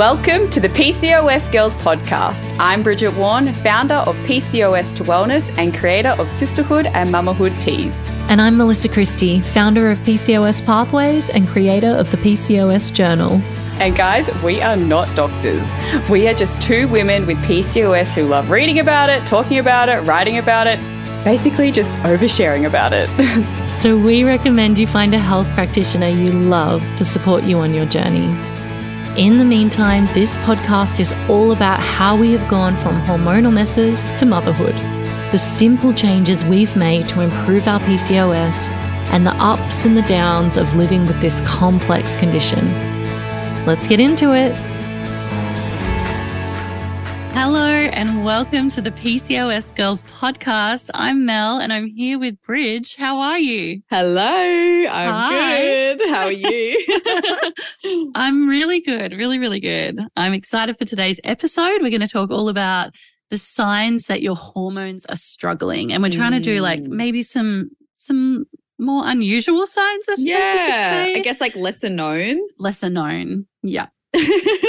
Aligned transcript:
Welcome 0.00 0.48
to 0.52 0.60
the 0.60 0.68
PCOS 0.68 1.52
Girls 1.52 1.74
podcast. 1.74 2.56
I'm 2.58 2.82
Bridget 2.82 3.12
Warren, 3.16 3.52
founder 3.52 3.96
of 3.96 4.16
PCOS 4.20 4.96
to 4.96 5.04
Wellness 5.04 5.54
and 5.58 5.74
creator 5.74 6.16
of 6.18 6.32
Sisterhood 6.32 6.86
and 6.86 7.12
Mamahood 7.12 7.60
Teas. 7.60 8.02
And 8.30 8.40
I'm 8.40 8.56
Melissa 8.56 8.88
Christie, 8.88 9.40
founder 9.40 9.90
of 9.90 9.98
PCOS 9.98 10.64
Pathways 10.64 11.28
and 11.28 11.46
creator 11.46 11.88
of 11.88 12.10
the 12.10 12.16
PCOS 12.16 12.94
Journal. 12.94 13.42
And 13.78 13.94
guys, 13.94 14.34
we 14.42 14.62
are 14.62 14.74
not 14.74 15.14
doctors. 15.14 15.68
We 16.08 16.26
are 16.28 16.34
just 16.34 16.62
two 16.62 16.88
women 16.88 17.26
with 17.26 17.36
PCOS 17.40 18.14
who 18.14 18.22
love 18.22 18.48
reading 18.48 18.78
about 18.78 19.10
it, 19.10 19.26
talking 19.26 19.58
about 19.58 19.90
it, 19.90 20.00
writing 20.06 20.38
about 20.38 20.66
it, 20.66 20.78
basically 21.24 21.70
just 21.70 21.98
oversharing 21.98 22.66
about 22.66 22.94
it. 22.94 23.06
so 23.82 23.98
we 23.98 24.24
recommend 24.24 24.78
you 24.78 24.86
find 24.86 25.12
a 25.12 25.18
health 25.18 25.48
practitioner 25.48 26.08
you 26.08 26.30
love 26.30 26.82
to 26.96 27.04
support 27.04 27.44
you 27.44 27.58
on 27.58 27.74
your 27.74 27.84
journey. 27.84 28.34
In 29.16 29.38
the 29.38 29.44
meantime, 29.44 30.06
this 30.14 30.36
podcast 30.38 31.00
is 31.00 31.12
all 31.28 31.50
about 31.50 31.80
how 31.80 32.16
we 32.16 32.30
have 32.30 32.48
gone 32.48 32.76
from 32.76 33.00
hormonal 33.02 33.52
messes 33.52 34.08
to 34.18 34.24
motherhood, 34.24 34.74
the 35.32 35.36
simple 35.36 35.92
changes 35.92 36.44
we've 36.44 36.76
made 36.76 37.08
to 37.08 37.20
improve 37.20 37.66
our 37.66 37.80
PCOS, 37.80 38.70
and 39.10 39.26
the 39.26 39.34
ups 39.38 39.84
and 39.84 39.96
the 39.96 40.02
downs 40.02 40.56
of 40.56 40.72
living 40.76 41.04
with 41.08 41.20
this 41.20 41.40
complex 41.40 42.14
condition. 42.14 42.64
Let's 43.66 43.88
get 43.88 43.98
into 43.98 44.32
it. 44.32 44.69
And 48.00 48.24
welcome 48.24 48.70
to 48.70 48.80
the 48.80 48.92
PCOS 48.92 49.76
Girls 49.76 50.02
podcast. 50.04 50.88
I'm 50.94 51.26
Mel, 51.26 51.58
and 51.58 51.70
I'm 51.70 51.86
here 51.86 52.18
with 52.18 52.40
Bridge. 52.40 52.96
How 52.96 53.18
are 53.18 53.38
you? 53.38 53.82
Hello, 53.90 54.24
I'm 54.24 55.12
Hi. 55.12 55.60
good. 55.60 56.08
How 56.08 56.24
are 56.24 56.32
you? 56.32 57.52
I'm 58.14 58.48
really 58.48 58.80
good, 58.80 59.12
really, 59.12 59.38
really 59.38 59.60
good. 59.60 60.00
I'm 60.16 60.32
excited 60.32 60.78
for 60.78 60.86
today's 60.86 61.20
episode. 61.24 61.82
We're 61.82 61.90
going 61.90 62.00
to 62.00 62.08
talk 62.08 62.30
all 62.30 62.48
about 62.48 62.94
the 63.28 63.36
signs 63.36 64.06
that 64.06 64.22
your 64.22 64.34
hormones 64.34 65.04
are 65.04 65.16
struggling, 65.16 65.92
and 65.92 66.02
we're 66.02 66.08
trying 66.08 66.32
mm. 66.32 66.36
to 66.36 66.54
do 66.54 66.60
like 66.62 66.80
mm. 66.80 66.88
maybe 66.88 67.22
some 67.22 67.68
some 67.98 68.46
more 68.78 69.06
unusual 69.06 69.66
signs. 69.66 70.08
I 70.08 70.14
suppose 70.14 70.24
yeah, 70.24 71.12
I 71.16 71.20
guess 71.20 71.38
like 71.38 71.54
lesser 71.54 71.90
known, 71.90 72.40
lesser 72.58 72.88
known. 72.88 73.46
Yeah 73.62 73.88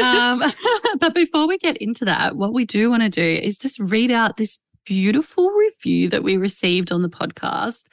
um, 0.02 0.44
but 1.00 1.14
before 1.14 1.48
we 1.48 1.58
get 1.58 1.78
into 1.78 2.06
that, 2.06 2.36
what 2.36 2.54
we 2.54 2.66
do 2.66 2.90
want 2.90 3.04
to 3.04 3.10
do 3.10 3.24
is 3.24 3.58
just 3.58 3.80
read 3.80 4.12
out 4.12 4.38
this 4.38 4.60
beautiful 4.86 5.50
review 5.50 6.10
that 6.10 6.24
we 6.24 6.38
received 6.38 6.92
on 6.92 7.02
the 7.02 7.10
podcast. 7.10 7.86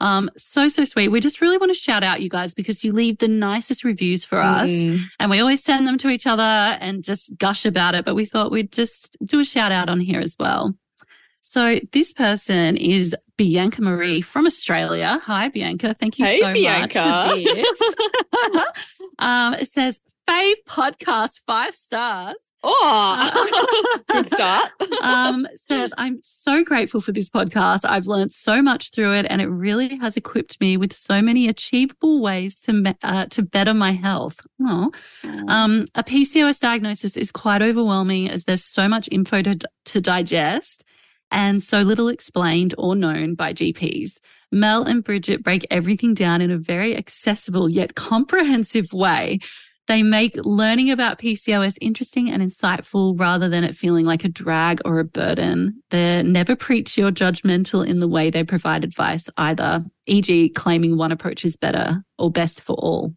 Um, 0.00 0.30
so, 0.36 0.68
so 0.68 0.84
sweet. 0.84 1.08
We 1.08 1.20
just 1.20 1.40
really 1.40 1.58
want 1.58 1.70
to 1.70 1.78
shout 1.78 2.02
out 2.02 2.20
you 2.20 2.28
guys 2.28 2.54
because 2.54 2.82
you 2.82 2.92
leave 2.92 3.18
the 3.18 3.28
nicest 3.28 3.84
reviews 3.84 4.24
for 4.24 4.38
us 4.38 4.72
mm. 4.72 4.98
and 5.20 5.30
we 5.30 5.38
always 5.38 5.62
send 5.62 5.86
them 5.86 5.96
to 5.98 6.08
each 6.08 6.26
other 6.26 6.42
and 6.42 7.04
just 7.04 7.38
gush 7.38 7.64
about 7.64 7.94
it. 7.94 8.04
But 8.04 8.16
we 8.16 8.24
thought 8.24 8.50
we'd 8.50 8.72
just 8.72 9.16
do 9.24 9.38
a 9.38 9.44
shout 9.44 9.70
out 9.70 9.88
on 9.88 10.00
here 10.00 10.20
as 10.20 10.36
well. 10.40 10.74
So 11.40 11.78
this 11.92 12.12
person 12.12 12.76
is 12.76 13.14
Bianca 13.36 13.82
Marie 13.82 14.22
from 14.22 14.46
Australia. 14.46 15.20
Hi, 15.22 15.48
Bianca. 15.48 15.94
Thank 15.94 16.18
you 16.18 16.26
hey, 16.26 16.40
so 16.40 16.52
Bianca. 16.52 16.98
much 16.98 17.30
for 17.30 17.54
this. 17.54 17.94
um, 19.18 19.54
it 19.54 19.68
says, 19.68 20.00
fave 20.28 20.54
podcast, 20.68 21.40
five 21.46 21.74
stars. 21.74 22.36
Oh, 22.64 23.98
good 24.12 24.32
start. 24.32 24.70
um, 25.02 25.48
says, 25.56 25.92
I'm 25.98 26.20
so 26.22 26.62
grateful 26.62 27.00
for 27.00 27.10
this 27.10 27.28
podcast. 27.28 27.84
I've 27.84 28.06
learned 28.06 28.32
so 28.32 28.62
much 28.62 28.90
through 28.90 29.14
it, 29.14 29.26
and 29.28 29.42
it 29.42 29.48
really 29.48 29.96
has 29.96 30.16
equipped 30.16 30.60
me 30.60 30.76
with 30.76 30.92
so 30.92 31.20
many 31.20 31.48
achievable 31.48 32.20
ways 32.20 32.60
to 32.62 32.96
uh, 33.02 33.26
to 33.26 33.42
better 33.42 33.74
my 33.74 33.92
health. 33.92 34.40
Oh. 34.60 34.92
Um, 35.48 35.86
a 35.94 36.04
PCOS 36.04 36.60
diagnosis 36.60 37.16
is 37.16 37.32
quite 37.32 37.62
overwhelming 37.62 38.28
as 38.28 38.44
there's 38.44 38.64
so 38.64 38.88
much 38.88 39.08
info 39.10 39.42
to, 39.42 39.58
to 39.86 40.00
digest 40.00 40.84
and 41.32 41.62
so 41.62 41.80
little 41.80 42.08
explained 42.08 42.74
or 42.78 42.94
known 42.94 43.34
by 43.34 43.52
GPs. 43.54 44.18
Mel 44.52 44.84
and 44.84 45.02
Bridget 45.02 45.42
break 45.42 45.66
everything 45.70 46.12
down 46.14 46.42
in 46.42 46.50
a 46.50 46.58
very 46.58 46.94
accessible 46.94 47.70
yet 47.70 47.94
comprehensive 47.94 48.92
way 48.92 49.40
they 49.88 50.02
make 50.02 50.36
learning 50.36 50.90
about 50.90 51.18
PCOS 51.18 51.76
interesting 51.80 52.30
and 52.30 52.42
insightful 52.42 53.18
rather 53.18 53.48
than 53.48 53.64
it 53.64 53.76
feeling 53.76 54.06
like 54.06 54.24
a 54.24 54.28
drag 54.28 54.80
or 54.84 55.00
a 55.00 55.04
burden. 55.04 55.82
They're 55.90 56.22
never 56.22 56.54
preachy 56.54 57.02
or 57.02 57.10
judgmental 57.10 57.86
in 57.86 57.98
the 58.00 58.08
way 58.08 58.30
they 58.30 58.44
provide 58.44 58.84
advice 58.84 59.28
either, 59.36 59.84
e.g., 60.06 60.50
claiming 60.50 60.96
one 60.96 61.10
approach 61.10 61.44
is 61.44 61.56
better 61.56 62.04
or 62.18 62.30
best 62.30 62.60
for 62.60 62.74
all. 62.74 63.14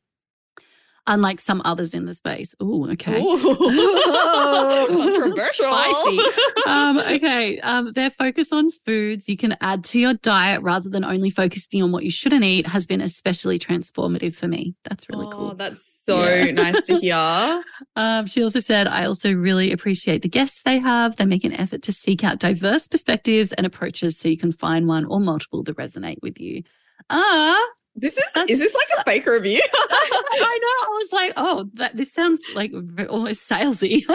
Unlike 1.07 1.39
some 1.39 1.61
others 1.65 1.93
in 1.93 2.05
the 2.05 2.15
space. 2.15 2.55
Oh, 2.59 2.89
okay. 2.89 3.21
controversial. 4.87 5.67
Spicy. 5.67 6.19
Um, 6.65 6.97
okay. 6.97 7.59
Um, 7.59 7.91
their 7.91 8.09
focus 8.09 8.51
on 8.51 8.71
foods 8.71 9.29
you 9.29 9.37
can 9.37 9.55
add 9.61 9.83
to 9.85 9.99
your 9.99 10.15
diet 10.15 10.63
rather 10.63 10.89
than 10.89 11.05
only 11.05 11.29
focusing 11.29 11.83
on 11.83 11.91
what 11.91 12.03
you 12.03 12.09
shouldn't 12.09 12.43
eat 12.43 12.65
has 12.65 12.87
been 12.87 13.01
especially 13.01 13.59
transformative 13.59 14.33
for 14.33 14.47
me. 14.47 14.73
That's 14.83 15.07
really 15.07 15.27
oh, 15.27 15.29
cool. 15.29 15.53
That's 15.53 15.94
so 16.05 16.23
yeah. 16.23 16.51
nice 16.51 16.85
to 16.85 16.97
hear. 16.99 17.63
um, 17.95 18.27
she 18.27 18.43
also 18.43 18.59
said, 18.59 18.87
I 18.87 19.05
also 19.05 19.33
really 19.33 19.71
appreciate 19.71 20.21
the 20.21 20.29
guests 20.29 20.61
they 20.63 20.79
have. 20.79 21.15
They 21.15 21.25
make 21.25 21.43
an 21.43 21.53
effort 21.53 21.81
to 21.83 21.91
seek 21.91 22.23
out 22.23 22.39
diverse 22.39 22.87
perspectives 22.87 23.53
and 23.53 23.65
approaches 23.65 24.17
so 24.17 24.29
you 24.29 24.37
can 24.37 24.51
find 24.51 24.87
one 24.87 25.05
or 25.05 25.19
multiple 25.19 25.63
that 25.63 25.77
resonate 25.77 26.21
with 26.21 26.39
you. 26.39 26.63
Ah, 27.09 27.57
this 27.97 28.17
is 28.17 28.23
is 28.49 28.59
this 28.59 28.73
like 28.73 28.99
a 28.99 29.03
fake 29.05 29.25
review? 29.25 29.61
I, 29.63 30.09
I, 30.31 30.59
know. 30.61 30.87
I 30.87 30.97
was 30.99 31.13
like, 31.13 31.33
oh, 31.37 31.69
that 31.75 31.95
this 31.95 32.11
sounds 32.11 32.41
like 32.53 32.73
almost 33.09 33.49
salesy. 33.49 34.05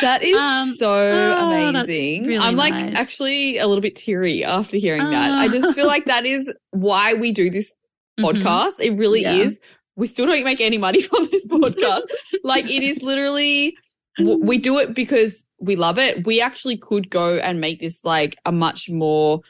that 0.00 0.22
is 0.22 0.36
um, 0.36 0.74
so 0.74 0.92
oh, 0.92 1.68
amazing. 1.68 2.24
Really 2.24 2.38
I'm 2.38 2.56
like 2.56 2.74
nice. 2.74 2.96
actually 2.96 3.58
a 3.58 3.68
little 3.68 3.82
bit 3.82 3.94
teary 3.94 4.44
after 4.44 4.76
hearing 4.76 5.02
uh, 5.02 5.10
that. 5.10 5.30
I 5.30 5.48
just 5.48 5.74
feel 5.74 5.86
like 5.86 6.06
that 6.06 6.26
is 6.26 6.52
why 6.70 7.14
we 7.14 7.30
do 7.30 7.48
this 7.48 7.72
mm-hmm. 8.18 8.24
podcast. 8.24 8.80
Mm-hmm. 8.80 8.82
It 8.82 8.98
really 8.98 9.22
yeah. 9.22 9.34
is 9.34 9.60
we 9.96 10.06
still 10.06 10.26
don't 10.26 10.44
make 10.44 10.60
any 10.60 10.78
money 10.78 11.02
from 11.02 11.28
this 11.30 11.46
podcast. 11.46 12.02
like 12.44 12.66
it 12.66 12.82
is 12.82 13.02
literally, 13.02 13.76
we 14.18 14.58
do 14.58 14.78
it 14.78 14.94
because 14.94 15.46
we 15.58 15.76
love 15.76 15.98
it. 15.98 16.26
We 16.26 16.40
actually 16.40 16.76
could 16.76 17.10
go 17.10 17.36
and 17.36 17.60
make 17.60 17.80
this 17.80 18.04
like 18.04 18.36
a 18.44 18.52
much 18.52 18.90
more, 18.90 19.40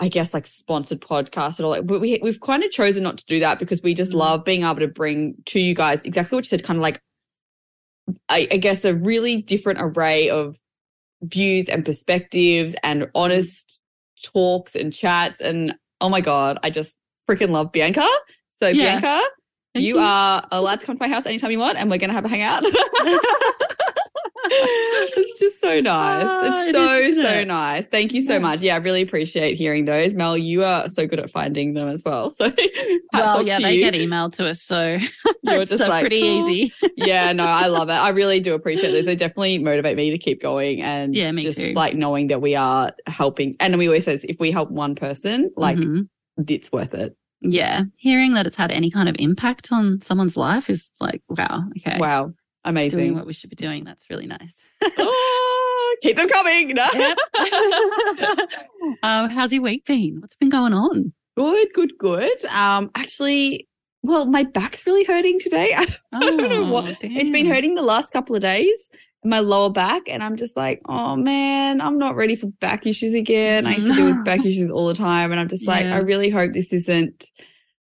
I 0.00 0.08
guess, 0.08 0.32
like 0.32 0.46
sponsored 0.46 1.00
podcast 1.00 1.58
and 1.58 1.66
all 1.66 1.72
that. 1.72 1.86
But 1.86 2.00
we, 2.00 2.18
we've 2.22 2.40
kind 2.40 2.62
of 2.62 2.70
chosen 2.70 3.02
not 3.02 3.18
to 3.18 3.24
do 3.26 3.40
that 3.40 3.58
because 3.58 3.82
we 3.82 3.94
just 3.94 4.12
mm. 4.12 4.16
love 4.16 4.44
being 4.44 4.62
able 4.62 4.76
to 4.76 4.88
bring 4.88 5.34
to 5.46 5.60
you 5.60 5.74
guys 5.74 6.02
exactly 6.02 6.36
what 6.36 6.44
you 6.44 6.48
said, 6.48 6.64
kind 6.64 6.78
of 6.78 6.82
like, 6.82 7.00
I, 8.28 8.48
I 8.50 8.56
guess, 8.56 8.84
a 8.84 8.94
really 8.94 9.42
different 9.42 9.80
array 9.82 10.30
of 10.30 10.58
views 11.22 11.68
and 11.68 11.84
perspectives 11.84 12.74
and 12.82 13.10
honest 13.14 13.80
talks 14.24 14.74
and 14.74 14.92
chats. 14.92 15.40
And 15.40 15.74
oh 16.00 16.08
my 16.08 16.20
God, 16.20 16.58
I 16.62 16.70
just 16.70 16.96
freaking 17.28 17.50
love 17.50 17.72
Bianca. 17.72 18.06
So, 18.54 18.68
yeah. 18.68 19.00
Bianca, 19.00 19.28
you, 19.78 19.96
you, 19.96 19.98
are 20.00 20.46
allowed 20.50 20.80
to 20.80 20.86
come 20.86 20.96
to 20.96 21.02
my 21.02 21.08
house 21.08 21.26
anytime 21.26 21.50
you 21.50 21.58
want, 21.58 21.78
and 21.78 21.90
we're 21.90 21.98
going 21.98 22.10
to 22.10 22.14
have 22.14 22.24
a 22.24 22.28
hangout. 22.28 22.64
it's 24.50 25.38
just 25.38 25.60
so 25.60 25.80
nice. 25.80 26.24
Uh, 26.24 26.64
it's 26.66 26.72
so, 26.72 26.94
it 26.94 27.04
is, 27.04 27.22
so 27.22 27.30
it? 27.30 27.44
nice. 27.46 27.86
Thank 27.86 28.12
you 28.12 28.22
so 28.22 28.34
yeah. 28.34 28.38
much. 28.38 28.60
Yeah, 28.60 28.74
I 28.74 28.78
really 28.78 29.02
appreciate 29.02 29.56
hearing 29.56 29.84
those. 29.84 30.14
Mel, 30.14 30.36
you 30.36 30.64
are 30.64 30.88
so 30.88 31.06
good 31.06 31.18
at 31.18 31.30
finding 31.30 31.74
them 31.74 31.88
as 31.88 32.02
well. 32.04 32.32
So, 32.38 32.52
well, 33.12 33.42
yeah, 33.42 33.58
they 33.58 33.74
you. 33.74 33.90
get 33.90 33.94
emailed 33.94 34.32
to 34.34 34.46
us. 34.46 34.62
So, 34.62 34.98
You're 35.42 35.62
it's 35.62 35.70
just 35.70 35.82
so 35.82 35.88
like, 35.88 36.02
pretty 36.02 36.22
oh. 36.22 36.48
easy. 36.48 36.72
yeah, 36.96 37.32
no, 37.32 37.46
I 37.46 37.66
love 37.66 37.88
it. 37.88 37.94
I 37.94 38.10
really 38.10 38.38
do 38.38 38.54
appreciate 38.54 38.92
this. 38.92 39.06
They 39.06 39.16
definitely 39.16 39.58
motivate 39.58 39.96
me 39.96 40.10
to 40.10 40.18
keep 40.18 40.40
going 40.40 40.82
and 40.82 41.14
yeah, 41.14 41.32
just 41.32 41.58
too. 41.58 41.72
like 41.72 41.94
knowing 41.94 42.28
that 42.28 42.40
we 42.40 42.54
are 42.54 42.92
helping. 43.06 43.56
And 43.60 43.76
we 43.76 43.88
always 43.88 44.04
says 44.04 44.24
if 44.28 44.38
we 44.38 44.50
help 44.50 44.70
one 44.70 44.94
person, 44.94 45.50
like 45.56 45.78
mm-hmm. 45.78 46.02
it's 46.46 46.70
worth 46.70 46.94
it 46.94 47.16
yeah, 47.40 47.84
hearing 47.96 48.34
that 48.34 48.46
it's 48.46 48.56
had 48.56 48.70
any 48.70 48.90
kind 48.90 49.08
of 49.08 49.16
impact 49.18 49.70
on 49.72 50.00
someone's 50.00 50.36
life 50.36 50.68
is 50.68 50.92
like, 51.00 51.22
wow, 51.28 51.64
okay. 51.78 51.98
Wow, 51.98 52.32
amazing. 52.64 52.98
Doing 52.98 53.14
what 53.16 53.26
we 53.26 53.32
should 53.32 53.50
be 53.50 53.56
doing. 53.56 53.84
That's 53.84 54.10
really 54.10 54.26
nice. 54.26 54.64
oh, 54.98 55.96
keep 56.02 56.16
them 56.16 56.28
coming. 56.28 56.74
No? 56.78 56.88
um, 59.02 59.30
how's 59.30 59.52
your 59.52 59.62
week 59.62 59.84
been? 59.84 60.20
What's 60.20 60.36
been 60.36 60.48
going 60.48 60.72
on? 60.72 61.12
Good, 61.36 61.68
good, 61.72 61.92
good. 61.98 62.44
Um, 62.46 62.90
actually, 62.96 63.68
well, 64.02 64.24
my 64.24 64.42
back's 64.42 64.86
really 64.86 65.04
hurting 65.04 65.38
today. 65.38 65.74
I 65.74 65.84
don't, 65.84 65.98
oh, 66.12 66.18
I 66.18 66.36
don't 66.36 66.50
know 66.50 66.72
what. 66.72 66.86
Damn. 67.00 67.16
It's 67.16 67.30
been 67.30 67.46
hurting 67.46 67.74
the 67.74 67.82
last 67.82 68.12
couple 68.12 68.34
of 68.34 68.42
days 68.42 68.88
my 69.24 69.40
lower 69.40 69.70
back 69.70 70.02
and 70.06 70.22
I'm 70.22 70.36
just 70.36 70.56
like, 70.56 70.80
oh 70.86 71.16
man, 71.16 71.80
I'm 71.80 71.98
not 71.98 72.14
ready 72.14 72.36
for 72.36 72.46
back 72.46 72.86
issues 72.86 73.14
again. 73.14 73.66
I 73.66 73.74
used 73.74 73.88
to 73.88 73.94
deal 73.94 74.06
with 74.06 74.24
back 74.24 74.40
issues 74.44 74.70
all 74.70 74.86
the 74.86 74.94
time 74.94 75.32
and 75.32 75.40
I'm 75.40 75.48
just 75.48 75.66
like, 75.66 75.84
yeah. 75.84 75.96
I 75.96 75.98
really 75.98 76.30
hope 76.30 76.52
this 76.52 76.72
isn't 76.72 77.24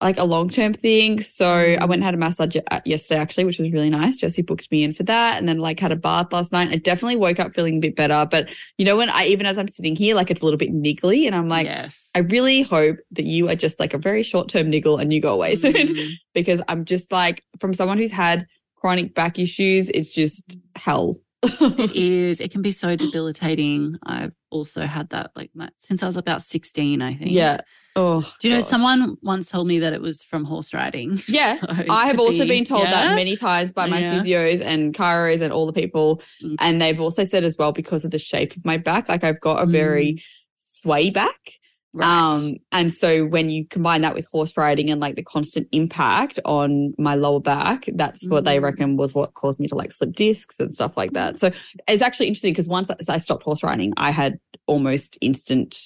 like 0.01 0.17
a 0.17 0.25
long 0.25 0.49
term 0.49 0.73
thing. 0.73 1.21
So 1.21 1.47
I 1.47 1.85
went 1.85 1.99
and 1.99 2.03
had 2.03 2.13
a 2.13 2.17
massage 2.17 2.57
yesterday 2.83 3.19
actually, 3.19 3.45
which 3.45 3.57
was 3.57 3.71
really 3.71 3.89
nice. 3.89 4.17
Jesse 4.17 4.41
booked 4.41 4.69
me 4.69 4.83
in 4.83 4.91
for 4.91 5.03
that 5.03 5.37
and 5.37 5.47
then 5.47 5.59
like 5.59 5.79
had 5.79 5.93
a 5.93 5.95
bath 5.95 6.33
last 6.33 6.51
night. 6.51 6.71
I 6.71 6.75
definitely 6.75 7.15
woke 7.15 7.39
up 7.39 7.53
feeling 7.53 7.77
a 7.77 7.79
bit 7.79 7.95
better. 7.95 8.27
But 8.29 8.49
you 8.77 8.83
know, 8.83 8.97
when 8.97 9.09
I, 9.09 9.25
even 9.27 9.45
as 9.45 9.57
I'm 9.57 9.69
sitting 9.69 9.95
here, 9.95 10.15
like 10.15 10.29
it's 10.29 10.41
a 10.41 10.43
little 10.43 10.57
bit 10.57 10.73
niggly 10.73 11.25
and 11.25 11.33
I'm 11.33 11.47
like, 11.47 11.67
yes. 11.67 12.05
I 12.13 12.19
really 12.19 12.63
hope 12.63 12.97
that 13.11 13.23
you 13.23 13.49
are 13.49 13.55
just 13.55 13.79
like 13.79 13.93
a 13.93 13.97
very 13.97 14.23
short 14.23 14.49
term 14.49 14.69
niggle 14.69 14.97
and 14.97 15.13
you 15.13 15.21
go 15.21 15.33
away 15.33 15.55
soon 15.55 15.73
mm. 15.73 16.11
because 16.33 16.61
I'm 16.67 16.83
just 16.83 17.11
like, 17.13 17.43
from 17.59 17.73
someone 17.73 17.97
who's 17.97 18.11
had 18.11 18.45
chronic 18.83 19.15
back 19.15 19.39
issues, 19.39 19.89
it's 19.91 20.11
just 20.13 20.57
hell. 20.75 21.15
it 21.41 21.91
is. 21.95 22.41
It 22.41 22.51
can 22.51 22.61
be 22.61 22.71
so 22.71 22.95
debilitating. 22.97 23.97
I've 24.05 24.33
also 24.49 24.85
had 24.85 25.09
that 25.11 25.31
like 25.37 25.51
my, 25.55 25.69
since 25.79 26.03
I 26.03 26.05
was 26.05 26.17
about 26.17 26.41
16, 26.41 27.01
I 27.01 27.13
think. 27.15 27.31
Yeah. 27.31 27.61
Oh, 27.95 28.21
Do 28.41 28.47
you 28.49 28.53
know, 28.55 28.59
gosh. 28.59 28.69
someone 28.69 29.17
once 29.21 29.49
told 29.49 29.67
me 29.67 29.79
that 29.79 29.93
it 29.93 30.01
was 30.01 30.21
from 30.23 30.43
horse 30.43 30.73
riding. 30.73 31.21
Yeah, 31.29 31.53
So 31.55 31.67
I 31.69 32.07
have 32.07 32.19
also 32.19 32.43
be- 32.43 32.49
been 32.49 32.65
told 32.65 32.83
Yeah? 32.83 32.91
that 32.91 33.15
many 33.15 33.35
times 33.37 33.71
by 33.71 33.85
my 33.87 33.99
Yeah. 33.99 34.15
physios 34.19 34.61
and 34.61 34.93
chiros 34.93 35.41
and 35.41 35.53
all 35.53 35.65
the 35.65 35.73
people. 35.73 36.21
Mm. 36.43 36.55
And 36.59 36.81
they've 36.81 36.99
also 36.99 37.23
said 37.23 37.43
as 37.45 37.55
well 37.57 37.71
because 37.71 38.03
of 38.03 38.11
the 38.11 38.19
shape 38.19 38.55
of 38.57 38.65
my 38.65 38.77
back, 38.77 39.07
like 39.07 39.23
I've 39.23 39.39
got 39.39 39.61
a 39.63 39.65
very 39.65 40.21
sway 40.57 41.09
back. 41.09 41.53
Right. 41.95 42.07
Um, 42.33 42.55
and 42.71 42.91
so 42.91 43.23
when 43.25 43.51
you 43.51 43.67
combine 43.67 44.01
that 44.01 44.15
with 44.15 44.25
horse 44.31 44.57
riding 44.57 44.89
and 44.89 44.99
like 44.99 45.15
the 45.15 45.21
constant 45.23 45.67
impact 45.71 46.39
on 46.43 46.95
my 46.97 47.13
lower 47.13 47.39
back, 47.39 47.85
that's 47.93 48.27
what 48.27 48.45
they 48.45 48.57
Mm. 48.57 48.63
reckon 48.63 48.97
was 48.97 49.13
what 49.13 49.35
caused 49.35 49.59
me 49.59 49.67
to 49.67 49.75
like 49.75 49.91
slip 49.91 50.13
discs 50.13 50.59
and 50.59 50.73
stuff 50.73 50.97
like 50.97 51.11
that. 51.13 51.37
So 51.37 51.51
it's 51.87 52.01
actually 52.01 52.27
interesting 52.27 52.51
because 52.53 52.67
once 52.67 52.89
I 53.07 53.19
stopped 53.19 53.43
horse 53.43 53.61
riding, 53.61 53.93
I 53.95 54.09
had 54.09 54.39
almost 54.65 55.17
instant, 55.21 55.77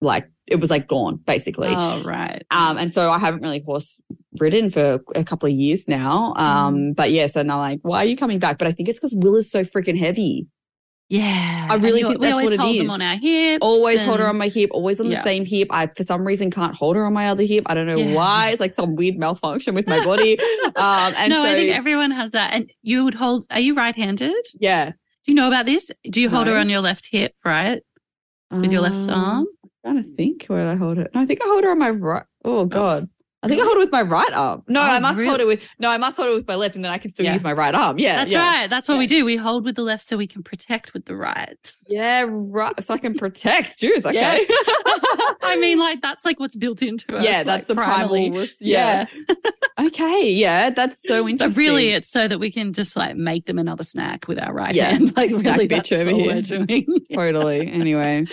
like 0.00 0.30
it 0.46 0.56
was 0.56 0.70
like 0.70 0.88
gone 0.88 1.16
basically. 1.16 1.68
oh, 1.68 2.02
right. 2.02 2.42
Um, 2.50 2.78
and 2.78 2.92
so 2.92 3.10
I 3.10 3.18
haven't 3.18 3.42
really 3.42 3.60
horse 3.60 3.98
ridden 4.40 4.70
for 4.70 5.02
a 5.14 5.24
couple 5.24 5.48
of 5.48 5.54
years 5.54 5.86
now. 5.86 6.32
Um, 6.36 6.74
Mm. 6.76 6.96
but 6.96 7.10
yes, 7.10 7.34
yeah, 7.34 7.40
so 7.40 7.46
now 7.46 7.58
like, 7.58 7.80
why 7.82 7.98
are 7.98 8.04
you 8.06 8.16
coming 8.16 8.38
back? 8.38 8.58
But 8.58 8.68
I 8.68 8.72
think 8.72 8.88
it's 8.88 8.98
because 8.98 9.14
Will 9.14 9.36
is 9.36 9.50
so 9.50 9.64
freaking 9.64 9.98
heavy. 9.98 10.46
Yeah. 11.08 11.66
I 11.70 11.74
really 11.74 12.02
think 12.02 12.20
that's 12.20 12.40
what 12.40 12.52
it 12.52 12.60
hold 12.60 12.78
them 12.78 12.90
on 12.90 13.02
our 13.02 13.16
hips. 13.16 13.58
Always 13.62 14.02
hold 14.02 14.20
her 14.20 14.26
on 14.28 14.36
my 14.38 14.48
hip, 14.48 14.70
always 14.72 15.00
on 15.00 15.06
the 15.08 15.14
Yeah. 15.14 15.22
same 15.22 15.44
hip. 15.44 15.68
I, 15.70 15.86
for 15.88 16.02
some 16.02 16.24
reason, 16.26 16.50
can't 16.50 16.74
hold 16.74 16.96
her 16.96 17.04
on 17.04 17.12
my 17.12 17.28
other 17.28 17.42
hip. 17.44 17.64
I 17.66 17.74
don't 17.74 17.86
know 17.86 17.98
Yeah. 17.98 18.14
why. 18.14 18.50
It's 18.50 18.60
like 18.60 18.74
some 18.74 18.94
weird 18.96 19.16
malfunction 19.18 19.74
with 19.74 19.86
my 19.86 20.02
body. 20.04 20.38
um, 20.76 21.14
and 21.16 21.30
no, 21.30 21.42
so, 21.42 21.50
I 21.50 21.54
think 21.54 21.76
everyone 21.76 22.10
has 22.10 22.32
that. 22.32 22.52
And 22.54 22.70
you 22.82 23.04
would 23.04 23.14
hold, 23.14 23.46
are 23.50 23.60
you 23.60 23.74
right 23.74 23.94
handed? 23.94 24.34
yeah. 24.58 24.90
Do 25.26 25.32
you 25.32 25.36
know 25.36 25.48
about 25.48 25.64
this? 25.64 25.90
Do 26.10 26.20
you 26.20 26.28
hold 26.28 26.48
her 26.48 26.56
on 26.56 26.68
your 26.68 26.80
left 26.80 27.08
hip, 27.10 27.32
right? 27.46 27.82
With 28.50 28.70
your 28.70 28.82
left 28.82 29.08
Um, 29.08 29.10
arm? 29.10 29.46
I'm 29.64 29.70
trying 29.82 30.02
to 30.02 30.16
think 30.16 30.44
where 30.48 30.68
I 30.68 30.74
hold 30.74 30.98
it. 30.98 31.10
No, 31.14 31.22
I 31.22 31.26
think 31.26 31.40
I 31.42 31.46
hold 31.46 31.64
her 31.64 31.70
on 31.70 31.78
my 31.78 31.88
right. 31.88 32.24
Oh, 32.44 32.66
God. 32.66 33.08
I 33.44 33.48
think 33.48 33.60
I 33.60 33.64
hold 33.64 33.76
it 33.76 33.80
with 33.80 33.92
my 33.92 34.02
right 34.02 34.32
arm. 34.32 34.62
No, 34.68 34.80
Oh, 34.80 34.84
I 34.84 34.98
must 34.98 35.22
hold 35.24 35.40
it 35.40 35.46
with, 35.46 35.60
no, 35.78 35.90
I 35.90 35.96
must 35.98 36.16
hold 36.16 36.30
it 36.30 36.34
with 36.34 36.48
my 36.48 36.54
left 36.54 36.74
and 36.76 36.84
then 36.84 36.90
I 36.92 36.98
can 36.98 37.10
still 37.10 37.26
Yeah. 37.26 37.34
use 37.34 37.44
my 37.44 37.52
right 37.52 37.74
arm. 37.74 37.98
Yeah. 37.98 38.16
That's 38.16 38.32
yeah. 38.32 38.38
right. 38.62 38.70
That's 38.70 38.88
what 38.88 38.98
we 38.98 39.06
do. 39.06 39.24
We 39.24 39.36
hold 39.36 39.64
with 39.64 39.76
the 39.76 39.82
left 39.82 40.02
so 40.04 40.16
we 40.16 40.26
can 40.26 40.42
protect 40.42 40.94
with 40.94 41.04
the 41.04 41.14
right. 41.16 41.76
Yeah, 41.86 42.24
right. 42.28 42.82
So 42.82 42.94
I 42.94 42.98
can 42.98 43.14
protect 43.14 43.78
Jews. 43.80 44.04
Okay. 44.06 44.46
I 45.42 45.56
mean, 45.60 45.78
like, 45.78 46.00
that's 46.00 46.24
like 46.24 46.40
what's 46.40 46.56
built 46.56 46.82
into 46.82 47.16
us. 47.16 47.22
yeah, 47.24 47.38
like, 47.38 47.44
that's 47.46 47.66
the 47.68 47.74
primally. 47.74 48.30
primal. 48.30 48.46
Yeah. 48.60 49.06
okay. 49.80 50.30
Yeah, 50.30 50.70
that's 50.70 50.96
so 51.06 51.28
interesting. 51.28 51.50
But 51.50 51.56
really, 51.56 51.90
it's 51.90 52.08
so 52.10 52.26
that 52.28 52.38
we 52.38 52.50
can 52.50 52.72
just 52.72 52.96
like 52.96 53.16
make 53.16 53.46
them 53.46 53.58
another 53.58 53.84
snack 53.84 54.26
with 54.28 54.38
our 54.40 54.52
right 54.52 54.74
Yeah. 54.74 54.90
hand. 54.90 55.14
Like, 55.16 55.30
Snack 55.30 55.56
really, 55.56 55.68
bitch 55.68 55.90
that's 55.90 55.92
over 55.92 56.10
all 56.10 56.18
here. 56.18 56.34
we're 56.34 56.42
doing. 56.66 57.00
totally. 57.12 57.70
Anyway, 57.70 58.26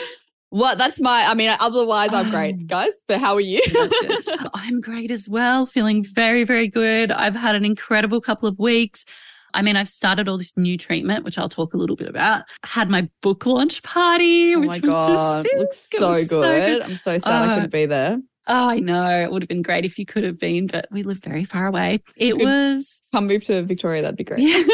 well, 0.52 0.76
that's 0.76 1.00
my. 1.00 1.26
I 1.28 1.34
mean, 1.34 1.56
otherwise, 1.60 2.14
I'm 2.14 2.30
great, 2.30 2.68
guys. 2.68 2.92
But 3.08 3.20
how 3.20 3.34
are 3.36 3.40
you? 3.42 3.62
I'm 4.54 4.82
great 4.82 5.10
as 5.12 5.28
well, 5.30 5.66
feeling 5.66 6.04
very, 6.04 6.44
very 6.44 6.68
good. 6.68 7.12
I've 7.12 7.36
had 7.36 7.56
an 7.56 7.66
incredible 7.66 8.22
couple 8.22 8.48
of 8.48 8.60
weeks. 8.60 9.06
I 9.54 9.62
mean, 9.62 9.76
I've 9.76 9.90
started 9.90 10.30
all 10.30 10.38
this 10.38 10.54
new 10.56 10.78
treatment, 10.78 11.26
which 11.26 11.38
I'll 11.38 11.50
talk 11.50 11.74
a 11.74 11.78
little 11.78 11.96
bit 11.98 12.08
about. 12.08 12.44
Had 12.64 12.90
my 12.90 13.10
book 13.22 13.46
launch 13.46 13.84
party, 13.84 14.56
oh 14.56 14.60
which 14.62 14.82
was 14.82 14.92
god, 14.92 15.08
just 15.08 15.42
sick. 15.44 15.58
looks 15.58 15.88
It 15.92 16.00
so 16.00 16.10
was 16.10 16.28
good. 16.28 16.82
I'm 16.84 16.96
so 16.96 17.18
sad 17.18 17.32
I 17.42 17.46
Uh, 17.52 17.56
couldn't 17.56 17.72
be 17.72 17.86
there. 17.86 18.18
Oh, 18.48 18.70
I 18.70 18.80
know. 18.80 19.22
It 19.24 19.32
would 19.32 19.42
have 19.42 19.50
been 19.50 19.62
great 19.62 19.86
if 19.86 20.00
you 20.00 20.06
could 20.06 20.24
have 20.24 20.40
been, 20.40 20.68
but 20.68 20.88
we 20.92 21.04
live 21.04 21.20
very 21.20 21.44
far 21.44 21.68
away. 21.68 22.00
It 22.16 22.38
was, 22.38 23.02
Come 23.14 23.28
move 23.28 23.44
to 23.46 23.62
Victoria. 23.64 24.02
That'd 24.02 24.18
be 24.18 24.24
great. 24.24 24.42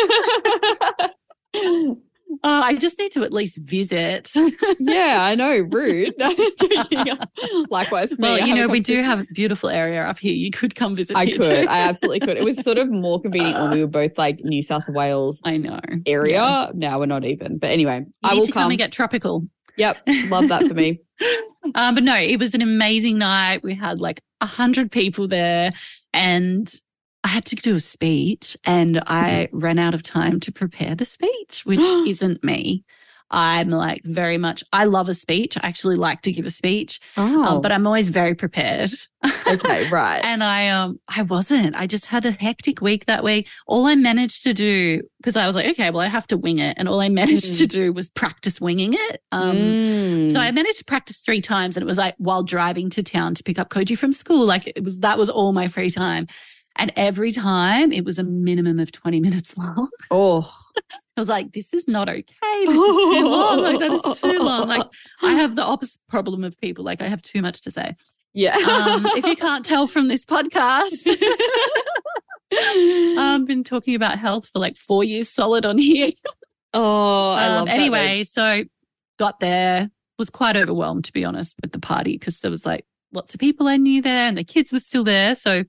oh, 2.43 2.61
I 2.61 2.75
just 2.75 2.97
need 2.99 3.11
to 3.13 3.23
at 3.23 3.31
least 3.33 3.57
visit. 3.57 4.31
yeah, 4.79 5.17
I 5.21 5.35
know. 5.35 5.51
Rude. 5.71 6.13
Likewise, 7.69 8.11
me. 8.11 8.17
Well, 8.19 8.39
you 8.47 8.53
know, 8.55 8.67
we 8.67 8.79
do 8.79 9.01
have 9.03 9.19
a 9.19 9.25
beautiful 9.33 9.69
area 9.69 10.03
up 10.03 10.19
here. 10.19 10.33
You 10.33 10.51
could 10.51 10.75
come 10.75 10.95
visit 10.95 11.15
I 11.15 11.25
could. 11.25 11.41
too. 11.41 11.65
I 11.69 11.79
absolutely 11.81 12.19
could. 12.21 12.37
It 12.37 12.43
was 12.43 12.61
sort 12.63 12.77
of 12.77 12.89
more 12.89 13.21
convenient 13.21 13.59
when 13.59 13.71
we 13.71 13.81
were 13.81 13.87
both 13.89 14.17
like 14.17 14.39
New 14.43 14.61
South 14.61 14.87
Wales 14.87 15.41
I 15.43 15.57
know. 15.57 15.79
area. 16.05 16.35
Yeah. 16.35 16.71
Now 16.73 16.99
we're 16.99 17.05
not 17.05 17.25
even. 17.25 17.57
But 17.57 17.71
anyway, 17.71 17.99
You 17.99 18.13
I 18.23 18.33
will 18.35 18.45
come. 18.45 18.53
come. 18.53 18.71
and 18.71 18.77
get 18.77 18.91
tropical. 18.91 19.47
Yep. 19.77 19.97
Love 20.29 20.49
that 20.49 20.63
for 20.67 20.73
me. 20.73 20.99
Um, 21.75 21.95
but 21.95 22.03
no, 22.03 22.15
it 22.15 22.39
was 22.39 22.55
an 22.55 22.61
amazing 22.61 23.17
night. 23.17 23.61
We 23.61 23.75
had 23.75 23.99
like 23.99 24.21
a 24.39 24.45
hundred 24.45 24.89
people 24.89 25.27
there 25.27 25.73
and 26.13 26.71
I 27.27 27.29
had 27.29 27.45
to 27.47 27.57
do 27.57 27.75
a 27.75 27.81
speech 27.81 28.55
and 28.63 29.01
I 29.05 29.49
ran 29.51 29.79
out 29.79 29.93
of 29.93 30.01
time 30.01 30.39
to 30.39 30.51
prepare 30.53 30.95
the 30.95 31.03
speech, 31.03 31.63
which 31.65 31.83
isn't 32.05 32.41
me. 32.41 32.85
I'm 33.29 33.69
like 33.69 34.01
very 34.05 34.37
much, 34.37 34.63
I 34.71 34.85
love 34.85 35.09
a 35.09 35.13
speech. 35.13 35.57
I 35.61 35.67
actually 35.67 35.97
like 35.97 36.21
to 36.21 36.31
give 36.31 36.45
a 36.45 36.49
speech, 36.49 37.01
Oh, 37.17 37.43
um, 37.43 37.61
but 37.61 37.73
I'm 37.73 37.85
always 37.85 38.07
very 38.07 38.33
prepared. 38.33 38.91
okay, 39.45 39.83
right. 39.91 40.21
and 40.23 40.41
I, 40.41 40.69
um, 40.69 41.01
I 41.09 41.23
wasn't, 41.23 41.75
I 41.75 41.85
just 41.85 42.05
had 42.05 42.23
a 42.23 42.31
hectic 42.31 42.79
week 42.79 43.07
that 43.07 43.25
week. 43.25 43.49
All 43.67 43.87
I 43.87 43.95
managed 43.95 44.43
to 44.43 44.53
do, 44.53 45.01
cause 45.21 45.35
I 45.35 45.45
was 45.47 45.57
like, 45.57 45.67
okay, 45.71 45.89
well, 45.89 45.99
I 45.99 46.07
have 46.07 46.27
to 46.27 46.37
wing 46.37 46.59
it. 46.59 46.77
And 46.79 46.87
all 46.87 47.01
I 47.01 47.09
managed 47.09 47.43
Mm. 47.55 47.57
to 47.57 47.67
do 47.67 47.91
was 47.91 48.09
practice 48.09 48.61
winging 48.61 48.93
it. 48.93 49.21
Um, 49.33 49.57
Mm. 49.57 50.31
so 50.31 50.39
I 50.39 50.49
managed 50.51 50.77
to 50.77 50.85
practice 50.85 51.19
three 51.19 51.41
times 51.41 51.75
and 51.75 51.83
it 51.83 51.87
was 51.87 51.97
like 51.97 52.15
while 52.19 52.43
driving 52.43 52.89
to 52.91 53.03
town 53.03 53.35
to 53.35 53.43
pick 53.43 53.59
up 53.59 53.69
Koji 53.69 53.97
from 53.97 54.13
school. 54.13 54.45
Like 54.45 54.67
it 54.67 54.81
was, 54.85 55.01
that 55.01 55.17
was 55.17 55.29
all 55.29 55.51
my 55.51 55.67
free 55.67 55.89
time. 55.89 56.27
And 56.77 56.93
every 56.95 57.31
time 57.31 57.91
it 57.91 58.05
was 58.05 58.19
a 58.19 58.23
minimum 58.23 58.79
of 58.79 58.91
20 58.91 59.19
minutes 59.19 59.57
long. 59.57 59.89
oh, 60.11 60.49
I 61.15 61.19
was 61.19 61.29
like, 61.29 61.53
this 61.53 61.73
is 61.73 61.87
not 61.87 62.07
okay. 62.07 62.65
This 62.65 62.69
is 62.69 62.95
too 63.07 63.27
long. 63.27 63.63
Like 63.63 63.79
that 63.79 63.91
is 63.91 64.19
too 64.19 64.39
long. 64.39 64.67
Like 64.67 64.85
I 65.21 65.33
have 65.33 65.55
the 65.55 65.63
opposite 65.63 65.99
problem 66.07 66.43
of 66.43 66.57
people. 66.59 66.85
Like 66.85 67.01
I 67.01 67.07
have 67.07 67.21
too 67.21 67.41
much 67.41 67.61
to 67.61 67.71
say. 67.71 67.95
yeah. 68.33 68.55
Um, 68.55 69.05
if 69.17 69.25
you 69.25 69.35
can't 69.35 69.65
tell 69.65 69.87
from 69.87 70.07
this 70.07 70.23
podcast, 70.23 71.07
I've 73.17 73.47
been 73.47 73.63
talking 73.63 73.95
about 73.95 74.19
health 74.19 74.49
for 74.53 74.59
like 74.59 74.77
four 74.77 75.03
years 75.03 75.29
solid 75.29 75.65
on 75.65 75.77
here. 75.79 76.11
oh, 76.73 77.31
I 77.31 77.47
Um, 77.47 77.67
anyway, 77.67 78.23
so 78.23 78.63
got 79.17 79.39
there, 79.39 79.89
was 80.17 80.29
quite 80.29 80.55
overwhelmed 80.57 81.05
to 81.05 81.13
be 81.13 81.25
honest 81.25 81.55
with 81.61 81.71
the 81.71 81.79
party 81.79 82.13
because 82.13 82.39
there 82.39 82.51
was 82.51 82.65
like 82.65 82.85
lots 83.13 83.33
of 83.33 83.39
people 83.39 83.67
I 83.67 83.77
knew 83.77 84.01
there 84.01 84.27
and 84.27 84.37
the 84.37 84.43
kids 84.43 84.71
were 84.71 84.79
still 84.79 85.03
there. 85.03 85.35
So 85.35 85.63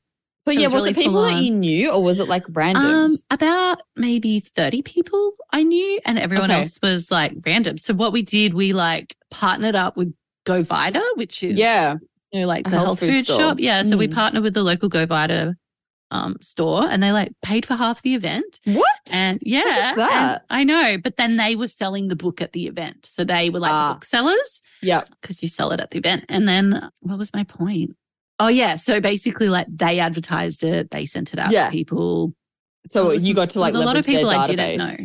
So 0.46 0.52
yeah, 0.52 0.66
was 0.66 0.72
was 0.74 0.82
really 0.84 0.90
it 0.92 0.96
people 0.96 1.22
that 1.22 1.42
you 1.42 1.50
knew 1.50 1.90
or 1.90 2.02
was 2.02 2.18
it 2.20 2.28
like 2.28 2.44
random? 2.48 2.84
um 2.84 3.16
about 3.30 3.82
maybe 3.96 4.40
30 4.40 4.82
people 4.82 5.32
I 5.52 5.62
knew 5.62 6.00
and 6.06 6.18
everyone 6.18 6.50
Okay. 6.50 6.60
else 6.60 6.78
was 6.82 7.10
like 7.10 7.32
random. 7.44 7.76
So 7.78 7.92
what 7.94 8.12
we 8.12 8.22
did, 8.22 8.54
we 8.54 8.72
like 8.72 9.14
partnered 9.30 9.74
up 9.74 9.96
with 9.96 10.14
Go 10.46 10.62
Vita, 10.62 11.02
which 11.16 11.42
is 11.42 11.58
yeah. 11.58 11.96
you 12.32 12.40
know, 12.40 12.46
like 12.46 12.64
the 12.64 12.70
health 12.70 12.84
health, 12.84 13.00
food 13.00 13.26
food, 13.26 13.26
shop. 13.26 13.60
Yeah. 13.60 13.82
So 13.82 13.96
we 13.98 14.08
Mm. 14.08 14.14
partnered 14.14 14.42
with 14.42 14.54
the 14.54 14.62
local 14.62 14.88
Go 14.88 15.04
Vita 15.04 15.54
um, 16.10 16.36
store 16.40 16.84
and 16.88 17.02
they 17.02 17.12
like 17.12 17.32
paid 17.42 17.66
for 17.66 17.74
half 17.76 18.00
the 18.00 18.14
event. 18.14 18.58
What? 18.64 18.88
And 19.12 19.38
yeah, 19.42 19.90
and 19.90 19.98
that? 19.98 20.42
I 20.48 20.64
know. 20.64 20.96
But 20.96 21.16
then 21.18 21.36
they 21.36 21.56
were 21.56 21.68
selling 21.68 22.08
the 22.08 22.16
book 22.16 22.40
at 22.40 22.52
the 22.52 22.66
event. 22.66 23.04
So 23.04 23.24
they 23.24 23.50
were 23.50 23.60
like 23.60 23.72
Ah. 23.72 23.92
booksellers 23.92 24.62
yeah. 24.80 25.02
because 25.20 25.42
you 25.42 25.48
sell 25.48 25.70
it 25.72 25.80
at 25.80 25.90
the 25.90 25.98
event. 25.98 26.24
And 26.30 26.48
then 26.48 26.88
what 27.00 27.18
was 27.18 27.34
my 27.34 27.44
point? 27.44 27.94
Oh, 28.40 28.48
yeah. 28.48 28.76
So 28.76 29.00
basically, 29.00 29.48
like 29.48 29.66
they 29.68 29.98
advertised 29.98 30.62
it, 30.64 30.90
they 30.90 31.04
sent 31.04 31.32
it 31.32 31.38
out 31.38 31.50
Yeah. 31.50 31.66
to 31.66 31.70
people. 31.72 32.34
So 32.90 33.08
was- 33.08 33.26
you 33.26 33.34
got 33.34 33.50
to 33.50 33.60
like 33.60 33.74
a 33.74 33.78
lot 33.78 33.96
of 33.96 34.06
people 34.06 34.30
I 34.30 34.46
didn't 34.46 34.78
know. 34.78 34.96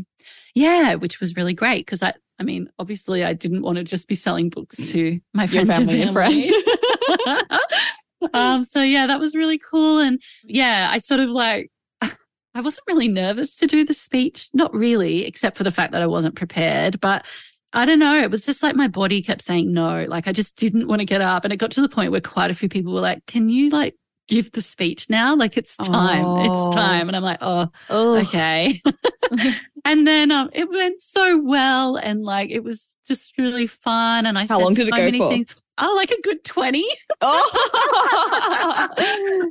Yeah, 0.56 0.96
which 0.96 1.20
was 1.20 1.36
really 1.36 1.56
great 1.56 1.86
because 1.86 2.04
I, 2.04 2.14
I 2.40 2.44
mean, 2.44 2.70
obviously, 2.78 3.24
I 3.24 3.34
didn't 3.34 3.64
want 3.64 3.78
to 3.78 3.84
just 3.84 4.08
be 4.08 4.14
selling 4.16 4.50
books 4.50 4.92
to 4.92 5.20
my 5.34 5.46
Your 5.46 5.66
friends 5.66 5.70
family 5.72 6.02
and 6.02 6.10
and 6.10 6.16
family. 6.16 6.52
friends. 6.52 7.44
um, 8.34 8.64
so 8.64 8.82
yeah, 8.82 9.08
that 9.08 9.20
was 9.20 9.36
really 9.36 9.58
cool. 9.58 10.00
And 10.00 10.22
yeah, 10.44 10.90
I 10.92 11.00
sort 11.00 11.20
of 11.20 11.30
like, 11.30 11.72
I 12.02 12.62
wasn't 12.62 12.86
really 12.88 13.08
nervous 13.08 13.56
to 13.58 13.68
do 13.68 13.84
the 13.84 13.94
speech, 13.94 14.50
not 14.54 14.74
really, 14.76 15.26
except 15.26 15.58
for 15.58 15.64
the 15.64 15.72
fact 15.72 15.92
that 15.94 16.02
I 16.02 16.08
wasn't 16.08 16.36
prepared. 16.36 17.00
But 17.02 17.26
I 17.74 17.86
don't 17.86 18.00
know, 18.00 18.22
it 18.22 18.32
was 18.32 18.46
just 18.46 18.64
like 18.64 18.76
my 18.76 18.88
body 18.88 19.22
kept 19.22 19.42
saying 19.42 19.74
no. 19.74 20.06
Like 20.08 20.28
I 20.28 20.32
just 20.32 20.56
didn't 20.58 20.88
want 20.88 21.00
to 21.00 21.06
get 21.06 21.22
up. 21.22 21.44
And 21.44 21.52
it 21.52 21.58
got 21.58 21.72
to 21.72 21.82
the 21.82 21.90
point 21.90 22.12
where 22.12 22.22
quite 22.22 22.52
a 22.52 22.54
few 22.54 22.70
people 22.70 22.94
were 22.94 23.02
like, 23.02 23.26
can 23.26 23.50
you 23.50 23.70
like 23.72 23.96
give 24.28 24.52
the 24.52 24.62
speech 24.62 25.10
now? 25.10 25.36
Like 25.36 25.58
it's 25.58 25.76
time, 25.78 26.24
Oh. 26.26 26.68
it's 26.68 26.76
time. 26.76 27.08
And 27.10 27.16
I'm 27.16 27.24
like, 27.24 27.40
oh, 27.42 27.68
oh, 27.90 28.18
okay. 28.20 28.80
and 29.86 30.06
then 30.08 30.32
um, 30.32 30.50
it 30.54 30.70
went 30.70 31.00
so 31.00 31.40
well, 31.42 31.96
and 31.96 32.24
like 32.24 32.52
it 32.52 32.64
was 32.64 32.98
just 33.08 33.34
really 33.38 33.66
fun. 33.68 34.26
And 34.28 34.38
I 34.38 34.42
How 34.42 34.58
said 34.58 34.64
long 34.64 34.74
did 34.76 34.84
so 34.84 34.88
it 34.90 34.92
go 34.92 34.98
many 35.06 35.18
for? 35.18 35.30
things. 35.30 35.56
Oh, 35.80 35.94
like 35.96 36.12
a 36.12 36.22
good 36.22 36.44
twenty. 36.44 36.86
oh. 37.22 38.90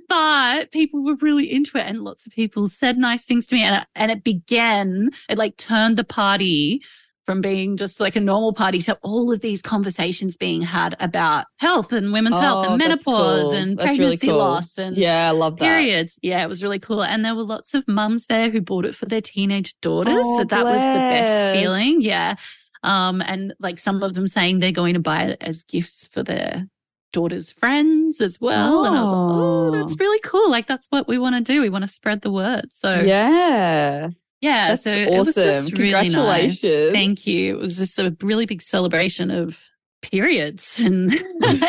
but 0.08 0.70
people 0.70 1.02
were 1.02 1.16
really 1.16 1.50
into 1.52 1.78
it, 1.78 1.86
and 1.86 2.02
lots 2.02 2.26
of 2.26 2.32
people 2.32 2.68
said 2.68 2.98
nice 2.98 3.24
things 3.24 3.46
to 3.48 3.56
me, 3.56 3.62
and 3.64 3.84
and 3.94 4.10
it 4.10 4.22
began. 4.22 5.10
It 5.28 5.38
like 5.38 5.56
turned 5.56 5.96
the 5.96 6.04
party 6.04 6.82
from 7.26 7.40
being 7.40 7.76
just 7.76 8.00
like 8.00 8.16
a 8.16 8.20
normal 8.20 8.52
party 8.52 8.80
to 8.82 8.98
all 9.02 9.32
of 9.32 9.40
these 9.40 9.62
conversations 9.62 10.36
being 10.36 10.62
had 10.62 10.96
about 10.98 11.46
health 11.58 11.92
and 11.92 12.12
women's 12.12 12.36
oh, 12.36 12.40
health 12.40 12.66
and 12.66 12.78
menopause 12.78 13.42
cool. 13.42 13.52
and 13.52 13.78
that's 13.78 13.96
pregnancy 13.96 14.26
really 14.26 14.38
cool. 14.38 14.38
loss 14.38 14.78
and 14.78 14.96
yeah, 14.96 15.28
I 15.28 15.30
love 15.30 15.58
that. 15.58 15.64
Periods. 15.64 16.18
Yeah, 16.22 16.42
it 16.42 16.48
was 16.48 16.62
really 16.62 16.80
cool. 16.80 17.04
And 17.04 17.24
there 17.24 17.34
were 17.34 17.44
lots 17.44 17.74
of 17.74 17.86
mums 17.86 18.26
there 18.26 18.50
who 18.50 18.60
bought 18.60 18.84
it 18.84 18.94
for 18.94 19.06
their 19.06 19.20
teenage 19.20 19.74
daughters. 19.80 20.24
Oh, 20.24 20.38
so 20.38 20.44
that 20.44 20.62
bless. 20.62 20.74
was 20.74 20.82
the 20.82 20.98
best 20.98 21.56
feeling. 21.56 22.02
Yeah. 22.02 22.34
Um, 22.82 23.22
and 23.22 23.54
like 23.60 23.78
some 23.78 24.02
of 24.02 24.14
them 24.14 24.26
saying 24.26 24.58
they're 24.58 24.72
going 24.72 24.94
to 24.94 25.00
buy 25.00 25.24
it 25.24 25.38
as 25.40 25.62
gifts 25.62 26.08
for 26.08 26.24
their 26.24 26.66
daughter's 27.12 27.52
friends 27.52 28.20
as 28.20 28.40
well. 28.40 28.80
Oh. 28.80 28.84
And 28.84 28.96
I 28.96 29.00
was 29.02 29.10
like, 29.10 29.18
oh, 29.18 29.70
that's 29.70 29.92
oh. 29.92 29.96
really 30.00 30.20
cool. 30.20 30.50
Like 30.50 30.66
that's 30.66 30.88
what 30.90 31.06
we 31.06 31.18
want 31.18 31.36
to 31.36 31.52
do. 31.52 31.60
We 31.60 31.68
want 31.68 31.84
to 31.84 31.90
spread 31.90 32.22
the 32.22 32.32
word. 32.32 32.72
So 32.72 33.00
yeah. 33.00 34.08
Yeah, 34.42 34.70
That's 34.70 34.82
so 34.82 34.90
awesome. 34.90 35.14
it 35.14 35.18
was 35.18 35.34
just. 35.34 35.78
Really 35.78 36.08
nice. 36.08 36.60
Thank 36.60 37.26
you. 37.26 37.54
It 37.54 37.60
was 37.60 37.78
just 37.78 37.98
a 37.98 38.14
really 38.20 38.44
big 38.44 38.60
celebration 38.60 39.30
of 39.30 39.58
periods 40.02 40.80
and 40.84 41.14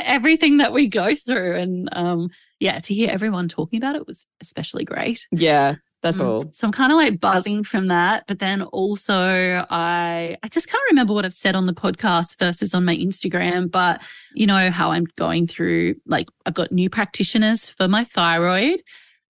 everything 0.03 0.58
that 0.58 0.74
we 0.74 0.88
go 0.88 1.15
through. 1.15 1.56
And 1.56 1.88
um, 1.94 2.30
yeah, 2.60 2.80
to 2.80 2.94
hear 2.94 3.10
everyone 3.10 3.48
talking 3.48 3.77
about 3.77 3.96
it 3.96 4.08
was 4.08 4.25
especially 4.42 4.84
great. 4.84 5.25
Yeah. 5.32 5.75
That's 6.01 6.20
um, 6.20 6.27
all. 6.27 6.42
So 6.51 6.68
I'm 6.68 6.74
kind 6.74 6.92
of 6.92 6.98
like 6.98 7.20
buzzing 7.20 7.63
from 7.63 7.88
that. 7.88 8.25
But 8.27 8.39
then 8.39 8.63
also 8.63 9.15
I 9.70 10.36
I 10.44 10.48
just 10.50 10.68
can't 10.68 10.84
remember 10.89 11.13
what 11.13 11.25
I've 11.25 11.34
said 11.34 11.56
on 11.56 11.65
the 11.65 11.74
podcast 11.74 12.38
versus 12.39 12.74
on 12.74 12.86
my 12.86 12.96
Instagram. 12.96 13.72
But 13.72 14.01
you 14.34 14.46
know 14.46 14.70
how 14.70 14.92
I'm 14.92 15.06
going 15.15 15.48
through 15.48 15.96
like 16.06 16.27
I've 16.46 16.56
got 16.56 16.72
new 16.72 16.89
practitioners 16.89 17.70
for 17.70 17.88
my 17.88 18.03
thyroid. 18.03 18.82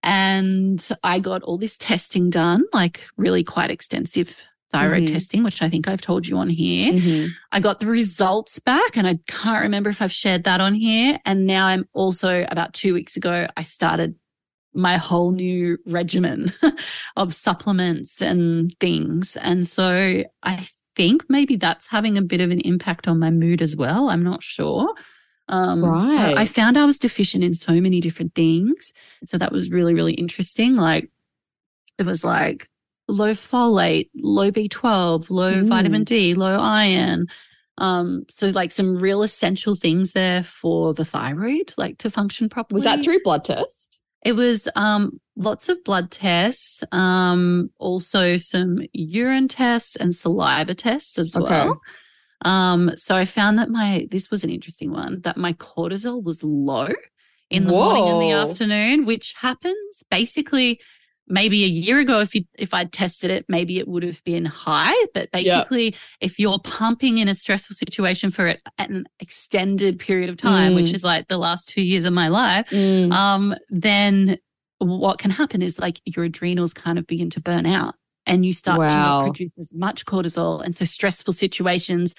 And 0.04 0.86
I 1.02 1.18
got 1.18 1.42
all 1.42 1.56
this 1.56 1.78
testing 1.78 2.28
done, 2.30 2.62
like 2.72 3.00
really 3.16 3.42
quite 3.42 3.70
extensive 3.70 4.36
thyroid 4.70 5.04
mm-hmm. 5.04 5.14
testing, 5.14 5.44
which 5.44 5.62
I 5.62 5.70
think 5.70 5.88
I've 5.88 6.00
told 6.00 6.26
you 6.26 6.36
on 6.36 6.50
here. 6.50 6.92
Mm-hmm. 6.92 7.28
I 7.52 7.60
got 7.60 7.80
the 7.80 7.86
results 7.86 8.58
back 8.58 8.96
and 8.96 9.06
I 9.06 9.18
can't 9.26 9.62
remember 9.62 9.88
if 9.88 10.02
I've 10.02 10.12
shared 10.12 10.44
that 10.44 10.60
on 10.60 10.74
here. 10.74 11.18
And 11.24 11.46
now 11.46 11.66
I'm 11.66 11.88
also 11.94 12.44
about 12.50 12.74
two 12.74 12.92
weeks 12.92 13.16
ago, 13.16 13.46
I 13.56 13.62
started 13.62 14.14
my 14.74 14.98
whole 14.98 15.32
new 15.32 15.78
regimen 15.86 16.52
of 17.16 17.34
supplements 17.34 18.20
and 18.20 18.74
things. 18.80 19.36
And 19.36 19.66
so 19.66 20.24
I 20.42 20.68
think 20.96 21.24
maybe 21.30 21.56
that's 21.56 21.86
having 21.86 22.18
a 22.18 22.22
bit 22.22 22.40
of 22.40 22.50
an 22.50 22.60
impact 22.60 23.08
on 23.08 23.18
my 23.18 23.30
mood 23.30 23.62
as 23.62 23.74
well. 23.74 24.10
I'm 24.10 24.24
not 24.24 24.42
sure. 24.42 24.92
Um, 25.48 25.84
right. 25.84 26.36
I 26.36 26.46
found 26.46 26.78
I 26.78 26.86
was 26.86 26.98
deficient 26.98 27.44
in 27.44 27.54
so 27.54 27.80
many 27.80 28.00
different 28.00 28.34
things. 28.34 28.92
So 29.26 29.38
that 29.38 29.52
was 29.52 29.70
really, 29.70 29.94
really 29.94 30.14
interesting. 30.14 30.76
Like 30.76 31.10
it 31.98 32.06
was 32.06 32.24
like 32.24 32.68
low 33.08 33.32
folate, 33.32 34.10
low 34.14 34.50
B12, 34.50 35.30
low 35.30 35.54
mm. 35.54 35.66
vitamin 35.66 36.04
D, 36.04 36.34
low 36.34 36.58
iron. 36.58 37.26
Um, 37.76 38.24
so 38.30 38.48
like 38.48 38.72
some 38.72 38.96
real 38.96 39.22
essential 39.22 39.74
things 39.74 40.12
there 40.12 40.42
for 40.42 40.94
the 40.94 41.04
thyroid, 41.04 41.74
like 41.76 41.98
to 41.98 42.10
function 42.10 42.48
properly. 42.48 42.76
Was 42.76 42.84
that 42.84 43.02
through 43.02 43.22
blood 43.22 43.44
test? 43.44 43.90
It 44.24 44.32
was 44.32 44.68
um 44.74 45.20
lots 45.36 45.68
of 45.68 45.82
blood 45.84 46.10
tests, 46.10 46.82
um, 46.92 47.70
also 47.78 48.36
some 48.36 48.78
urine 48.92 49.48
tests 49.48 49.96
and 49.96 50.14
saliva 50.14 50.74
tests 50.74 51.18
as 51.18 51.36
okay. 51.36 51.44
well. 51.44 51.80
Um, 52.44 52.92
so 52.96 53.16
I 53.16 53.24
found 53.24 53.58
that 53.58 53.70
my, 53.70 54.06
this 54.10 54.30
was 54.30 54.44
an 54.44 54.50
interesting 54.50 54.92
one, 54.92 55.20
that 55.22 55.36
my 55.36 55.54
cortisol 55.54 56.22
was 56.22 56.42
low 56.42 56.88
in 57.50 57.66
the 57.66 57.72
Whoa. 57.72 57.84
morning 57.84 58.12
and 58.12 58.22
the 58.22 58.50
afternoon, 58.50 59.06
which 59.06 59.34
happens 59.34 60.02
basically 60.10 60.80
maybe 61.26 61.64
a 61.64 61.68
year 61.68 62.00
ago 62.00 62.20
if 62.20 62.34
you 62.34 62.44
if 62.58 62.74
I'd 62.74 62.92
tested 62.92 63.30
it, 63.30 63.46
maybe 63.48 63.78
it 63.78 63.88
would 63.88 64.02
have 64.02 64.22
been 64.24 64.44
high. 64.44 64.94
But 65.14 65.30
basically, 65.30 65.90
yeah. 65.90 65.98
if 66.20 66.38
you're 66.38 66.58
pumping 66.58 67.18
in 67.18 67.28
a 67.28 67.34
stressful 67.34 67.76
situation 67.76 68.30
for 68.30 68.46
it 68.46 68.62
at 68.78 68.90
an 68.90 69.06
extended 69.20 69.98
period 69.98 70.30
of 70.30 70.36
time, 70.36 70.72
mm. 70.72 70.76
which 70.76 70.92
is 70.92 71.04
like 71.04 71.28
the 71.28 71.38
last 71.38 71.68
two 71.68 71.82
years 71.82 72.04
of 72.04 72.12
my 72.12 72.28
life, 72.28 72.68
mm. 72.70 73.12
um, 73.12 73.54
then 73.70 74.36
what 74.78 75.18
can 75.18 75.30
happen 75.30 75.62
is 75.62 75.78
like 75.78 76.00
your 76.04 76.24
adrenals 76.24 76.74
kind 76.74 76.98
of 76.98 77.06
begin 77.06 77.30
to 77.30 77.40
burn 77.40 77.64
out 77.64 77.94
and 78.26 78.44
you 78.44 78.52
start 78.52 78.78
wow. 78.78 78.88
to 78.88 78.94
not 78.94 79.24
produce 79.24 79.52
as 79.58 79.72
much 79.72 80.04
cortisol. 80.04 80.62
And 80.62 80.74
so 80.74 80.84
stressful 80.84 81.32
situations 81.32 82.14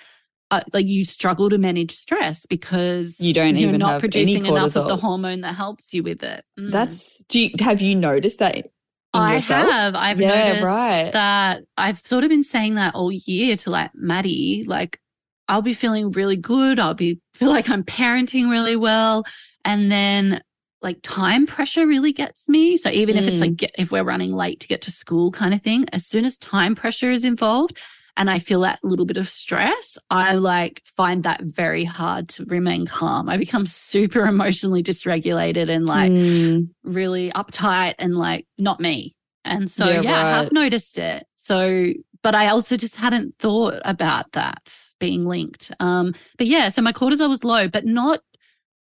uh, 0.51 0.61
like 0.73 0.85
you 0.85 1.03
struggle 1.03 1.49
to 1.49 1.57
manage 1.57 1.95
stress 1.95 2.45
because 2.45 3.19
you 3.19 3.33
don't 3.33 3.55
you're 3.55 3.69
even 3.69 3.79
not 3.79 3.99
producing 3.99 4.45
enough 4.45 4.75
of 4.75 4.87
the 4.87 4.97
hormone 4.97 5.41
that 5.41 5.55
helps 5.55 5.93
you 5.93 6.03
with 6.03 6.23
it. 6.23 6.43
Mm. 6.59 6.71
That's 6.71 7.23
do 7.29 7.39
you 7.39 7.51
have 7.59 7.81
you 7.81 7.95
noticed 7.95 8.39
that? 8.39 8.69
I 9.13 9.35
yourself? 9.35 9.71
have. 9.71 9.95
I've 9.95 10.19
yeah, 10.19 10.53
noticed 10.53 10.65
right. 10.65 11.11
that 11.13 11.63
I've 11.77 12.05
sort 12.05 12.23
of 12.23 12.29
been 12.29 12.43
saying 12.43 12.75
that 12.75 12.95
all 12.95 13.11
year 13.11 13.55
to 13.57 13.69
like 13.69 13.91
Maddie, 13.95 14.65
like 14.67 14.99
I'll 15.47 15.61
be 15.61 15.73
feeling 15.73 16.11
really 16.11 16.37
good. 16.37 16.79
I'll 16.79 16.93
be 16.93 17.19
feel 17.33 17.49
like 17.49 17.69
I'm 17.69 17.83
parenting 17.83 18.49
really 18.49 18.75
well. 18.75 19.25
And 19.63 19.91
then 19.91 20.41
like 20.81 20.99
time 21.01 21.47
pressure 21.47 21.87
really 21.87 22.13
gets 22.13 22.47
me. 22.47 22.77
So 22.77 22.89
even 22.89 23.15
mm. 23.15 23.19
if 23.19 23.27
it's 23.27 23.41
like, 23.41 23.51
mm. 23.51 23.69
if 23.77 23.91
we're 23.91 24.03
running 24.03 24.33
late 24.33 24.59
to 24.59 24.67
get 24.67 24.83
to 24.83 24.91
school 24.91 25.31
kind 25.31 25.53
of 25.53 25.61
thing, 25.61 25.87
as 25.91 26.05
soon 26.05 26.25
as 26.25 26.37
time 26.37 26.75
pressure 26.75 27.11
is 27.11 27.25
involved 27.25 27.79
and 28.17 28.29
I 28.29 28.39
feel 28.39 28.61
that 28.61 28.83
little 28.83 29.05
bit 29.05 29.17
of 29.17 29.27
stress, 29.27 29.97
I 30.09 30.35
like 30.35 30.81
find 30.95 31.23
that 31.23 31.41
very 31.41 31.83
hard 31.83 32.29
to 32.29 32.45
remain 32.45 32.85
calm. 32.85 33.27
I 33.29 33.37
become 33.37 33.65
super 33.65 34.25
emotionally 34.25 34.83
dysregulated 34.83 35.69
and 35.69 35.85
like 35.85 36.11
mm. 36.11 36.69
really 36.83 37.31
uptight 37.31 37.95
and 37.99 38.15
like 38.15 38.47
not 38.57 38.79
me. 38.79 39.15
And 39.43 39.69
so, 39.69 39.85
yeah, 39.85 40.01
yeah 40.01 40.11
right. 40.11 40.33
I 40.33 40.41
have 40.41 40.51
noticed 40.51 40.97
it. 40.97 41.25
So, 41.37 41.91
but 42.23 42.33
I 42.33 42.47
also 42.47 42.77
just 42.77 42.95
hadn't 42.95 43.35
thought 43.37 43.79
about 43.85 44.31
that 44.31 44.75
being 44.99 45.25
linked. 45.25 45.71
Um, 45.79 46.13
but 46.37 46.47
yeah, 46.47 46.69
so 46.69 46.81
my 46.81 46.93
cortisol 46.93 47.29
was 47.29 47.43
low, 47.43 47.67
but 47.67 47.85
not 47.85 48.21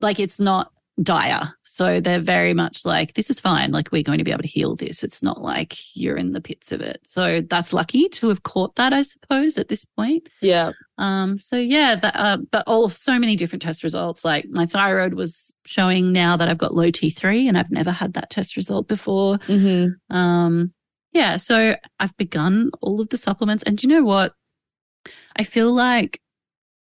like 0.00 0.19
it's 0.19 0.41
not 0.41 0.73
dire. 1.03 1.53
So 1.73 2.00
they're 2.00 2.21
very 2.21 2.53
much 2.53 2.85
like, 2.85 3.15
this 3.15 3.31
is 3.31 3.41
fine. 3.41 3.71
Like, 3.73 3.93
we're 3.93 4.03
going 4.03 4.19
to 4.19 4.25
be 4.25 4.33
able 4.33 4.43
to 4.43 4.49
heal 4.49 4.77
this. 4.77 5.03
It's 5.03 5.23
not 5.23 5.41
like 5.41 5.77
you're 5.97 6.17
in 6.17 6.33
the 6.33 6.41
pits 6.41 6.73
of 6.73 6.81
it. 6.81 7.00
So 7.05 7.43
that's 7.49 7.73
lucky 7.73 8.09
to 8.09 8.29
have 8.29 8.43
caught 8.43 8.75
that, 8.77 8.93
I 8.93 9.03
suppose, 9.03 9.57
at 9.57 9.69
this 9.69 9.85
point. 9.85 10.29
Yeah. 10.41 10.73
Um, 10.99 11.39
so 11.39 11.57
yeah, 11.57 11.95
that, 11.97 12.15
uh, 12.17 12.39
but 12.50 12.65
all 12.67 12.89
so 12.89 13.19
many 13.19 13.37
different 13.37 13.62
test 13.62 13.83
results. 13.83 14.25
Like 14.25 14.47
my 14.49 14.67
thyroid 14.67 15.15
was 15.15 15.53
showing 15.65 16.12
now 16.12 16.37
that 16.37 16.49
I've 16.49 16.59
got 16.59 16.75
low 16.75 16.91
T3 16.91 17.49
and 17.49 17.57
I've 17.57 17.71
never 17.71 17.91
had 17.91 18.15
that 18.15 18.31
test 18.31 18.57
result 18.57 18.89
before. 18.89 19.39
Mm-hmm. 19.39 20.15
Um, 20.15 20.75
yeah. 21.12 21.37
So 21.37 21.77
I've 21.99 22.17
begun 22.17 22.71
all 22.83 23.00
of 23.00 23.09
the 23.09 23.17
supplements. 23.17 23.62
And 23.62 23.83
you 23.83 23.89
know 23.89 24.05
what? 24.05 24.35
I 25.37 25.45
feel 25.45 25.73
like 25.73 26.21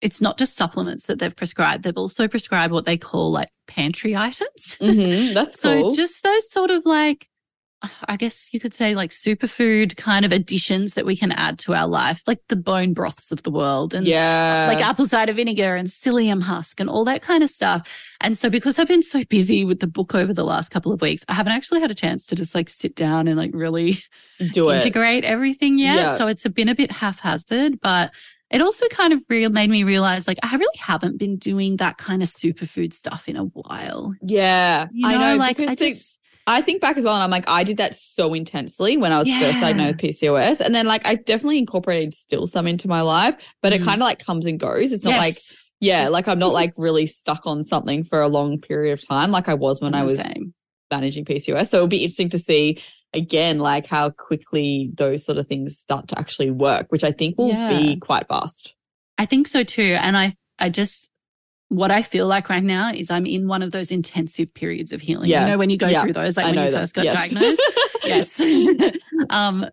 it's 0.05 0.21
not 0.21 0.37
just 0.37 0.55
supplements 0.55 1.07
that 1.07 1.17
they've 1.17 1.35
prescribed. 1.35 1.83
They've 1.83 1.97
also 1.97 2.27
prescribed 2.27 2.71
what 2.71 2.85
they 2.85 2.95
call 2.95 3.31
like 3.31 3.49
pantry 3.67 4.15
items. 4.15 4.77
Mm-hmm, 4.85 5.33
that's 5.33 5.59
cool. 5.59 5.93
so 5.93 5.95
just 5.95 6.21
those 6.21 6.51
sort 6.51 6.69
of 6.69 6.85
like, 6.85 7.27
I 8.07 8.15
guess 8.15 8.53
you 8.53 8.59
could 8.59 8.73
say 8.73 8.93
like 8.93 9.09
superfood 9.09 9.97
kind 9.97 10.23
of 10.23 10.31
additions 10.31 10.93
that 10.93 11.05
we 11.05 11.15
can 11.15 11.31
add 11.31 11.57
to 11.59 11.73
our 11.73 11.87
life, 11.87 12.21
like 12.27 12.39
the 12.49 12.55
bone 12.55 12.93
broths 12.93 13.31
of 13.31 13.41
the 13.41 13.49
world 13.49 13.95
and 13.95 14.05
yeah. 14.05 14.67
like 14.67 14.85
apple 14.85 15.07
cider 15.07 15.33
vinegar 15.33 15.75
and 15.75 15.87
psyllium 15.87 16.41
husk 16.41 16.79
and 16.79 16.89
all 16.89 17.03
that 17.05 17.23
kind 17.23 17.43
of 17.43 17.49
stuff. 17.49 18.13
And 18.21 18.37
so 18.37 18.49
because 18.49 18.77
I've 18.77 18.87
been 18.87 19.03
so 19.03 19.23
busy 19.23 19.65
with 19.65 19.79
the 19.79 19.87
book 19.87 20.13
over 20.13 20.33
the 20.33 20.45
last 20.45 20.69
couple 20.69 20.91
of 20.91 21.01
weeks, 21.01 21.25
I 21.27 21.33
haven't 21.33 21.53
actually 21.53 21.81
had 21.81 21.91
a 21.91 21.95
chance 21.95 22.27
to 22.27 22.35
just 22.35 22.53
like 22.53 22.69
sit 22.69 22.95
down 22.95 23.27
and 23.27 23.37
like 23.37 23.51
really 23.53 23.97
do 24.53 24.71
integrate 24.71 25.23
it. 25.23 25.27
everything 25.27 25.79
yet. 25.79 25.95
Yeah. 25.95 26.11
So 26.13 26.27
it's 26.27 26.47
been 26.47 26.69
a 26.69 26.75
bit 26.75 26.91
haphazard, 26.91 27.81
but 27.81 28.11
it 28.51 28.61
also 28.61 28.87
kind 28.87 29.13
of 29.13 29.21
real 29.29 29.49
made 29.49 29.69
me 29.69 29.83
realize 29.83 30.27
like 30.27 30.37
I 30.43 30.55
really 30.55 30.77
haven't 30.77 31.17
been 31.17 31.37
doing 31.37 31.77
that 31.77 31.97
kind 31.97 32.21
of 32.21 32.29
superfood 32.29 32.93
stuff 32.93 33.27
in 33.27 33.35
a 33.35 33.43
while. 33.43 34.13
Yeah. 34.21 34.87
You 34.91 35.07
know, 35.07 35.15
I 35.15 35.31
know 35.31 35.37
like 35.37 35.59
I 35.59 35.75
just 35.75 36.19
I 36.47 36.61
think 36.61 36.79
back 36.79 36.97
as 36.97 37.03
well, 37.03 37.15
and 37.15 37.23
I'm 37.23 37.31
like, 37.31 37.49
I 37.49 37.63
did 37.63 37.77
that 37.77 37.95
so 37.95 38.33
intensely 38.35 38.97
when 38.97 39.11
I 39.11 39.17
was 39.17 39.27
yeah. 39.27 39.39
first 39.39 39.61
diagnosed 39.61 39.99
with 39.99 40.01
PCOS, 40.01 40.61
and 40.61 40.75
then 40.75 40.85
like 40.85 41.05
I 41.05 41.15
definitely 41.15 41.57
incorporated 41.57 42.13
still 42.13 42.45
some 42.45 42.67
into 42.67 42.87
my 42.87 43.01
life, 43.01 43.35
but 43.63 43.73
mm. 43.73 43.77
it 43.77 43.83
kind 43.83 43.99
of 43.99 44.05
like 44.05 44.23
comes 44.23 44.45
and 44.45 44.59
goes. 44.59 44.93
It's 44.93 45.03
not 45.03 45.11
yes. 45.11 45.19
like 45.19 45.59
yeah, 45.79 46.09
like 46.09 46.27
I'm 46.27 46.37
not 46.37 46.53
like 46.53 46.73
really 46.77 47.07
stuck 47.07 47.47
on 47.47 47.65
something 47.65 48.03
for 48.03 48.21
a 48.21 48.27
long 48.27 48.61
period 48.61 48.93
of 48.93 49.07
time, 49.07 49.31
like 49.31 49.49
I 49.49 49.55
was 49.55 49.81
when 49.81 49.95
I'm 49.95 50.01
I 50.01 50.03
was 50.03 50.21
managing 50.91 51.25
PCOS. 51.25 51.69
So 51.69 51.77
it'll 51.77 51.87
be 51.87 52.03
interesting 52.03 52.29
to 52.29 52.39
see 52.39 52.79
again, 53.15 53.59
like 53.59 53.87
how 53.87 54.09
quickly 54.09 54.91
those 54.93 55.25
sort 55.25 55.37
of 55.37 55.47
things 55.47 55.77
start 55.77 56.07
to 56.09 56.19
actually 56.19 56.51
work, 56.51 56.87
which 56.89 57.03
I 57.03 57.11
think 57.11 57.37
will 57.37 57.49
yeah. 57.49 57.69
be 57.69 57.97
quite 57.97 58.27
fast. 58.27 58.75
I 59.17 59.25
think 59.25 59.47
so 59.47 59.63
too. 59.63 59.97
And 59.99 60.17
I, 60.17 60.35
I 60.59 60.69
just, 60.69 61.09
what 61.69 61.91
I 61.91 62.01
feel 62.01 62.27
like 62.27 62.49
right 62.49 62.63
now 62.63 62.91
is 62.91 63.09
I'm 63.09 63.25
in 63.25 63.47
one 63.47 63.61
of 63.61 63.71
those 63.71 63.91
intensive 63.91 64.53
periods 64.53 64.91
of 64.91 65.01
healing. 65.01 65.29
Yeah. 65.29 65.45
You 65.45 65.51
know, 65.51 65.57
when 65.57 65.69
you 65.69 65.77
go 65.77 65.87
yeah. 65.87 66.03
through 66.03 66.13
those, 66.13 66.37
like 66.37 66.47
I 66.47 66.49
when 66.51 66.65
you 66.65 66.71
that. 66.71 66.79
first 66.79 66.93
got 66.93 67.05
yes. 67.05 67.15
diagnosed. 67.15 67.61
yes. 68.05 68.97
um, 69.29 69.65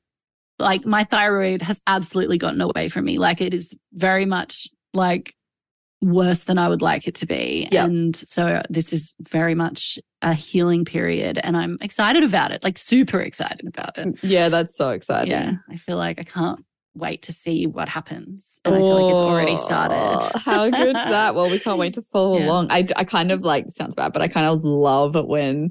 like 0.58 0.87
my 0.87 1.04
thyroid 1.04 1.61
has 1.62 1.80
absolutely 1.87 2.38
gotten 2.38 2.61
away 2.61 2.88
from 2.88 3.04
me. 3.04 3.18
Like 3.18 3.40
it 3.40 3.52
is 3.52 3.76
very 3.92 4.25
much 4.25 4.68
like 4.94 5.34
worse 6.02 6.44
than 6.44 6.59
I 6.59 6.68
would 6.68 6.82
like 6.82 7.06
it 7.09 7.14
to 7.16 7.26
be. 7.26 7.68
Yep. 7.71 7.87
And 7.87 8.16
so 8.16 8.61
this 8.68 8.92
is 8.92 9.14
very 9.21 9.54
much 9.54 9.99
a 10.21 10.35
healing 10.35 10.85
period 10.85 11.38
and 11.42 11.56
I'm 11.56 11.78
excited 11.80 12.25
about 12.25 12.50
it, 12.50 12.62
like 12.62 12.76
super 12.76 13.21
excited 13.21 13.66
about 13.66 13.97
it. 13.99 14.18
Yeah, 14.23 14.49
that's 14.49 14.76
so 14.76 14.90
exciting. 14.90 15.30
Yeah. 15.30 15.52
I 15.71 15.76
feel 15.76 15.97
like 15.97 16.21
I 16.21 16.25
can't 16.25 16.64
wait 16.94 17.23
to 17.23 17.32
see 17.32 17.66
what 17.66 17.88
happens. 17.88 18.61
And 18.64 18.75
I 18.75 18.78
feel 18.78 18.94
like 18.97 19.11
it's 19.11 19.21
already 19.21 19.56
started. 19.56 19.97
Oh, 19.97 20.38
How 20.38 20.68
good's 20.68 20.92
that? 21.09 21.35
Well, 21.35 21.49
we 21.49 21.59
can't 21.59 21.78
wait 21.78 21.94
to 21.94 22.02
follow 22.02 22.37
Yeah. 22.38 22.47
along. 22.47 22.66
I, 22.71 22.87
I 22.97 23.04
kind 23.04 23.30
of 23.32 23.42
like, 23.42 23.71
sounds 23.71 23.94
bad, 23.94 24.12
but 24.12 24.21
I 24.23 24.28
kind 24.28 24.47
of 24.47 24.62
love 24.64 25.16
it 25.16 25.26
when, 25.26 25.71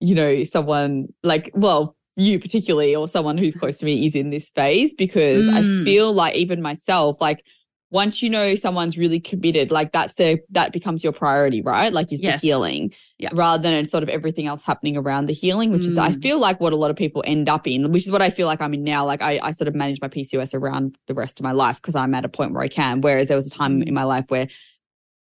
you 0.00 0.14
know, 0.14 0.44
someone 0.44 1.08
like, 1.22 1.50
well, 1.54 1.96
you 2.16 2.38
particularly 2.38 2.94
or 2.94 3.08
someone 3.08 3.36
who's 3.36 3.56
close 3.56 3.78
to 3.78 3.84
me 3.84 4.06
is 4.06 4.14
in 4.14 4.30
this 4.30 4.48
phase 4.50 4.94
because 4.94 5.48
I 5.48 5.62
Mm. 5.62 5.84
feel 5.84 6.12
like 6.12 6.36
even 6.36 6.62
myself, 6.62 7.16
like 7.20 7.44
once 7.94 8.20
you 8.22 8.28
know 8.28 8.56
someone's 8.56 8.98
really 8.98 9.20
committed, 9.20 9.70
like 9.70 9.92
that's 9.92 10.16
their, 10.16 10.40
that 10.50 10.72
becomes 10.72 11.04
your 11.04 11.12
priority, 11.12 11.62
right? 11.62 11.92
Like 11.92 12.12
is 12.12 12.20
Yes. 12.20 12.40
the 12.42 12.48
healing 12.48 12.92
Yeah. 13.18 13.28
rather 13.32 13.62
than 13.62 13.86
sort 13.86 14.02
of 14.02 14.08
everything 14.08 14.48
else 14.48 14.64
happening 14.64 14.96
around 14.96 15.26
the 15.26 15.32
healing, 15.32 15.70
which 15.70 15.86
is, 15.86 15.96
I 15.96 16.10
Mm. 16.10 16.20
feel 16.20 16.38
like 16.40 16.58
what 16.60 16.72
a 16.72 16.76
lot 16.76 16.90
of 16.90 16.96
people 16.96 17.22
end 17.24 17.48
up 17.48 17.68
in, 17.68 17.92
which 17.92 18.04
is 18.04 18.10
what 18.10 18.20
I 18.20 18.30
feel 18.30 18.48
like 18.48 18.60
I'm 18.60 18.74
in 18.74 18.82
now. 18.82 19.06
Like 19.06 19.22
I, 19.22 19.38
I 19.40 19.52
sort 19.52 19.68
of 19.68 19.76
manage 19.76 20.00
my 20.02 20.08
PCOS 20.08 20.54
around 20.54 20.98
the 21.06 21.14
rest 21.14 21.38
of 21.38 21.44
my 21.44 21.52
life 21.52 21.76
because 21.80 21.94
I'm 21.94 22.14
at 22.16 22.24
a 22.24 22.28
point 22.28 22.52
where 22.52 22.64
I 22.64 22.68
can. 22.68 23.00
Whereas 23.00 23.28
there 23.28 23.36
was 23.36 23.46
a 23.46 23.50
time 23.50 23.80
Mm. 23.80 23.86
in 23.86 23.94
my 23.94 24.04
life 24.04 24.24
where 24.26 24.48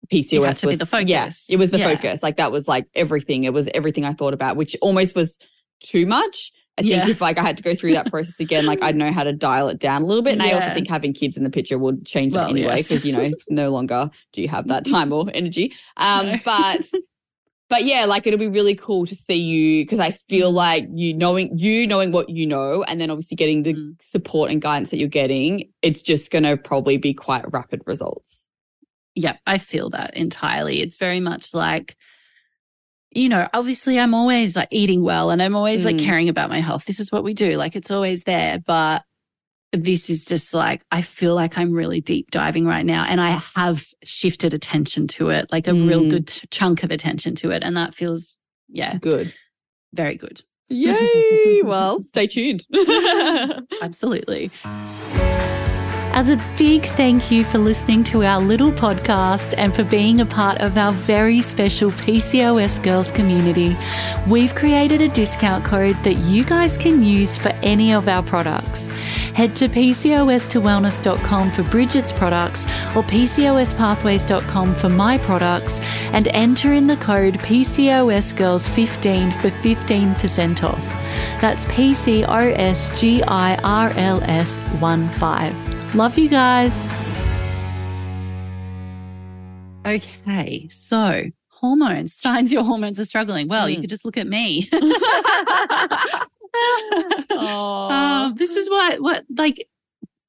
PCOS 0.10 0.46
had 0.46 0.56
to 0.58 0.68
be 0.68 0.72
was 0.72 0.80
the 0.80 0.86
focus. 0.86 1.10
Yeah, 1.10 1.30
it 1.50 1.60
was 1.60 1.72
the 1.72 1.78
Yeah. 1.80 1.94
focus. 1.94 2.24
Like 2.24 2.38
that 2.38 2.54
was 2.54 2.70
like 2.70 2.88
everything. 2.96 3.44
It 3.44 3.54
was 3.54 3.68
everything 3.74 4.06
I 4.06 4.14
thought 4.14 4.34
about, 4.34 4.56
which 4.56 4.78
almost 4.82 5.14
was 5.14 5.38
too 5.84 6.06
much. 6.06 6.54
I 6.82 6.90
think 6.90 7.06
Yeah. 7.06 7.10
if 7.10 7.22
like 7.22 7.38
I 7.38 7.44
had 7.44 7.58
to 7.58 7.64
go 7.64 7.74
through 7.76 7.94
that 7.94 8.06
process 8.12 8.40
again, 8.40 8.66
like 8.66 8.82
I'd 8.82 8.96
know 8.96 9.12
how 9.12 9.24
to 9.24 9.34
dial 9.34 9.70
it 9.70 9.80
down 9.80 10.02
a 10.02 10.06
little 10.06 10.24
bit. 10.24 10.34
And 10.34 10.44
I 10.44 10.52
also 10.52 10.74
think 10.74 10.88
having 10.90 11.14
kids 11.14 11.38
in 11.38 11.44
the 11.44 11.50
picture 11.50 11.78
would 11.78 12.06
change 12.06 12.34
Well, 12.34 12.46
that 12.46 12.50
anyway, 12.52 12.76
yes. 12.78 12.88
because 12.88 13.06
you 13.06 13.14
know, 13.14 13.32
no 13.50 13.72
longer 13.72 14.10
do 14.34 14.42
you 14.42 14.48
have 14.48 14.68
that 14.68 14.86
time 14.86 15.14
or 15.14 15.30
energy. 15.34 15.74
Um, 15.98 16.26
No. 16.28 16.40
but 16.46 16.90
but 17.70 17.86
yeah, 17.86 18.04
like 18.06 18.28
it'll 18.28 18.38
be 18.40 18.48
really 18.50 18.76
cool 18.76 19.06
to 19.06 19.16
see 19.16 19.36
you 19.42 19.84
because 19.86 20.00
I 20.00 20.12
feel 20.12 20.52
Mm. 20.52 20.56
like 20.56 20.88
you 20.94 21.14
knowing 21.14 21.58
you 21.58 21.88
knowing 21.88 22.12
what 22.12 22.30
you 22.30 22.46
know, 22.46 22.84
and 22.84 23.00
then 23.00 23.10
obviously 23.10 23.36
getting 23.38 23.64
the 23.64 23.74
Mm. 23.74 24.02
support 24.02 24.52
and 24.52 24.62
guidance 24.62 24.90
that 24.90 24.98
you're 24.98 25.08
getting, 25.08 25.70
it's 25.82 26.02
just 26.02 26.32
going 26.32 26.44
to 26.44 26.58
probably 26.58 26.98
be 26.98 27.14
quite 27.14 27.50
rapid 27.54 27.82
results. 27.86 28.48
yeah, 29.16 29.38
I 29.46 29.58
feel 29.58 29.90
that 29.92 30.16
entirely. 30.16 30.82
It's 30.82 30.96
very 30.98 31.20
much 31.20 31.54
like, 31.54 31.96
you 33.14 33.28
know, 33.30 33.48
obviously 33.54 34.00
I'm 34.00 34.14
always 34.14 34.56
like 34.56 34.70
eating 34.72 35.04
well 35.04 35.32
and 35.32 35.42
I'm 35.42 35.56
always 35.56 35.86
like 35.86 35.98
Mm. 35.98 36.06
caring 36.06 36.30
about 36.30 36.50
my 36.50 36.62
health. 36.62 36.86
This 36.86 37.00
is 37.00 37.12
what 37.12 37.24
we 37.24 37.34
do. 37.34 37.52
Like 37.58 37.76
it's 37.76 37.92
always 37.92 38.24
there. 38.24 38.60
But 38.66 39.04
this 39.74 40.10
is 40.10 40.26
just 40.26 40.54
like, 40.54 40.82
I 40.92 41.02
feel 41.02 41.34
like 41.36 41.58
I'm 41.58 41.72
really 41.72 42.02
deep 42.02 42.32
diving 42.32 42.66
right 42.66 42.86
now. 42.86 43.06
And 43.08 43.20
I 43.22 43.42
have 43.56 43.86
shifted 44.04 44.54
attention 44.54 45.08
to 45.10 45.30
it, 45.30 45.52
like 45.52 45.68
a 45.68 45.74
real 45.74 46.02
Mm. 46.04 46.10
good 46.10 46.28
t- 46.28 46.48
chunk 46.52 46.84
of 46.84 46.92
attention 46.92 47.36
to 47.36 47.52
it. 47.52 47.64
And 47.64 47.76
that 47.78 47.96
feels, 47.96 48.30
yeah, 48.70 48.98
Good. 48.98 49.34
very 49.94 50.16
good. 50.16 50.42
Yay! 50.70 51.62
well, 51.64 52.02
stay 52.02 52.28
tuned. 52.28 52.66
Absolutely 53.82 54.52
as 56.14 56.30
a 56.30 56.38
big 56.58 56.86
thank 56.86 57.32
you 57.32 57.44
for 57.44 57.58
listening 57.58 58.04
to 58.04 58.24
our 58.24 58.40
little 58.42 58.72
podcast 58.72 59.54
and 59.58 59.76
for 59.76 59.84
being 59.84 60.22
a 60.22 60.26
part 60.26 60.60
of 60.60 60.78
our 60.78 60.92
very 60.92 61.42
special 61.42 61.92
PCOS 61.92 62.82
Girls 62.84 63.12
community. 63.12 63.76
We've 64.28 64.54
created 64.54 65.02
a 65.02 65.08
discount 65.10 65.66
code 65.66 65.96
that 66.04 66.16
you 66.16 66.44
guys 66.44 66.78
can 66.78 67.02
use 67.04 67.38
for 67.38 67.50
any 67.64 67.94
of 67.94 68.08
our 68.08 68.24
products. 68.24 68.88
Head 69.36 69.56
to 69.58 69.70
PCOS2wellness.com 69.70 71.52
for 71.52 71.64
Bridget's 71.64 72.12
products 72.12 72.66
or 72.96 73.04
PCOSpathways.com 73.04 74.76
for 74.76 74.90
my 74.90 75.18
products 75.18 75.80
and 76.14 76.28
enter 76.30 76.74
in 76.74 76.88
the 76.88 76.98
code 76.98 77.36
PCOS 77.40 78.36
Girls 78.36 78.68
15 78.68 79.32
for 79.32 79.50
15% 79.50 80.64
off. 80.64 80.84
That's 81.42 81.66
PCOSGIRLS 81.66 82.90
15. 84.80 85.71
Love 85.94 86.18
you 86.18 86.30
guys. 86.30 86.90
Okay, 89.86 90.68
so 90.72 91.24
hormones. 91.50 92.14
Signs 92.18 92.54
your 92.54 92.64
hormones 92.64 92.98
are 93.00 93.06
struggling. 93.06 93.48
Well, 93.50 93.70
you 93.70 93.78
Mm. 93.78 93.82
could 93.82 93.90
just 93.90 94.06
look 94.06 94.16
at 94.18 94.26
me. 94.28 94.70
Aw. 97.32 98.24
um, 98.28 98.36
this 98.36 98.56
is 98.56 98.70
what, 98.70 99.02
what, 99.02 99.26
like, 99.38 99.66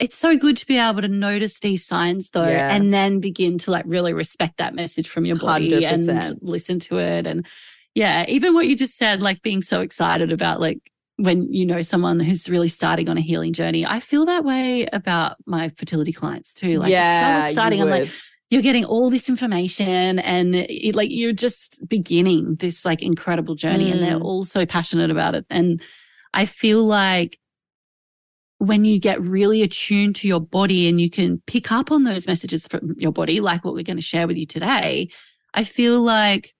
it's 0.00 0.16
so 0.18 0.36
good 0.36 0.56
to 0.56 0.66
be 0.66 0.78
able 0.78 1.00
to 1.02 1.08
notice 1.08 1.60
these 1.60 1.86
signs 1.86 2.30
though, 2.30 2.42
Yeah. 2.48 2.74
and 2.74 2.92
then 2.92 3.20
begin 3.20 3.58
to 3.58 3.70
like 3.70 3.84
really 3.86 4.12
respect 4.12 4.56
that 4.56 4.74
message 4.74 5.08
from 5.08 5.24
your 5.24 5.36
body 5.36 5.84
and 5.84 6.08
100%. 6.08 6.38
listen 6.42 6.80
to 6.80 6.98
it. 6.98 7.24
And 7.26 7.46
yeah, 7.94 8.24
even 8.26 8.52
what 8.54 8.66
you 8.66 8.74
just 8.74 8.96
said, 8.96 9.22
like 9.22 9.42
being 9.42 9.60
so 9.62 9.80
excited 9.80 10.32
about 10.32 10.60
like 10.60 10.80
when 11.22 11.52
you 11.52 11.64
know 11.64 11.82
someone 11.82 12.18
who's 12.20 12.48
really 12.48 12.68
starting 12.68 13.08
on 13.08 13.16
a 13.16 13.20
healing 13.20 13.52
journey. 13.52 13.86
I 13.86 14.00
feel 14.00 14.26
that 14.26 14.44
way 14.44 14.86
about 14.92 15.36
my 15.46 15.70
fertility 15.78 16.12
clients 16.12 16.52
too. 16.52 16.78
Like 16.78 16.90
yeah, 16.90 17.42
it's 17.42 17.50
so 17.50 17.52
exciting. 17.52 17.80
I'm 17.80 17.88
like, 17.90 18.10
you're 18.50 18.60
getting 18.62 18.84
all 18.84 19.08
this 19.08 19.28
information 19.28 20.18
and 20.18 20.54
it, 20.54 20.94
like 20.94 21.10
you're 21.10 21.32
just 21.32 21.80
beginning 21.88 22.56
this 22.56 22.84
like 22.84 23.02
incredible 23.02 23.54
journey 23.54 23.90
and 23.90 24.02
they're 24.02 24.18
Mm. 24.18 24.24
all 24.24 24.44
so 24.44 24.66
passionate 24.66 25.10
about 25.10 25.34
it 25.34 25.46
and 25.48 25.82
i 26.34 26.44
feel 26.44 26.84
like 26.84 27.38
when 28.58 28.84
you 28.84 28.98
get 29.00 29.20
really 29.20 29.62
attuned 29.62 30.16
to 30.16 30.28
your 30.28 30.40
body 30.40 30.86
and 30.88 31.00
you 31.00 31.10
can 31.10 31.42
pick 31.46 31.72
up 31.72 31.90
on 31.90 32.04
those 32.04 32.26
messages 32.26 32.66
from 32.66 32.94
your 32.98 33.10
body 33.12 33.40
like 33.40 33.64
what 33.64 33.74
we're 33.74 33.82
going 33.82 33.96
to 33.96 34.02
share 34.02 34.26
with 34.26 34.36
you 34.36 34.46
today 34.46 35.08
i 35.54 35.64
feel 35.64 36.02
like 36.02 36.54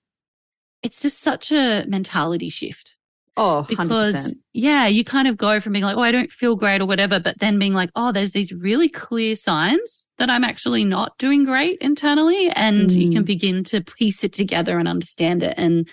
it's 0.83 1.03
just 1.03 1.21
such 1.21 1.53
a 1.53 1.85
mentality 1.87 2.49
shift 2.49 2.92
oh, 3.37 3.63
because 3.63 4.15
100%. 4.15 4.35
yeah, 4.53 4.87
you 4.87 5.05
kind 5.05 5.29
of 5.29 5.37
go 5.37 5.61
from 5.61 5.73
being 5.73 5.85
like, 5.85 5.97
oh, 5.97 6.01
I 6.03 6.11
don't 6.13 6.31
feel 6.31 6.57
great 6.57 6.81
or 6.81 6.87
whatever, 6.87 7.19
but 7.21 7.39
then 7.39 7.59
being 7.59 7.75
like, 7.75 7.91
oh, 7.97 8.13
there's 8.13 8.33
these 8.33 8.53
really 8.53 8.89
clear 8.89 9.35
signs 9.37 10.07
that 10.19 10.29
I'm 10.31 10.45
actually 10.45 10.85
not 10.85 11.17
doing 11.19 11.45
great 11.45 11.79
internally, 11.81 12.51
and 12.51 12.91
you 12.93 13.11
can 13.11 13.23
Mm. 13.23 13.27
begin 13.27 13.65
to 13.65 13.81
piece 13.81 14.25
it 14.25 14.33
together 14.33 14.79
and 14.79 14.87
understand 14.89 15.43
it 15.43 15.55
and 15.57 15.89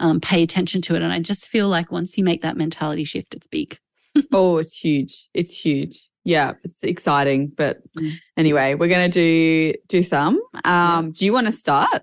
um, 0.00 0.20
pay 0.20 0.42
attention 0.42 0.80
to 0.82 0.94
it. 0.94 1.02
And 1.02 1.12
I 1.12 1.20
just 1.20 1.48
feel 1.48 1.68
like 1.68 1.92
once 1.92 2.16
you 2.16 2.24
make 2.24 2.42
that 2.42 2.56
mentality 2.56 3.04
shift, 3.04 3.34
it's 3.34 3.46
big. 3.46 3.78
oh, 4.32 4.56
it's 4.58 4.76
huge. 4.76 5.28
It's 5.34 5.58
huge. 5.64 6.08
Yeah, 6.24 6.54
it's 6.64 6.82
exciting. 6.82 7.52
But 7.56 7.78
Mm. 7.96 8.12
anyway, 8.36 8.74
we're 8.74 8.88
gonna 8.88 9.08
do 9.08 9.72
do 9.88 10.02
some. 10.02 10.40
Um, 10.64 11.12
do 11.12 11.24
you 11.24 11.32
want 11.32 11.46
to 11.46 11.52
start? 11.52 12.02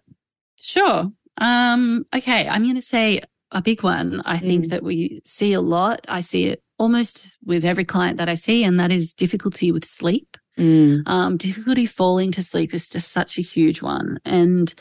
Sure. 0.58 1.12
Um, 1.38 2.06
okay, 2.16 2.48
I'm 2.48 2.64
going 2.64 2.76
to 2.76 2.82
say 2.82 3.22
a 3.52 3.62
big 3.62 3.84
one. 3.84 4.22
I 4.26 4.38
think 4.38 4.66
Mm. 4.66 4.70
that 4.70 4.84
we 4.84 5.22
see 5.26 5.54
a 5.54 5.62
lot. 5.62 6.06
I 6.08 6.22
see 6.22 6.46
it 6.46 6.62
almost 6.78 7.38
with 7.46 7.64
every 7.66 7.86
client 7.86 8.18
that 8.18 8.30
I 8.30 8.36
see, 8.36 8.64
and 8.64 8.80
that 8.80 8.92
is 8.92 9.14
difficulty 9.14 9.72
with 9.72 9.86
sleep. 9.86 10.38
um, 11.06 11.38
difficulty 11.38 11.86
falling 11.86 12.32
to 12.32 12.42
sleep 12.42 12.74
is 12.74 12.90
just 12.90 13.12
such 13.12 13.38
a 13.38 13.42
huge 13.44 13.82
one. 13.84 14.20
And 14.26 14.74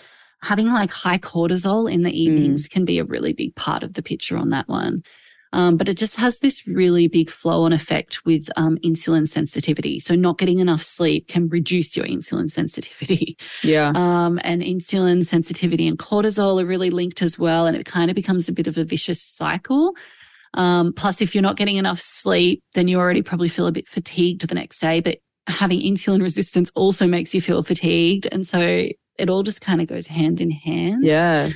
having 0.43 0.73
like 0.73 0.91
high 0.91 1.19
cortisol 1.19 1.91
in 1.93 2.03
the 2.03 2.11
evenings 2.19 2.67
can 2.67 2.85
be 2.87 2.99
a 2.99 3.05
really 3.05 3.33
big 3.35 3.55
part 3.57 3.83
of 3.83 3.93
the 3.95 4.03
picture 4.03 4.37
on 4.39 4.49
that 4.51 4.69
one. 4.69 5.03
Um, 5.53 5.77
but 5.77 5.89
it 5.89 5.97
just 5.97 6.17
has 6.17 6.41
this 6.41 6.67
really 6.67 7.09
big 7.09 7.31
flow 7.31 7.63
on 7.63 7.73
effect 7.73 8.25
with 8.25 8.49
um, 8.57 8.79
insulin 8.85 9.29
sensitivity. 9.29 9.99
So, 9.99 10.15
not 10.15 10.39
getting 10.39 10.59
enough 10.59 10.83
sleep 10.83 11.29
can 11.29 11.49
reduce 11.49 11.97
your 11.97 12.07
insulin 12.07 12.51
sensitivity. 12.51 13.37
Yeah. 13.63 13.93
Um, 14.07 14.39
and 14.45 14.63
insulin 14.63 15.25
sensitivity 15.25 15.89
and 15.89 15.99
cortisol 15.99 16.63
are 16.63 16.67
really 16.67 16.91
linked 16.91 17.23
as 17.23 17.39
well. 17.39 17.67
And 17.67 17.77
it 17.77 17.87
kind 17.87 18.11
of 18.11 18.15
becomes 18.15 18.49
a 18.49 18.53
bit 18.53 18.67
of 18.67 18.79
a 18.79 18.85
vicious 18.85 19.23
cycle. 19.23 19.95
Um, 20.55 20.93
plus, 20.93 21.21
if 21.21 21.35
you're 21.35 21.43
not 21.43 21.57
getting 21.57 21.77
enough 21.77 22.01
sleep, 22.01 22.63
then 22.75 22.89
you 22.89 22.99
already 22.99 23.23
probably 23.23 23.49
feel 23.49 23.67
a 23.67 23.73
bit 23.73 23.89
fatigued 23.89 24.47
the 24.49 24.55
next 24.55 24.81
day. 24.81 25.01
But 25.01 25.19
having 25.47 25.81
insulin 25.81 26.23
resistance 26.23 26.71
also 26.75 27.07
makes 27.07 27.35
you 27.35 27.41
feel 27.41 27.63
fatigued. 27.63 28.27
And 28.31 28.47
so 28.47 28.89
it 29.19 29.31
all 29.31 29.43
just 29.43 29.61
kind 29.61 29.81
of 29.81 29.87
goes 29.87 30.07
hand 30.07 30.41
in 30.41 30.51
hand. 30.51 31.05
yeah. 31.05 31.51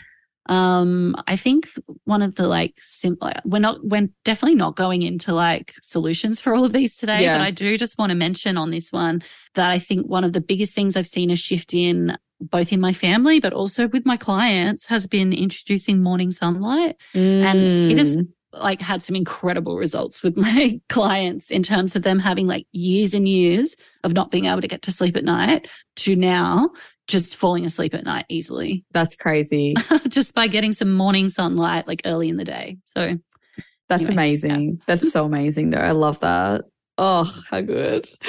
Um, 0.50 1.14
I 1.28 1.36
think 1.36 1.68
one 2.04 2.22
of 2.22 2.34
the 2.34 2.48
like 2.48 2.74
simple, 2.80 3.30
we're 3.44 3.60
not, 3.60 3.78
we're 3.84 4.08
definitely 4.24 4.56
not 4.56 4.74
going 4.76 5.02
into 5.02 5.32
like 5.32 5.74
solutions 5.80 6.40
for 6.40 6.54
all 6.54 6.64
of 6.64 6.72
these 6.72 6.96
today, 6.96 7.22
Yeah. 7.22 7.38
but 7.38 7.44
I 7.44 7.52
do 7.52 7.76
just 7.76 7.98
want 7.98 8.10
to 8.10 8.16
mention 8.16 8.56
on 8.58 8.70
this 8.70 8.90
one 8.92 9.22
that 9.54 9.70
I 9.70 9.78
think 9.78 10.06
one 10.06 10.24
of 10.24 10.32
the 10.32 10.40
biggest 10.40 10.74
things 10.74 10.96
I've 10.96 11.06
seen 11.06 11.30
a 11.30 11.36
shift 11.36 11.72
in 11.72 12.16
both 12.40 12.72
in 12.72 12.80
my 12.80 12.92
family, 12.92 13.38
but 13.38 13.52
also 13.52 13.86
with 13.88 14.04
my 14.04 14.16
clients 14.16 14.86
has 14.86 15.06
been 15.06 15.32
introducing 15.32 16.02
morning 16.02 16.30
sunlight 16.30 16.96
and 17.14 17.58
it 17.92 17.98
has 17.98 18.16
Mm. 18.16 18.28
like 18.52 18.80
had 18.80 19.02
some 19.02 19.14
incredible 19.14 19.76
results 19.76 20.22
with 20.24 20.36
my 20.48 20.80
clients 20.88 21.50
in 21.52 21.62
terms 21.62 21.94
of 21.94 22.02
them 22.02 22.18
having 22.18 22.48
like 22.48 22.66
years 22.72 23.14
and 23.14 23.28
years 23.28 23.76
of 24.02 24.14
not 24.14 24.32
being 24.32 24.46
able 24.46 24.60
to 24.62 24.66
get 24.68 24.82
to 24.82 24.90
sleep 24.90 25.16
at 25.16 25.22
night 25.24 25.68
to 25.96 26.16
now 26.16 26.70
just 27.10 27.36
falling 27.36 27.66
asleep 27.66 27.92
at 27.94 28.04
night 28.04 28.24
easily 28.28 28.84
That's 28.92 29.16
crazy. 29.16 29.74
just 30.08 30.34
by 30.34 30.46
getting 30.46 30.72
some 30.72 30.92
morning 30.94 31.28
sunlight 31.28 31.86
like 31.86 32.02
early 32.04 32.28
in 32.28 32.36
the 32.36 32.44
day. 32.44 32.78
So 32.86 33.18
That's 33.88 34.02
Anyway, 34.02 34.12
amazing. 34.14 34.80
That's 34.86 35.10
so 35.12 35.24
amazing, 35.30 35.70
though. 35.70 35.78
I 35.78 35.92
love 35.92 36.20
that. 36.20 36.62
Oh, 36.96 37.24
how 37.50 37.60
good. 37.62 38.08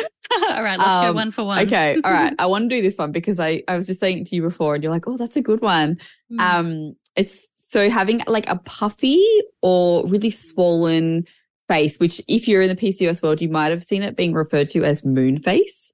all 0.49 0.63
right, 0.63 0.77
let's 0.79 0.89
go 0.89 1.09
Um, 1.09 1.15
one 1.15 1.31
for 1.31 1.43
one. 1.43 1.65
Okay. 1.67 1.97
All 2.03 2.11
right. 2.11 2.33
I 2.39 2.45
want 2.45 2.69
to 2.69 2.75
do 2.75 2.81
this 2.81 2.97
one 2.97 3.11
because 3.11 3.39
I, 3.39 3.63
I 3.67 3.75
was 3.75 3.87
just 3.87 3.99
saying 3.99 4.19
it 4.19 4.27
to 4.27 4.35
you 4.35 4.41
before 4.41 4.75
and 4.75 4.83
you're 4.83 4.93
like, 4.93 5.07
oh, 5.07 5.17
that's 5.17 5.35
a 5.35 5.41
good 5.41 5.61
one. 5.61 5.97
Mm. 6.31 6.39
Um, 6.39 6.95
it's 7.15 7.47
so 7.67 7.89
having 7.89 8.21
like 8.27 8.49
a 8.49 8.55
puffy 8.57 9.23
or 9.61 10.07
really 10.07 10.29
swollen 10.31 11.25
face, 11.67 11.97
which 11.97 12.21
if 12.27 12.47
you're 12.47 12.61
in 12.61 12.69
the 12.69 12.75
PCOS 12.75 13.21
world, 13.21 13.41
you 13.41 13.49
might 13.49 13.71
have 13.71 13.83
seen 13.83 14.03
it 14.03 14.15
being 14.15 14.33
referred 14.33 14.69
to 14.69 14.83
as 14.83 15.05
moon 15.05 15.37
face. 15.37 15.91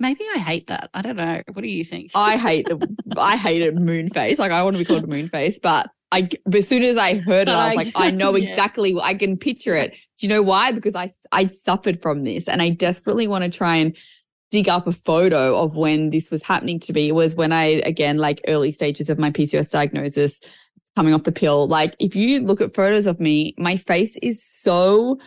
Maybe 0.00 0.24
I 0.34 0.38
hate 0.38 0.68
that. 0.68 0.88
I 0.94 1.02
don't 1.02 1.16
know. 1.16 1.42
What 1.52 1.62
do 1.62 1.68
you 1.68 1.84
think? 1.84 2.10
I 2.14 2.38
hate 2.38 2.66
the 2.66 2.88
I 3.16 3.36
hate 3.36 3.62
a 3.62 3.72
moon 3.72 4.08
face. 4.08 4.38
Like 4.38 4.50
I 4.50 4.62
want 4.62 4.74
to 4.74 4.78
be 4.78 4.84
called 4.86 5.04
a 5.04 5.06
moon 5.06 5.28
face, 5.28 5.58
but 5.58 5.90
I 6.10 6.28
as 6.52 6.66
soon 6.66 6.82
as 6.82 6.96
I 6.96 7.18
heard 7.18 7.48
it, 7.48 7.52
I 7.52 7.66
was 7.68 7.76
like, 7.76 7.92
I 7.94 8.10
know 8.10 8.34
exactly. 8.34 8.98
I 8.98 9.14
can 9.14 9.36
picture 9.36 9.76
it. 9.76 9.92
Do 9.92 10.26
you 10.26 10.28
know 10.28 10.42
why? 10.42 10.72
Because 10.72 10.96
I 10.96 11.10
I 11.32 11.46
suffered 11.46 12.00
from 12.00 12.24
this, 12.24 12.48
and 12.48 12.62
I 12.62 12.70
desperately 12.70 13.28
want 13.28 13.44
to 13.44 13.50
try 13.50 13.76
and 13.76 13.94
dig 14.50 14.68
up 14.68 14.86
a 14.86 14.92
photo 14.92 15.56
of 15.62 15.76
when 15.76 16.10
this 16.10 16.30
was 16.30 16.42
happening 16.42 16.80
to 16.80 16.92
me. 16.94 17.08
It 17.08 17.14
was 17.14 17.34
when 17.34 17.52
I 17.52 17.82
again 17.84 18.16
like 18.16 18.40
early 18.48 18.72
stages 18.72 19.10
of 19.10 19.18
my 19.18 19.30
PCOS 19.30 19.70
diagnosis, 19.70 20.40
coming 20.96 21.12
off 21.12 21.24
the 21.24 21.32
pill. 21.32 21.68
Like 21.68 21.94
if 21.98 22.16
you 22.16 22.40
look 22.40 22.62
at 22.62 22.74
photos 22.74 23.06
of 23.06 23.20
me, 23.20 23.54
my 23.58 23.76
face 23.76 24.16
is 24.22 24.42
so 24.42 25.18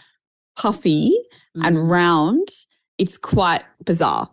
puffy 0.57 1.15
mm. 1.55 1.65
and 1.65 1.89
round. 1.89 2.49
It's 2.97 3.17
quite 3.17 3.63
bizarre. 3.85 4.29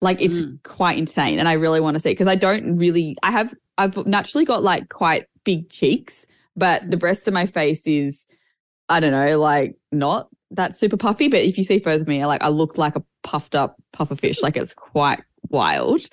Like 0.00 0.20
it's 0.20 0.42
mm. 0.42 0.62
quite 0.62 0.98
insane. 0.98 1.38
And 1.38 1.48
I 1.48 1.54
really 1.54 1.80
want 1.80 1.94
to 1.94 2.00
see 2.00 2.10
because 2.10 2.28
I 2.28 2.34
don't 2.34 2.76
really, 2.76 3.16
I 3.22 3.30
have, 3.30 3.54
I've 3.78 4.06
naturally 4.06 4.44
got 4.44 4.62
like 4.62 4.88
quite 4.88 5.26
big 5.44 5.70
cheeks, 5.70 6.26
but 6.56 6.90
the 6.90 6.98
rest 6.98 7.28
of 7.28 7.34
my 7.34 7.46
face 7.46 7.86
is, 7.86 8.26
I 8.88 9.00
don't 9.00 9.12
know, 9.12 9.38
like 9.38 9.76
not 9.92 10.28
that 10.50 10.76
super 10.76 10.96
puffy. 10.96 11.28
But 11.28 11.40
if 11.40 11.58
you 11.58 11.64
see 11.64 11.78
photos 11.78 12.02
of 12.02 12.08
me, 12.08 12.24
like 12.26 12.42
I 12.42 12.48
look 12.48 12.78
like 12.78 12.96
a 12.96 13.02
puffed 13.22 13.54
up 13.54 13.76
puffer 13.92 14.16
fish. 14.16 14.42
Like 14.42 14.56
it's 14.56 14.74
quite 14.74 15.22
wild. 15.48 16.06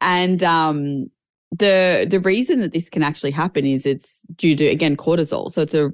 And, 0.00 0.42
um, 0.42 1.10
the 1.52 2.06
the 2.08 2.20
reason 2.20 2.60
that 2.60 2.72
this 2.72 2.88
can 2.88 3.02
actually 3.02 3.32
happen 3.32 3.66
is 3.66 3.84
it's 3.84 4.22
due 4.36 4.54
to 4.54 4.66
again 4.66 4.96
cortisol 4.96 5.50
so 5.50 5.62
it's 5.62 5.74
a 5.74 5.90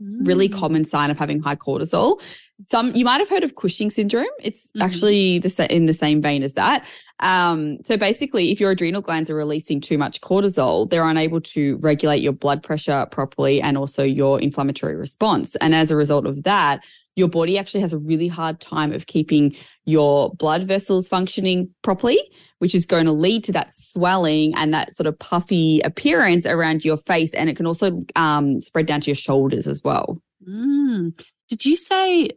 really 0.00 0.48
mm. 0.48 0.54
common 0.54 0.84
sign 0.84 1.10
of 1.10 1.18
having 1.18 1.40
high 1.40 1.56
cortisol. 1.56 2.20
Some 2.66 2.94
you 2.94 3.04
might 3.04 3.18
have 3.18 3.28
heard 3.28 3.44
of 3.44 3.54
Cushing 3.54 3.90
syndrome. 3.90 4.26
It's 4.40 4.66
mm-hmm. 4.68 4.82
actually 4.82 5.38
the 5.38 5.74
in 5.74 5.86
the 5.86 5.92
same 5.92 6.20
vein 6.20 6.42
as 6.42 6.54
that. 6.54 6.86
Um, 7.20 7.78
so 7.84 7.96
basically, 7.96 8.52
if 8.52 8.60
your 8.60 8.70
adrenal 8.70 9.00
glands 9.00 9.28
are 9.28 9.34
releasing 9.34 9.80
too 9.80 9.98
much 9.98 10.20
cortisol, 10.20 10.88
they're 10.88 11.08
unable 11.08 11.40
to 11.40 11.76
regulate 11.78 12.22
your 12.22 12.32
blood 12.32 12.62
pressure 12.62 13.06
properly 13.10 13.60
and 13.60 13.76
also 13.76 14.04
your 14.04 14.40
inflammatory 14.40 14.94
response. 14.94 15.56
And 15.56 15.74
as 15.74 15.90
a 15.90 15.96
result 15.96 16.26
of 16.26 16.44
that, 16.44 16.80
your 17.18 17.28
body 17.28 17.58
actually 17.58 17.80
has 17.80 17.92
a 17.92 17.98
really 17.98 18.28
hard 18.28 18.60
time 18.60 18.92
of 18.92 19.06
keeping 19.06 19.54
your 19.84 20.30
blood 20.34 20.62
vessels 20.62 21.08
functioning 21.08 21.68
properly, 21.82 22.20
which 22.60 22.74
is 22.74 22.86
going 22.86 23.06
to 23.06 23.12
lead 23.12 23.42
to 23.44 23.52
that 23.52 23.74
swelling 23.74 24.54
and 24.54 24.72
that 24.72 24.94
sort 24.94 25.08
of 25.08 25.18
puffy 25.18 25.80
appearance 25.80 26.46
around 26.46 26.84
your 26.84 26.96
face. 26.96 27.34
And 27.34 27.50
it 27.50 27.56
can 27.56 27.66
also 27.66 28.00
um, 28.14 28.60
spread 28.60 28.86
down 28.86 29.00
to 29.00 29.10
your 29.10 29.16
shoulders 29.16 29.66
as 29.66 29.82
well. 29.82 30.22
Mm. 30.48 31.18
Did 31.48 31.64
you 31.64 31.74
say 31.74 32.30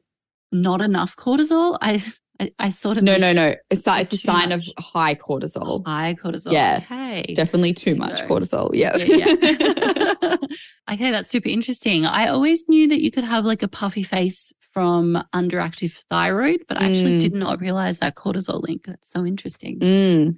not 0.52 0.82
enough 0.82 1.15
cortisol? 1.15 1.78
I 1.80 2.04
I, 2.39 2.52
I 2.58 2.70
sort 2.72 2.98
of 2.98 3.04
no, 3.04 3.17
no, 3.17 3.34
no. 3.34 3.56
It's, 3.70 3.84
it's 3.86 4.13
a 4.13 4.17
sign 4.17 4.50
much. 4.50 4.67
of 4.67 4.84
high 4.84 5.13
cortisol. 5.13 5.86
High 5.86 6.15
cortisol. 6.15 6.52
Yeah, 6.52 6.80
okay. 6.84 7.36
definitely 7.36 7.74
too 7.74 7.94
much 7.96 8.22
cortisol. 8.22 8.72
Yeah. 8.74 8.98
yeah, 8.98 9.36
yeah. 9.39 10.36
okay, 10.91 11.12
that's 11.12 11.30
super 11.30 11.50
interesting. 11.50 12.08
I 12.08 12.30
always 12.30 12.67
knew 12.67 12.88
that 12.88 13.00
you 13.00 13.12
could 13.12 13.26
have 13.26 13.46
like 13.46 13.62
a 13.62 13.67
puffy 13.67 14.02
face 14.02 14.52
from 14.73 15.21
underactive 15.34 15.93
thyroid, 16.10 16.63
but 16.67 16.81
I 16.81 16.89
actually 16.89 17.17
mm. 17.17 17.21
did 17.21 17.34
not 17.34 17.60
realize 17.60 17.99
that 17.99 18.15
cortisol 18.15 18.62
link. 18.62 18.86
That's 18.86 19.10
so 19.10 19.25
interesting. 19.25 19.79
Mm. 19.79 20.36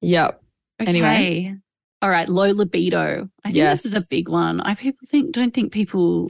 Yep. 0.00 0.42
Okay. 0.80 0.88
Anyway. 0.88 1.56
All 2.02 2.10
right, 2.10 2.28
low 2.28 2.50
libido. 2.50 3.30
I 3.44 3.48
think 3.48 3.56
yes. 3.56 3.82
this 3.82 3.94
is 3.94 4.04
a 4.04 4.06
big 4.10 4.28
one. 4.28 4.60
I 4.60 4.74
people 4.74 5.06
think 5.08 5.32
don't 5.32 5.54
think 5.54 5.72
people 5.72 6.28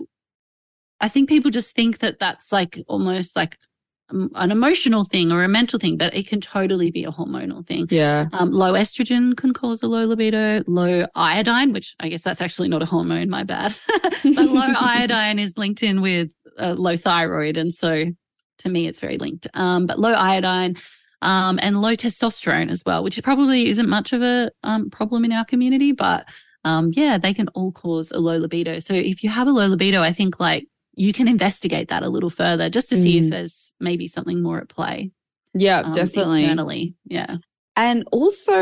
I 1.01 1.09
think 1.09 1.29
people 1.29 1.51
just 1.51 1.75
think 1.75 1.99
that 1.99 2.19
that's 2.19 2.53
like 2.53 2.79
almost 2.87 3.35
like 3.35 3.59
an 4.11 4.51
emotional 4.51 5.05
thing 5.05 5.33
or 5.33 5.43
a 5.43 5.49
mental 5.49 5.79
thing, 5.79 5.97
but 5.97 6.15
it 6.15 6.27
can 6.27 6.41
totally 6.41 6.91
be 6.91 7.05
a 7.05 7.11
hormonal 7.11 7.67
thing. 7.67 7.87
Yeah. 7.91 8.29
Um, 8.33 8.53
low 8.53 8.75
estrogen 8.75 9.37
can 9.37 9.53
cause 9.53 9.83
a 9.83 9.87
low 9.87 10.05
libido. 10.05 10.63
Low 10.67 11.07
iodine, 11.15 11.73
which 11.73 11.97
I 12.01 12.09
guess 12.09 12.23
that's 12.23 12.41
actually 12.41 12.69
not 12.69 12.83
a 12.83 12.87
hormone, 12.87 13.31
my 13.31 13.43
bad. 13.43 13.75
but 14.03 14.49
low 14.49 14.61
iodine 14.79 15.39
is 15.39 15.59
linked 15.59 15.83
in 15.83 16.01
with 16.01 16.31
uh, 16.59 16.75
low 16.77 16.97
thyroid. 16.97 17.57
And 17.57 17.73
so 17.73 18.07
to 18.59 18.69
me, 18.69 18.87
it's 18.87 19.01
very 19.01 19.19
linked. 19.19 19.47
Um, 19.55 19.87
but 19.87 19.99
low 19.99 20.13
iodine, 20.13 20.77
um, 21.23 21.59
and 21.63 21.81
low 21.81 21.95
testosterone 21.95 22.71
as 22.71 22.83
well, 22.85 23.03
which 23.03 23.23
probably 23.23 23.69
isn't 23.69 23.89
much 23.89 24.13
of 24.13 24.23
a 24.23 24.51
um, 24.63 24.91
problem 24.91 25.25
in 25.25 25.33
our 25.33 25.45
community, 25.45 25.93
but 25.93 26.29
um, 26.65 26.91
yeah, 26.95 27.19
they 27.19 27.35
can 27.35 27.49
all 27.49 27.73
cause 27.73 28.11
a 28.11 28.19
low 28.19 28.37
libido. 28.37 28.79
So 28.79 28.95
if 28.95 29.23
you 29.25 29.31
have 29.31 29.47
a 29.47 29.53
low 29.53 29.67
libido, 29.67 30.03
I 30.03 30.13
think 30.13 30.39
like 30.39 30.67
you 30.95 31.13
can 31.13 31.29
investigate 31.29 31.89
that 31.89 32.03
a 32.03 32.09
little 32.09 32.31
further 32.31 32.71
just 32.71 32.89
to 32.91 32.97
see 32.97 33.21
mm. 33.21 33.25
if 33.25 33.31
there's 33.31 33.73
maybe 33.81 34.07
something 34.07 34.43
more 34.43 34.61
at 34.61 34.69
play. 34.69 35.11
Yeah, 35.55 35.81
um, 35.81 35.93
definitely. 35.93 36.45
Internally. 36.45 36.95
Yeah. 37.05 37.37
And 37.77 38.05
also, 38.13 38.55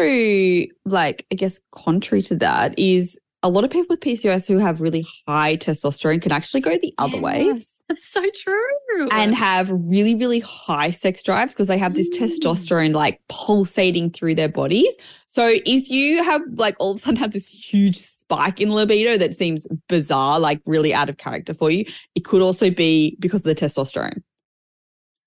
like, 0.85 1.27
I 1.31 1.35
guess 1.37 1.61
contrary 1.71 2.23
to 2.23 2.37
that 2.37 2.79
is 2.79 3.19
a 3.43 3.49
lot 3.49 3.65
of 3.65 3.71
people 3.71 3.87
with 3.91 4.01
PCOS 4.01 4.47
who 4.47 4.59
have 4.59 4.81
really 4.81 5.05
high 5.27 5.57
testosterone 5.57 6.23
can 6.23 6.31
actually 6.31 6.61
go 6.61 6.79
the 6.79 6.95
other 6.99 7.15
yes, 7.15 7.23
way. 7.23 7.61
That's 7.89 8.09
so 8.09 8.25
true. 8.35 9.09
And 9.11 9.35
have 9.35 9.69
really, 9.71 10.15
really 10.15 10.41
high 10.41 10.93
sex 10.93 11.23
drives 11.23 11.53
because 11.53 11.67
they 11.67 11.79
have 11.79 11.95
this 11.95 12.09
mm. 12.11 12.19
testosterone 12.21 12.95
like 12.95 13.21
pulsating 13.29 14.11
through 14.11 14.37
their 14.37 14.49
bodies. 14.49 14.97
So 15.29 15.59
if 15.67 15.89
you 15.89 16.23
have 16.23 16.43
like 16.55 16.77
all 16.79 16.93
of 16.93 16.99
a 16.99 17.01
sudden 17.01 17.17
have 17.17 17.33
this 17.33 17.49
huge 17.49 17.97
spike 17.97 18.61
in 18.61 18.71
libido 18.71 19.17
that 19.17 19.35
seems 19.35 19.67
bizarre, 19.89 20.39
like 20.39 20.61
really 20.65 20.95
out 20.95 21.09
of 21.09 21.17
character 21.17 21.53
for 21.53 21.71
you, 21.71 21.85
it 22.15 22.25
could 22.25 22.43
also 22.43 22.71
be 22.71 23.17
because 23.19 23.41
of 23.41 23.45
the 23.45 23.55
testosterone. 23.55 24.23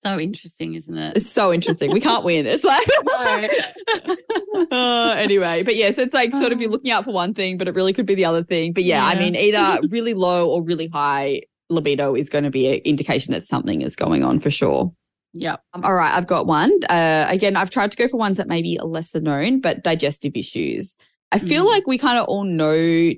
So 0.02 0.18
interesting, 0.20 0.74
isn't 0.74 0.96
it? 0.96 1.16
It's 1.16 1.30
so 1.30 1.52
interesting. 1.52 1.90
We 1.90 2.00
can't 2.00 2.22
win. 2.24 2.46
It's 2.46 2.64
like 2.64 2.86
uh, 4.70 5.14
anyway, 5.18 5.62
but 5.62 5.76
yes, 5.76 5.98
it's 5.98 6.14
like 6.14 6.34
sort 6.34 6.52
of 6.52 6.60
you're 6.60 6.70
looking 6.70 6.90
out 6.90 7.04
for 7.04 7.12
one 7.12 7.34
thing, 7.34 7.56
but 7.56 7.66
it 7.66 7.74
really 7.74 7.92
could 7.92 8.06
be 8.06 8.14
the 8.14 8.24
other 8.24 8.42
thing. 8.42 8.72
But 8.72 8.84
yeah, 8.84 8.98
yeah. 8.98 9.06
I 9.06 9.18
mean, 9.18 9.34
either 9.34 9.80
really 9.90 10.14
low 10.14 10.48
or 10.50 10.62
really 10.62 10.88
high 10.88 11.42
libido 11.70 12.14
is 12.14 12.28
going 12.28 12.44
to 12.44 12.50
be 12.50 12.68
an 12.68 12.80
indication 12.84 13.32
that 13.32 13.46
something 13.46 13.82
is 13.82 13.96
going 13.96 14.22
on 14.22 14.38
for 14.38 14.50
sure. 14.50 14.92
Yeah. 15.32 15.56
Um, 15.72 15.84
all 15.84 15.94
right, 15.94 16.14
I've 16.14 16.26
got 16.26 16.46
one. 16.46 16.72
Uh, 16.88 17.26
again, 17.28 17.56
I've 17.56 17.70
tried 17.70 17.90
to 17.90 17.96
go 17.96 18.06
for 18.08 18.16
ones 18.16 18.36
that 18.36 18.48
may 18.48 18.62
be 18.62 18.78
lesser 18.82 19.20
known, 19.20 19.60
but 19.60 19.82
digestive 19.82 20.32
issues. 20.36 20.94
I 21.32 21.38
feel 21.38 21.64
mm. 21.64 21.70
like 21.70 21.86
we 21.86 21.98
kind 21.98 22.18
of 22.18 22.26
all 22.26 22.44
know 22.44 23.12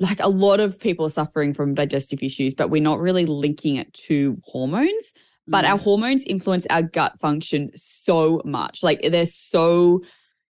like 0.00 0.20
a 0.20 0.28
lot 0.28 0.60
of 0.60 0.80
people 0.80 1.06
are 1.06 1.10
suffering 1.10 1.52
from 1.54 1.74
digestive 1.74 2.22
issues, 2.22 2.54
but 2.54 2.70
we're 2.70 2.82
not 2.82 3.00
really 3.00 3.26
linking 3.26 3.76
it 3.76 3.92
to 3.92 4.38
hormones. 4.44 5.12
But 5.50 5.64
mm. 5.64 5.70
our 5.70 5.78
hormones 5.78 6.24
influence 6.24 6.66
our 6.70 6.82
gut 6.82 7.20
function 7.20 7.70
so 7.74 8.40
much. 8.44 8.82
Like 8.82 9.02
they're 9.02 9.26
so 9.26 10.00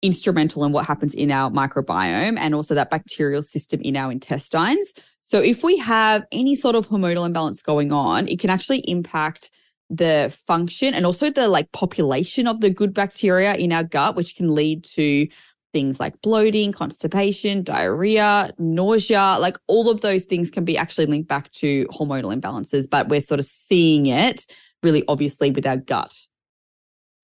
instrumental 0.03 0.65
in 0.65 0.73
what 0.73 0.85
happens 0.85 1.15
in 1.15 1.31
our 1.31 1.51
microbiome 1.51 2.39
and 2.39 2.55
also 2.55 2.75
that 2.75 2.91
bacterial 2.91 3.43
system 3.43 3.81
in 3.81 3.97
our 3.97 4.13
intestines. 4.13 4.93
So 5.23 5.41
if 5.41 5.65
we 5.65 5.79
have 5.79 6.25
any 6.31 6.57
sort 6.57 6.77
of 6.77 6.89
hormonal 6.89 7.25
imbalance 7.25 7.63
going 7.63 7.93
on, 7.93 8.29
it 8.29 8.39
can 8.39 8.51
actually 8.51 8.81
impact 8.81 9.51
the 9.89 10.35
function 10.47 10.95
and 10.95 11.07
also 11.07 11.31
the 11.31 11.49
like 11.49 11.71
population 11.73 12.47
of 12.47 12.61
the 12.61 12.71
good 12.71 12.93
bacteria 12.93 13.55
in 13.55 13.73
our 13.73 13.85
gut, 13.85 14.17
which 14.17 14.37
can 14.37 14.55
lead 14.55 14.85
to 14.85 15.29
things 15.73 16.01
like 16.01 16.21
bloating, 16.21 16.73
constipation, 16.73 17.63
diarrhea, 17.63 18.53
nausea, 18.59 19.37
like 19.41 19.57
all 19.69 19.89
of 19.89 20.01
those 20.01 20.25
things 20.25 20.51
can 20.51 20.65
be 20.65 20.77
actually 20.77 21.07
linked 21.07 21.29
back 21.29 21.51
to 21.53 21.87
hormonal 21.87 22.39
imbalances, 22.39 22.89
but 22.89 23.09
we're 23.09 23.21
sort 23.21 23.41
of 23.41 23.47
seeing 23.47 24.07
it 24.07 24.47
really 24.83 25.05
obviously 25.09 25.51
with 25.51 25.67
our 25.67 25.77
gut. 25.77 26.13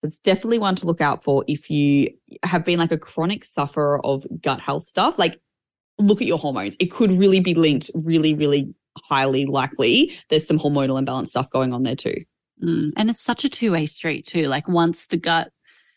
So 0.01 0.07
it's 0.07 0.21
definitely 0.21 0.59
one 0.59 0.77
to 0.77 0.87
look 0.87 1.01
out 1.01 1.25
for 1.25 1.45
if 1.49 1.71
you 1.71 2.11
have 2.45 2.65
been 2.65 2.79
like 2.79 2.93
a 2.93 2.99
chronic 2.99 3.45
sufferer 3.45 4.05
of 4.07 4.25
gut 4.41 4.61
health 4.61 4.85
stuff. 4.85 5.19
Like 5.19 5.41
look 5.99 6.21
at 6.21 6.29
your 6.29 6.39
hormones. 6.39 6.77
It 6.79 6.87
could 6.87 7.11
really 7.11 7.41
be 7.41 7.55
linked 7.55 7.91
really, 7.95 8.35
really 8.35 8.73
highly 8.97 9.47
likely. 9.47 10.13
There's 10.29 10.47
some 10.47 10.59
hormonal 10.59 10.99
imbalance 10.99 11.31
stuff 11.31 11.51
going 11.51 11.73
on 11.73 11.83
there 11.83 11.97
too. 11.97 12.25
Mm. 12.63 12.93
And 12.97 13.11
it's 13.11 13.23
such 13.23 13.45
a 13.45 13.49
two 13.49 13.73
way 13.73 13.87
street 13.87 14.27
too. 14.27 14.43
Like 14.43 14.69
once 14.69 15.07
the 15.07 15.17
gut 15.17 15.51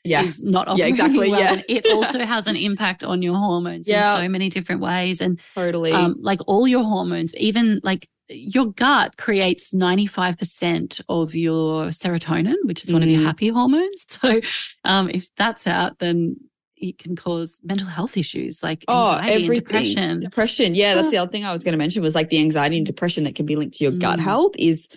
yeah. 0.03 0.23
is 0.23 0.41
not 0.41 0.67
operating 0.67 0.95
yeah, 0.95 1.05
exactly. 1.05 1.29
well, 1.29 1.39
yeah. 1.39 1.61
it 1.67 1.85
also 1.91 2.25
has 2.25 2.47
an 2.47 2.55
impact 2.55 3.03
on 3.03 3.21
your 3.21 3.35
hormones 3.35 3.87
yeah. 3.87 4.19
in 4.19 4.27
so 4.27 4.31
many 4.31 4.49
different 4.49 4.81
ways. 4.81 5.21
And 5.21 5.39
totally, 5.55 5.91
um, 5.91 6.15
like 6.19 6.39
all 6.47 6.67
your 6.67 6.83
hormones, 6.83 7.33
even 7.35 7.79
like 7.83 8.07
your 8.31 8.67
gut 8.67 9.17
creates 9.17 9.73
95% 9.73 11.01
of 11.09 11.35
your 11.35 11.85
serotonin, 11.85 12.55
which 12.63 12.83
is 12.83 12.89
mm. 12.89 12.93
one 12.93 13.03
of 13.03 13.09
your 13.09 13.21
mm. 13.21 13.25
happy 13.25 13.49
hormones. 13.49 14.05
So, 14.21 14.39
um, 14.83 15.09
if 15.09 15.33
that's 15.35 15.65
out, 15.65 15.99
then 15.99 16.35
it 16.77 16.97
can 16.97 17.15
cause 17.15 17.59
mental 17.63 17.87
health 17.87 18.17
issues 18.17 18.61
like 18.61 18.83
oh, 18.87 19.13
anxiety 19.13 19.43
oh, 19.43 19.45
and 19.45 19.55
depression. 19.55 20.19
Depression. 20.19 20.75
Yeah, 20.75 20.95
that's 20.95 21.11
the 21.11 21.17
other 21.17 21.31
thing 21.31 21.45
I 21.45 21.51
was 21.51 21.63
going 21.63 21.73
to 21.73 21.77
mention 21.77 22.01
was 22.03 22.13
like 22.13 22.29
the 22.29 22.39
anxiety 22.39 22.77
and 22.77 22.85
depression 22.85 23.23
that 23.23 23.35
can 23.35 23.45
be 23.45 23.55
linked 23.55 23.77
to 23.77 23.83
your 23.83 23.93
mm. 23.93 23.99
gut 23.99 24.19
health 24.19 24.53
is 24.57 24.87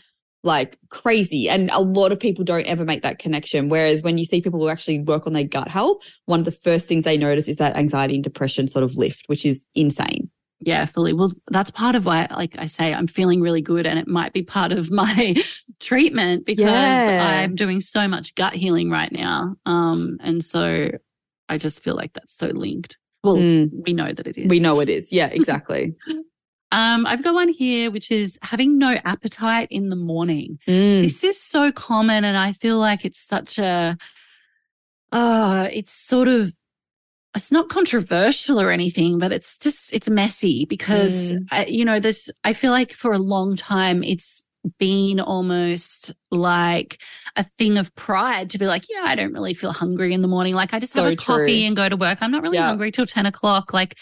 like 0.42 0.78
crazy. 0.90 1.48
And 1.48 1.70
a 1.70 1.80
lot 1.80 2.12
of 2.12 2.20
people 2.20 2.44
don't 2.44 2.66
ever 2.66 2.84
make 2.84 3.02
that 3.02 3.18
connection. 3.18 3.68
Whereas 3.68 4.02
when 4.02 4.18
you 4.18 4.24
see 4.24 4.42
people 4.42 4.60
who 4.60 4.68
actually 4.68 5.00
work 5.00 5.26
on 5.26 5.32
their 5.32 5.44
gut 5.44 5.68
health, 5.68 5.98
one 6.26 6.40
of 6.40 6.44
the 6.44 6.52
first 6.52 6.86
things 6.86 7.04
they 7.04 7.16
notice 7.16 7.48
is 7.48 7.56
that 7.56 7.76
anxiety 7.76 8.14
and 8.14 8.24
depression 8.24 8.68
sort 8.68 8.84
of 8.84 8.96
lift, 8.96 9.24
which 9.26 9.46
is 9.46 9.66
insane. 9.74 10.30
Yeah, 10.64 10.86
fully. 10.86 11.12
Well, 11.12 11.32
that's 11.50 11.70
part 11.70 11.94
of 11.94 12.06
why, 12.06 12.26
like 12.30 12.56
I 12.58 12.66
say, 12.66 12.94
I'm 12.94 13.06
feeling 13.06 13.40
really 13.40 13.60
good, 13.60 13.86
and 13.86 13.98
it 13.98 14.08
might 14.08 14.32
be 14.32 14.42
part 14.42 14.72
of 14.72 14.90
my 14.90 15.36
treatment 15.80 16.46
because 16.46 16.64
yeah. 16.64 17.40
I'm 17.42 17.54
doing 17.54 17.80
so 17.80 18.08
much 18.08 18.34
gut 18.34 18.54
healing 18.54 18.90
right 18.90 19.12
now. 19.12 19.56
Um, 19.66 20.16
and 20.20 20.42
so 20.42 20.90
I 21.48 21.58
just 21.58 21.82
feel 21.82 21.94
like 21.94 22.14
that's 22.14 22.36
so 22.36 22.46
linked. 22.46 22.96
Well, 23.22 23.36
mm. 23.36 23.70
we 23.86 23.92
know 23.92 24.12
that 24.12 24.26
it 24.26 24.38
is. 24.38 24.48
We 24.48 24.60
know 24.60 24.80
it 24.80 24.88
is. 24.88 25.12
Yeah, 25.12 25.26
exactly. 25.26 25.94
um, 26.72 27.06
I've 27.06 27.22
got 27.22 27.34
one 27.34 27.48
here, 27.48 27.90
which 27.90 28.10
is 28.10 28.38
having 28.42 28.78
no 28.78 28.96
appetite 29.04 29.68
in 29.70 29.90
the 29.90 29.96
morning. 29.96 30.58
Mm. 30.66 31.02
This 31.02 31.22
is 31.24 31.40
so 31.40 31.72
common, 31.72 32.24
and 32.24 32.36
I 32.36 32.52
feel 32.52 32.78
like 32.78 33.04
it's 33.04 33.20
such 33.20 33.58
a, 33.58 33.98
uh, 35.12 35.68
it's 35.72 35.92
sort 35.92 36.28
of 36.28 36.54
it's 37.34 37.52
not 37.52 37.68
controversial 37.68 38.60
or 38.60 38.70
anything, 38.70 39.18
but 39.18 39.32
it's 39.32 39.58
just, 39.58 39.92
it's 39.92 40.08
messy 40.08 40.66
because, 40.66 41.32
mm. 41.32 41.46
I, 41.50 41.66
you 41.66 41.84
know, 41.84 41.98
there's, 41.98 42.30
I 42.44 42.52
feel 42.52 42.70
like 42.70 42.92
for 42.92 43.12
a 43.12 43.18
long 43.18 43.56
time, 43.56 44.02
it's 44.02 44.44
been 44.78 45.20
almost 45.20 46.12
like 46.30 47.00
a 47.36 47.44
thing 47.58 47.76
of 47.76 47.94
pride 47.94 48.50
to 48.50 48.58
be 48.58 48.66
like, 48.66 48.84
yeah, 48.88 49.02
I 49.04 49.14
don't 49.14 49.32
really 49.32 49.54
feel 49.54 49.72
hungry 49.72 50.12
in 50.12 50.22
the 50.22 50.28
morning. 50.28 50.54
Like 50.54 50.72
I 50.72 50.80
just 50.80 50.92
so 50.92 51.04
have 51.04 51.12
a 51.12 51.16
true. 51.16 51.36
coffee 51.36 51.66
and 51.66 51.76
go 51.76 51.88
to 51.88 51.96
work. 51.96 52.18
I'm 52.20 52.30
not 52.30 52.42
really 52.42 52.58
yeah. 52.58 52.68
hungry 52.68 52.90
till 52.90 53.06
10 53.06 53.26
o'clock. 53.26 53.72
Like, 53.72 53.98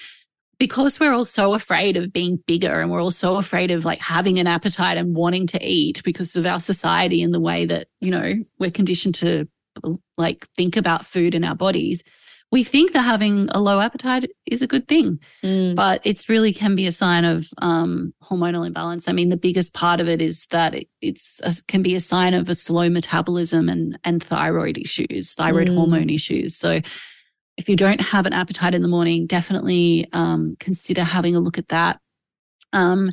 because 0.58 1.00
we're 1.00 1.12
all 1.12 1.24
so 1.24 1.54
afraid 1.54 1.96
of 1.96 2.12
being 2.12 2.38
bigger 2.46 2.80
and 2.80 2.90
we're 2.90 3.02
all 3.02 3.10
so 3.10 3.36
afraid 3.36 3.70
of 3.70 3.84
like 3.84 4.00
having 4.00 4.38
an 4.38 4.46
appetite 4.46 4.96
and 4.96 5.16
wanting 5.16 5.46
to 5.48 5.66
eat 5.66 6.02
because 6.04 6.36
of 6.36 6.46
our 6.46 6.60
society 6.60 7.22
and 7.22 7.34
the 7.34 7.40
way 7.40 7.64
that, 7.66 7.88
you 8.00 8.10
know, 8.10 8.34
we're 8.58 8.70
conditioned 8.70 9.16
to 9.16 9.48
like 10.16 10.46
think 10.54 10.76
about 10.76 11.06
food 11.06 11.34
in 11.34 11.42
our 11.42 11.56
bodies 11.56 12.04
we 12.52 12.62
think 12.62 12.92
that 12.92 13.00
having 13.00 13.48
a 13.50 13.60
low 13.60 13.80
appetite 13.80 14.30
is 14.44 14.60
a 14.60 14.66
good 14.66 14.86
thing, 14.86 15.18
mm. 15.42 15.74
but 15.74 16.02
it's 16.04 16.28
really 16.28 16.52
can 16.52 16.76
be 16.76 16.86
a 16.86 16.92
sign 16.92 17.24
of 17.24 17.48
um, 17.58 18.12
hormonal 18.22 18.66
imbalance. 18.66 19.08
I 19.08 19.12
mean, 19.12 19.30
the 19.30 19.38
biggest 19.38 19.72
part 19.72 20.00
of 20.00 20.08
it 20.08 20.20
is 20.20 20.46
that 20.50 20.74
it, 20.74 20.86
it's 21.00 21.40
a, 21.42 21.52
can 21.66 21.82
be 21.82 21.94
a 21.94 22.00
sign 22.00 22.34
of 22.34 22.50
a 22.50 22.54
slow 22.54 22.90
metabolism 22.90 23.70
and 23.70 23.98
and 24.04 24.22
thyroid 24.22 24.76
issues, 24.76 25.32
thyroid 25.32 25.70
mm. 25.70 25.74
hormone 25.74 26.10
issues. 26.10 26.54
So, 26.54 26.82
if 27.56 27.70
you 27.70 27.76
don't 27.76 28.02
have 28.02 28.26
an 28.26 28.34
appetite 28.34 28.74
in 28.74 28.82
the 28.82 28.88
morning, 28.88 29.26
definitely 29.26 30.06
um, 30.12 30.54
consider 30.60 31.02
having 31.02 31.34
a 31.34 31.40
look 31.40 31.58
at 31.58 31.68
that. 31.68 32.00
Um, 32.74 33.10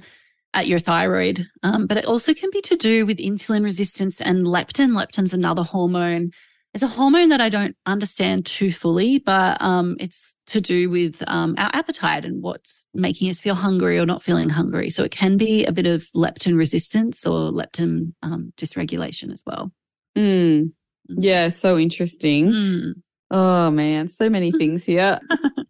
at 0.56 0.66
your 0.66 0.80
thyroid, 0.80 1.46
um, 1.62 1.86
but 1.86 1.98
it 1.98 2.06
also 2.06 2.34
can 2.34 2.50
be 2.52 2.60
to 2.60 2.76
do 2.76 3.06
with 3.06 3.20
insulin 3.20 3.64
resistance 3.64 4.20
and 4.20 4.48
leptin. 4.48 4.94
Leptin's 4.94 5.32
another 5.32 5.62
hormone 5.62 6.32
it's 6.74 6.84
a 6.84 6.88
hormone 6.88 7.30
that 7.30 7.42
I 7.42 7.50
don't 7.50 7.76
understand 7.86 8.46
too 8.46 8.72
fully, 8.72 9.18
but 9.18 9.62
um, 9.62 9.96
it's 10.00 10.36
to 10.48 10.62
do 10.62 10.90
with 10.90 11.24
um, 11.28 11.56
our 11.58 11.70
appetite 11.74 12.26
and 12.26 12.42
what's 12.42 12.84
making 12.94 13.30
us 13.30 13.42
feel 13.42 13.56
hungry 13.56 14.00
or 14.00 14.06
not 14.06 14.24
feeling 14.24 14.50
hungry. 14.50 14.90
So 14.90 15.04
it 15.04 15.12
can 15.12 15.38
be 15.38 15.66
a 15.66 15.72
bit 15.72 15.86
of 15.86 16.08
leptin 16.16 16.58
resistance 16.58 17.26
or 17.26 17.52
leptin 17.52 18.14
um, 18.22 18.54
dysregulation 18.58 19.32
as 19.32 19.44
well. 19.46 19.72
Mm. 20.18 20.72
Yeah, 21.08 21.50
so 21.50 21.78
interesting. 21.78 22.48
Mm. 22.48 22.94
Oh 23.32 23.70
man, 23.70 24.10
so 24.10 24.30
many 24.30 24.52
things 24.58 24.84
here. 24.84 25.20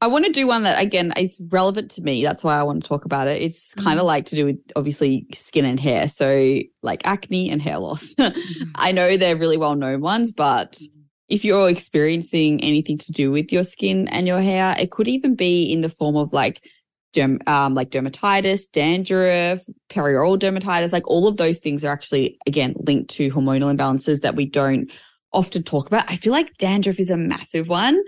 I 0.02 0.08
want 0.08 0.26
to 0.26 0.32
do 0.32 0.48
one 0.48 0.64
that 0.64 0.82
again 0.82 1.14
is 1.18 1.38
relevant 1.50 1.92
to 1.92 2.02
me. 2.02 2.24
That's 2.24 2.44
why 2.44 2.58
I 2.58 2.64
want 2.64 2.84
to 2.84 2.88
talk 2.88 3.06
about 3.06 3.28
it. 3.28 3.42
It's 3.42 3.74
kind 3.76 4.00
of 4.00 4.04
mm. 4.04 4.08
like 4.08 4.28
to 4.28 4.36
do 4.36 4.46
with 4.46 4.60
obviously 4.76 5.28
skin 5.34 5.66
and 5.66 5.80
hair. 5.80 6.08
So 6.08 6.60
like 6.82 7.02
acne 7.06 7.50
and 7.50 7.62
hair 7.62 7.80
loss. 7.80 8.14
Mm-hmm. 8.30 8.72
I 8.76 8.92
know 8.92 9.18
they're 9.18 9.36
really 9.36 9.58
well 9.58 9.76
known 9.76 10.02
ones, 10.02 10.32
but 10.32 10.80
if 11.28 11.44
you're 11.44 11.70
experiencing 11.70 12.62
anything 12.62 12.98
to 13.00 13.12
do 13.12 13.32
with 13.32 13.52
your 13.52 13.64
skin 13.64 14.08
and 14.08 14.28
your 14.28 14.42
hair, 14.42 14.76
it 14.80 14.92
could 14.92 15.08
even 15.08 15.36
be 15.36 15.72
in 15.72 15.82
the 15.82 15.90
form 15.90 16.16
of 16.16 16.32
like 16.32 16.62
derm, 17.14 17.48
um, 17.48 17.74
like 17.74 17.90
dermatitis, 17.90 18.64
dandruff, 18.72 19.62
perioral 19.90 20.38
dermatitis, 20.38 20.94
like 20.94 21.08
all 21.08 21.28
of 21.28 21.38
those 21.38 21.60
things 21.60 21.84
are 21.84 21.92
actually 21.92 22.38
again 22.46 22.76
linked 22.78 23.10
to 23.12 23.32
hormonal 23.32 23.76
imbalances 23.76 24.22
that 24.22 24.36
we 24.36 24.46
don't 24.46 24.92
often 25.32 25.64
talk 25.64 25.88
about. 25.88 26.10
I 26.10 26.18
feel 26.18 26.34
like 26.34 26.58
dandruff 26.58 27.00
is 27.00 27.10
a 27.10 27.18
massive 27.18 27.68
one. 27.68 28.02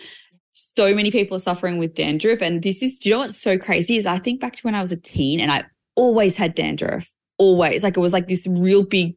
So 0.52 0.94
many 0.94 1.12
people 1.12 1.38
are 1.38 1.42
suffering 1.42 1.78
with 1.78 1.96
dandruff. 1.96 2.42
And 2.42 2.62
this 2.62 2.84
is, 2.84 3.00
do 3.00 3.10
you 3.10 3.16
know 3.16 3.20
what's 3.20 3.38
so 3.38 3.58
crazy 3.58 3.98
is 3.98 4.06
I 4.06 4.20
think 4.20 4.42
back 4.42 4.56
to 4.56 4.62
when 4.64 4.76
I 4.76 4.82
was 4.82 4.92
a 4.92 4.98
teen 4.98 5.40
and 5.40 5.52
I 5.52 5.64
always 5.96 6.36
had 6.36 6.56
dandruff. 6.56 7.10
Always. 7.38 7.84
Like 7.84 7.98
it 7.98 8.02
was 8.02 8.14
like 8.14 8.28
this 8.28 8.46
real 8.48 8.84
big 8.84 9.16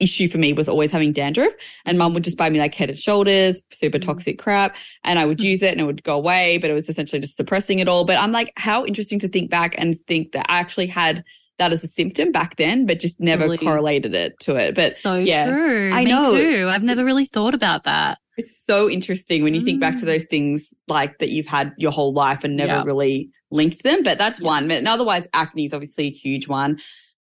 issue 0.00 0.26
for 0.26 0.38
me 0.38 0.52
was 0.52 0.68
always 0.68 0.90
having 0.90 1.12
dandruff 1.12 1.52
and 1.84 1.98
mum 1.98 2.14
would 2.14 2.24
just 2.24 2.38
buy 2.38 2.48
me 2.48 2.58
like 2.58 2.74
head 2.74 2.88
and 2.88 2.98
shoulders, 2.98 3.60
super 3.70 3.98
mm. 3.98 4.04
toxic 4.04 4.38
crap. 4.38 4.76
And 5.04 5.18
I 5.18 5.26
would 5.26 5.40
use 5.42 5.62
it 5.62 5.72
and 5.72 5.80
it 5.80 5.84
would 5.84 6.02
go 6.02 6.16
away, 6.16 6.58
but 6.58 6.70
it 6.70 6.74
was 6.74 6.88
essentially 6.88 7.20
just 7.20 7.36
suppressing 7.36 7.78
it 7.78 7.88
all. 7.88 8.04
But 8.04 8.16
I'm 8.16 8.32
like, 8.32 8.52
how 8.56 8.84
interesting 8.84 9.18
to 9.20 9.28
think 9.28 9.50
back 9.50 9.74
and 9.78 9.94
think 10.06 10.32
that 10.32 10.46
I 10.48 10.58
actually 10.58 10.86
had 10.86 11.22
that 11.60 11.72
as 11.72 11.84
a 11.84 11.88
symptom 11.88 12.32
back 12.32 12.56
then, 12.56 12.86
but 12.86 12.98
just 12.98 13.20
never 13.20 13.56
correlated 13.56 14.14
it 14.14 14.38
to 14.40 14.56
it. 14.56 14.74
But 14.74 14.96
so 15.02 15.16
yeah, 15.18 15.46
true. 15.46 15.92
I 15.92 16.04
Me 16.04 16.10
know. 16.10 16.34
Too. 16.34 16.66
I've 16.68 16.82
never 16.82 17.04
really 17.04 17.26
thought 17.26 17.54
about 17.54 17.84
that. 17.84 18.18
It's 18.36 18.50
so 18.66 18.90
interesting 18.90 19.42
when 19.44 19.54
you 19.54 19.60
mm. 19.60 19.64
think 19.64 19.80
back 19.80 19.96
to 19.96 20.02
mm. 20.02 20.06
those 20.06 20.24
things 20.24 20.72
like 20.88 21.18
that 21.18 21.28
you've 21.28 21.46
had 21.46 21.72
your 21.76 21.92
whole 21.92 22.12
life 22.12 22.42
and 22.42 22.56
never 22.56 22.72
yep. 22.72 22.86
really 22.86 23.30
linked 23.50 23.82
them. 23.82 24.02
But 24.02 24.18
that's 24.18 24.40
yep. 24.40 24.46
one. 24.46 24.68
But 24.68 24.86
otherwise, 24.86 25.28
acne 25.34 25.66
is 25.66 25.74
obviously 25.74 26.06
a 26.06 26.10
huge 26.10 26.48
one. 26.48 26.80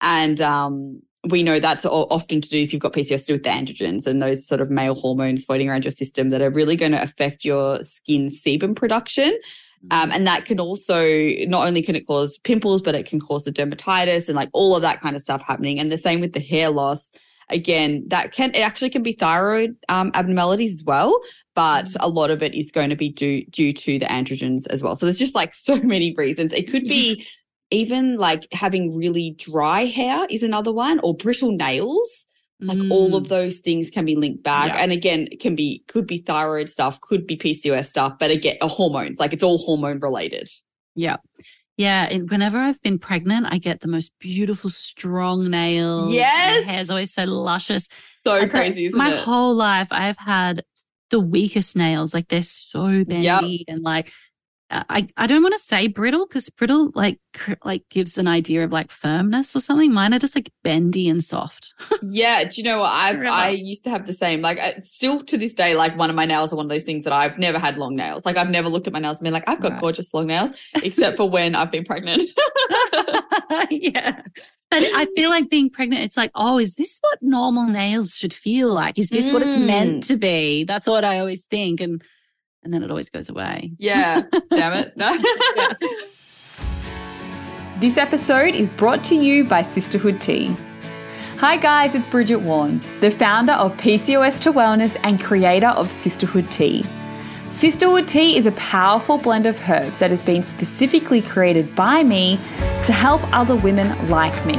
And 0.01 0.39
um, 0.39 1.01
we 1.27 1.41
know 1.41 1.59
that's 1.59 1.85
often 1.85 2.41
to 2.41 2.49
do 2.49 2.61
if 2.61 2.71
you've 2.71 2.81
got 2.81 2.93
PCOS 2.93 3.21
to 3.21 3.25
do 3.25 3.33
with 3.33 3.43
the 3.43 3.49
androgens 3.49 4.05
and 4.05 4.21
those 4.21 4.47
sort 4.47 4.61
of 4.61 4.69
male 4.69 4.95
hormones 4.95 5.43
floating 5.43 5.67
around 5.67 5.83
your 5.83 5.91
system 5.91 6.29
that 6.29 6.41
are 6.41 6.51
really 6.51 6.75
going 6.75 6.91
to 6.91 7.01
affect 7.01 7.43
your 7.43 7.81
skin 7.83 8.27
sebum 8.27 8.75
production. 8.75 9.37
Um, 9.91 10.11
and 10.11 10.27
that 10.27 10.45
can 10.45 10.59
also, 10.59 11.07
not 11.47 11.67
only 11.67 11.81
can 11.81 11.95
it 11.95 12.05
cause 12.05 12.37
pimples, 12.39 12.81
but 12.81 12.95
it 12.95 13.05
can 13.05 13.19
cause 13.19 13.45
the 13.45 13.51
dermatitis 13.51 14.27
and 14.27 14.35
like 14.35 14.49
all 14.53 14.75
of 14.75 14.81
that 14.81 15.01
kind 15.01 15.15
of 15.15 15.21
stuff 15.21 15.41
happening. 15.41 15.79
And 15.79 15.91
the 15.91 15.97
same 15.97 16.19
with 16.19 16.33
the 16.33 16.39
hair 16.39 16.69
loss. 16.69 17.11
Again, 17.51 18.03
that 18.09 18.31
can, 18.31 18.51
it 18.53 18.59
actually 18.59 18.91
can 18.91 19.01
be 19.01 19.13
thyroid 19.13 19.75
um, 19.87 20.11
abnormalities 20.13 20.81
as 20.81 20.83
well, 20.83 21.19
but 21.55 21.85
mm. 21.85 21.95
a 21.99 22.07
lot 22.07 22.29
of 22.29 22.43
it 22.43 22.53
is 22.53 22.69
going 22.69 22.91
to 22.91 22.95
be 22.95 23.09
due, 23.09 23.43
due 23.45 23.73
to 23.73 23.97
the 23.97 24.05
androgens 24.05 24.67
as 24.67 24.83
well. 24.83 24.95
So 24.95 25.07
there's 25.07 25.17
just 25.17 25.33
like 25.33 25.53
so 25.53 25.77
many 25.77 26.13
reasons. 26.13 26.53
It 26.53 26.69
could 26.69 26.83
be 26.83 27.25
even 27.71 28.17
like 28.17 28.47
having 28.51 28.95
really 28.95 29.35
dry 29.37 29.85
hair 29.85 30.25
is 30.29 30.43
another 30.43 30.71
one 30.71 30.99
or 30.99 31.15
brittle 31.15 31.51
nails. 31.51 32.25
Like 32.61 32.77
mm. 32.77 32.91
all 32.91 33.15
of 33.15 33.23
mm. 33.23 33.29
those 33.29 33.57
things 33.59 33.89
can 33.89 34.05
be 34.05 34.15
linked 34.15 34.43
back. 34.43 34.73
Yeah. 34.73 34.83
And 34.83 34.91
again, 34.91 35.27
it 35.31 35.39
can 35.39 35.55
be, 35.55 35.83
could 35.87 36.05
be 36.05 36.17
thyroid 36.17 36.69
stuff, 36.69 36.99
could 36.99 37.25
be 37.25 37.37
PCOS 37.37 37.85
stuff, 37.85 38.19
but 38.19 38.31
again, 38.31 38.57
hormones, 38.61 39.19
like 39.19 39.31
it's 39.31 39.43
all 39.43 39.57
hormone 39.59 39.99
related. 39.99 40.49
Yeah. 40.95 41.17
Yeah. 41.77 42.09
And 42.09 42.29
whenever 42.29 42.57
I've 42.57 42.81
been 42.81 42.99
pregnant, 42.99 43.47
I 43.49 43.57
get 43.57 43.79
the 43.79 43.87
most 43.87 44.11
beautiful, 44.19 44.69
strong 44.69 45.49
nails. 45.49 46.13
Yes. 46.13 46.65
My 46.65 46.71
hair's 46.73 46.89
always 46.89 47.13
so 47.13 47.23
luscious. 47.23 47.87
So 48.27 48.47
crazy, 48.49 48.87
isn't 48.87 48.97
my 48.97 49.13
it? 49.13 49.19
whole 49.19 49.55
life, 49.55 49.87
I've 49.91 50.17
had 50.17 50.65
the 51.09 51.19
weakest 51.21 51.77
nails. 51.77 52.13
Like 52.13 52.27
they're 52.27 52.43
so 52.43 53.05
bendy 53.05 53.65
yep. 53.65 53.75
and 53.75 53.81
like 53.81 54.11
I, 54.71 55.07
I 55.17 55.25
don't 55.25 55.41
want 55.41 55.55
to 55.55 55.59
say 55.59 55.87
brittle 55.87 56.27
because 56.27 56.49
brittle 56.49 56.91
like 56.93 57.19
like 57.63 57.89
gives 57.89 58.19
an 58.19 58.27
idea 58.27 58.63
of 58.63 58.71
like 58.71 58.91
firmness 58.91 59.55
or 59.55 59.61
something. 59.61 59.91
Mine 59.91 60.13
are 60.13 60.19
just 60.19 60.35
like 60.35 60.51
bendy 60.63 61.09
and 61.09 61.23
soft. 61.23 61.73
yeah, 62.03 62.43
do 62.43 62.51
you 62.55 62.63
know 62.63 62.79
what 62.79 62.91
I've 62.91 63.19
I 63.19 63.49
used 63.49 63.83
to 63.85 63.89
have 63.89 64.05
the 64.05 64.13
same 64.13 64.41
like 64.41 64.59
still 64.83 65.23
to 65.23 65.37
this 65.37 65.55
day 65.55 65.75
like 65.75 65.97
one 65.97 66.09
of 66.09 66.15
my 66.15 66.25
nails 66.25 66.53
are 66.53 66.55
one 66.55 66.67
of 66.67 66.69
those 66.69 66.83
things 66.83 67.03
that 67.05 67.13
I've 67.13 67.39
never 67.39 67.57
had 67.57 67.77
long 67.77 67.95
nails. 67.95 68.25
Like 68.25 68.37
I've 68.37 68.49
never 68.49 68.69
looked 68.69 68.85
at 68.85 68.93
my 68.93 68.99
nails 68.99 69.17
and 69.17 69.23
been 69.23 69.33
like 69.33 69.49
I've 69.49 69.59
got 69.59 69.71
right. 69.71 69.81
gorgeous 69.81 70.13
long 70.13 70.27
nails 70.27 70.51
except 70.83 71.17
for 71.17 71.27
when 71.27 71.55
I've 71.55 71.71
been 71.71 71.85
pregnant. 71.85 72.21
yeah. 73.71 74.21
But 74.69 74.83
I 74.83 75.07
feel 75.15 75.31
like 75.31 75.49
being 75.49 75.71
pregnant, 75.71 76.03
it's 76.03 76.17
like, 76.17 76.31
oh, 76.35 76.59
is 76.59 76.75
this 76.75 76.99
what 77.01 77.17
normal 77.21 77.65
nails 77.65 78.15
should 78.15 78.33
feel 78.33 78.71
like? 78.71 78.99
Is 78.99 79.09
this 79.09 79.29
mm. 79.29 79.33
what 79.33 79.41
it's 79.41 79.57
meant 79.57 80.03
mm. 80.03 80.07
to 80.07 80.15
be? 80.15 80.63
That's 80.63 80.85
what 80.85 81.03
I 81.03 81.19
always 81.19 81.45
think. 81.45 81.81
And 81.81 82.03
and 82.63 82.73
then 82.73 82.83
it 82.83 82.89
always 82.89 83.09
goes 83.09 83.29
away. 83.29 83.71
Yeah, 83.77 84.23
damn 84.49 84.73
it. 84.73 84.95
No. 84.97 85.17
This 87.79 87.97
episode 87.97 88.55
is 88.55 88.67
brought 88.67 89.05
to 89.05 89.15
you 89.15 89.45
by 89.45 89.61
Sisterhood 89.63 90.19
Tea. 90.19 90.53
Hi 91.37 91.55
guys, 91.55 91.95
it's 91.95 92.05
Bridget 92.07 92.41
Warren, 92.41 92.81
the 92.99 93.09
founder 93.09 93.53
of 93.53 93.71
PCOS 93.77 94.41
to 94.41 94.51
Wellness 94.51 94.97
and 95.01 95.17
creator 95.17 95.67
of 95.69 95.89
Sisterhood 95.89 96.51
Tea. 96.51 96.83
Sisterhood 97.51 98.05
Tea 98.05 98.35
is 98.35 98.45
a 98.45 98.51
powerful 98.51 99.17
blend 99.17 99.45
of 99.45 99.57
herbs 99.69 99.99
that 99.99 100.11
has 100.11 100.21
been 100.21 100.43
specifically 100.43 101.21
created 101.21 101.73
by 101.73 102.03
me 102.03 102.35
to 102.85 102.91
help 102.91 103.21
other 103.33 103.55
women 103.55 104.09
like 104.09 104.45
me 104.45 104.57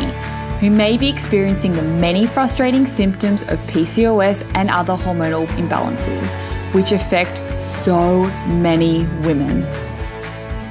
who 0.60 0.70
may 0.70 0.96
be 0.96 1.10
experiencing 1.10 1.72
the 1.72 1.82
many 1.82 2.26
frustrating 2.26 2.86
symptoms 2.86 3.42
of 3.42 3.58
PCOS 3.66 4.50
and 4.54 4.70
other 4.70 4.94
hormonal 4.96 5.46
imbalances, 5.58 6.26
which 6.72 6.92
affect 6.92 7.38
so 7.58 8.22
many 8.46 9.06
women. 9.22 9.62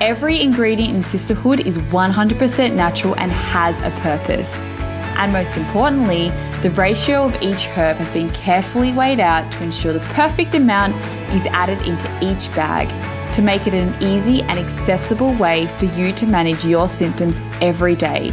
Every 0.01 0.39
ingredient 0.39 0.95
in 0.95 1.03
Sisterhood 1.03 1.65
is 1.65 1.77
100% 1.77 2.73
natural 2.73 3.15
and 3.17 3.31
has 3.31 3.77
a 3.81 3.95
purpose. 3.99 4.57
And 5.17 5.33
most 5.33 5.57
importantly, 5.57 6.29
the 6.61 6.71
ratio 6.71 7.25
of 7.25 7.41
each 7.41 7.65
herb 7.67 7.97
has 7.97 8.09
been 8.11 8.29
carefully 8.31 8.93
weighed 8.93 9.19
out 9.19 9.51
to 9.51 9.63
ensure 9.63 9.91
the 9.91 9.99
perfect 10.13 10.55
amount 10.55 10.95
is 11.33 11.45
added 11.47 11.81
into 11.81 12.07
each 12.21 12.49
bag 12.55 12.87
to 13.33 13.41
make 13.41 13.67
it 13.67 13.73
an 13.73 13.93
easy 14.01 14.41
and 14.43 14.57
accessible 14.57 15.33
way 15.33 15.67
for 15.77 15.85
you 15.85 16.13
to 16.13 16.25
manage 16.25 16.65
your 16.65 16.87
symptoms 16.87 17.39
every 17.61 17.95
day. 17.95 18.29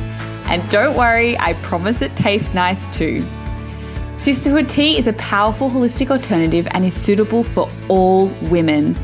And 0.47 0.69
don't 0.71 0.97
worry, 0.97 1.37
I 1.39 1.55
promise 1.55 2.03
it 2.03 2.15
tastes 2.17 2.55
nice 2.55 2.89
too. 2.97 3.27
Sisterhood 4.19 4.69
tea 4.69 4.99
is 4.99 5.07
a 5.07 5.13
powerful 5.15 5.71
holistic 5.71 6.11
alternative 6.11 6.67
and 6.73 6.85
is 6.85 6.95
suitable 6.95 7.45
for 7.45 7.71
all 7.89 8.27
women, 8.51 8.97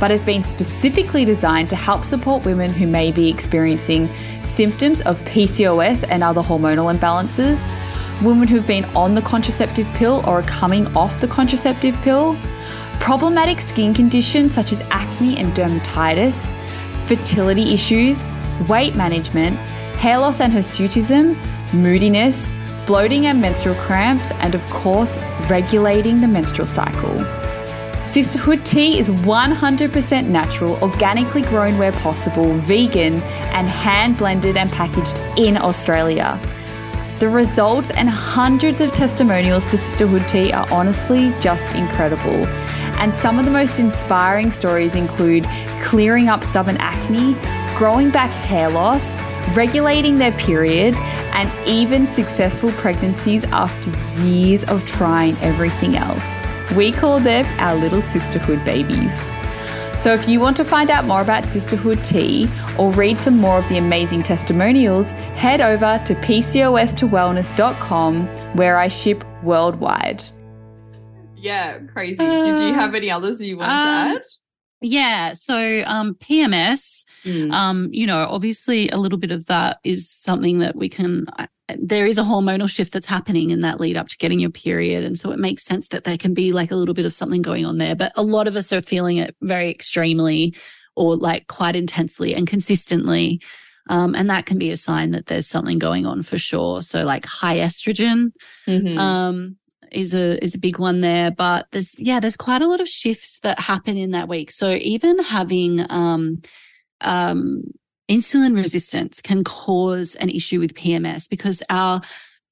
but 0.00 0.10
has 0.10 0.24
been 0.24 0.42
specifically 0.42 1.24
designed 1.24 1.68
to 1.70 1.76
help 1.76 2.04
support 2.04 2.44
women 2.44 2.72
who 2.72 2.86
may 2.86 3.12
be 3.12 3.28
experiencing 3.28 4.08
symptoms 4.44 5.00
of 5.02 5.20
PCOS 5.20 6.04
and 6.08 6.24
other 6.24 6.42
hormonal 6.42 6.92
imbalances, 6.92 7.60
women 8.22 8.48
who've 8.48 8.66
been 8.66 8.84
on 8.96 9.14
the 9.14 9.22
contraceptive 9.22 9.86
pill 9.94 10.22
or 10.26 10.40
are 10.40 10.42
coming 10.42 10.86
off 10.96 11.20
the 11.20 11.28
contraceptive 11.28 11.94
pill, 11.98 12.36
problematic 12.98 13.60
skin 13.60 13.94
conditions 13.94 14.54
such 14.54 14.72
as 14.72 14.80
acne 14.90 15.36
and 15.36 15.52
dermatitis, 15.54 16.52
fertility 17.06 17.74
issues, 17.74 18.28
weight 18.68 18.96
management, 18.96 19.56
hair 19.98 20.18
loss 20.18 20.40
and 20.40 20.52
hirsutism, 20.52 21.36
moodiness, 21.72 22.52
bloating 22.86 23.26
and 23.26 23.40
menstrual 23.40 23.74
cramps, 23.76 24.30
and 24.32 24.54
of 24.54 24.64
course, 24.70 25.16
regulating 25.48 26.20
the 26.20 26.28
menstrual 26.28 26.66
cycle. 26.66 27.24
Sisterhood 28.04 28.64
tea 28.64 28.98
is 28.98 29.08
100% 29.08 30.26
natural, 30.28 30.76
organically 30.82 31.42
grown 31.42 31.78
where 31.78 31.90
possible, 31.90 32.52
vegan, 32.60 33.14
and 33.54 33.66
hand 33.68 34.18
blended 34.18 34.56
and 34.56 34.70
packaged 34.70 35.18
in 35.38 35.56
Australia. 35.56 36.38
The 37.18 37.28
results 37.28 37.90
and 37.90 38.08
hundreds 38.08 38.80
of 38.80 38.92
testimonials 38.92 39.64
for 39.64 39.78
Sisterhood 39.78 40.28
tea 40.28 40.52
are 40.52 40.70
honestly 40.72 41.34
just 41.40 41.66
incredible. 41.74 42.46
And 43.00 43.14
some 43.16 43.38
of 43.38 43.44
the 43.44 43.50
most 43.50 43.78
inspiring 43.78 44.52
stories 44.52 44.94
include 44.94 45.44
clearing 45.82 46.28
up 46.28 46.44
stubborn 46.44 46.76
acne, 46.78 47.34
growing 47.76 48.10
back 48.10 48.30
hair 48.30 48.68
loss, 48.68 49.16
regulating 49.54 50.18
their 50.18 50.32
period, 50.32 50.94
and 51.34 51.68
even 51.68 52.06
successful 52.06 52.72
pregnancies 52.72 53.44
after 53.44 53.90
years 54.22 54.64
of 54.64 54.84
trying 54.86 55.36
everything 55.38 55.96
else. 55.96 56.24
We 56.74 56.92
call 56.92 57.20
them 57.20 57.46
our 57.58 57.76
little 57.76 58.02
sisterhood 58.02 58.64
babies. 58.64 59.12
So 60.04 60.12
if 60.12 60.28
you 60.28 60.38
want 60.38 60.56
to 60.58 60.64
find 60.66 60.90
out 60.90 61.06
more 61.06 61.22
about 61.22 61.46
Sisterhood 61.46 62.04
Tea 62.04 62.46
or 62.78 62.92
read 62.92 63.16
some 63.16 63.38
more 63.38 63.58
of 63.58 63.66
the 63.70 63.78
amazing 63.78 64.22
testimonials, 64.22 65.12
head 65.12 65.62
over 65.62 65.98
to 66.04 66.14
PCOS2wellness.com 66.16 68.26
where 68.54 68.76
I 68.76 68.88
ship 68.88 69.24
worldwide. 69.42 70.22
Yeah, 71.36 71.78
crazy. 71.78 72.22
Uh, 72.22 72.42
Did 72.42 72.58
you 72.58 72.74
have 72.74 72.94
any 72.94 73.10
others 73.10 73.40
you 73.40 73.56
want 73.56 73.72
uh, 73.72 73.80
to 73.80 73.86
add? 73.86 74.20
Yeah. 74.84 75.32
So 75.32 75.82
um, 75.86 76.14
PMS, 76.16 77.04
mm. 77.24 77.50
um, 77.52 77.88
you 77.92 78.06
know, 78.06 78.26
obviously 78.28 78.88
a 78.90 78.98
little 78.98 79.18
bit 79.18 79.30
of 79.30 79.46
that 79.46 79.78
is 79.84 80.10
something 80.10 80.58
that 80.58 80.76
we 80.76 80.88
can. 80.88 81.26
Uh, 81.38 81.46
there 81.78 82.04
is 82.04 82.18
a 82.18 82.22
hormonal 82.22 82.68
shift 82.68 82.92
that's 82.92 83.06
happening 83.06 83.48
in 83.48 83.60
that 83.60 83.80
lead 83.80 83.96
up 83.96 84.08
to 84.08 84.18
getting 84.18 84.38
your 84.38 84.50
period, 84.50 85.02
and 85.02 85.18
so 85.18 85.30
it 85.30 85.38
makes 85.38 85.64
sense 85.64 85.88
that 85.88 86.04
there 86.04 86.18
can 86.18 86.34
be 86.34 86.52
like 86.52 86.70
a 86.70 86.76
little 86.76 86.92
bit 86.92 87.06
of 87.06 87.12
something 87.14 87.40
going 87.40 87.64
on 87.64 87.78
there. 87.78 87.94
But 87.94 88.12
a 88.16 88.22
lot 88.22 88.46
of 88.46 88.56
us 88.56 88.72
are 88.72 88.82
feeling 88.82 89.16
it 89.16 89.34
very 89.40 89.70
extremely, 89.70 90.54
or 90.94 91.16
like 91.16 91.46
quite 91.46 91.76
intensely 91.76 92.34
and 92.34 92.46
consistently. 92.46 93.40
Um, 93.88 94.14
and 94.14 94.30
that 94.30 94.46
can 94.46 94.58
be 94.58 94.70
a 94.70 94.76
sign 94.76 95.10
that 95.10 95.26
there's 95.26 95.46
something 95.46 95.78
going 95.78 96.06
on 96.06 96.22
for 96.22 96.38
sure. 96.38 96.82
So 96.82 97.04
like 97.04 97.26
high 97.26 97.58
estrogen, 97.58 98.32
mm-hmm. 98.66 98.98
um, 98.98 99.56
is 99.94 100.14
a 100.14 100.42
is 100.42 100.54
a 100.54 100.58
big 100.58 100.78
one 100.78 101.00
there. 101.00 101.30
But 101.30 101.66
there's 101.70 101.98
yeah, 101.98 102.20
there's 102.20 102.36
quite 102.36 102.62
a 102.62 102.68
lot 102.68 102.80
of 102.80 102.88
shifts 102.88 103.40
that 103.40 103.58
happen 103.58 103.96
in 103.96 104.10
that 104.12 104.28
week. 104.28 104.50
So 104.50 104.74
even 104.74 105.18
having 105.22 105.86
um, 105.90 106.42
um, 107.00 107.62
insulin 108.08 108.56
resistance 108.56 109.20
can 109.20 109.44
cause 109.44 110.14
an 110.16 110.30
issue 110.30 110.60
with 110.60 110.74
PMS 110.74 111.28
because 111.28 111.62
our 111.70 112.02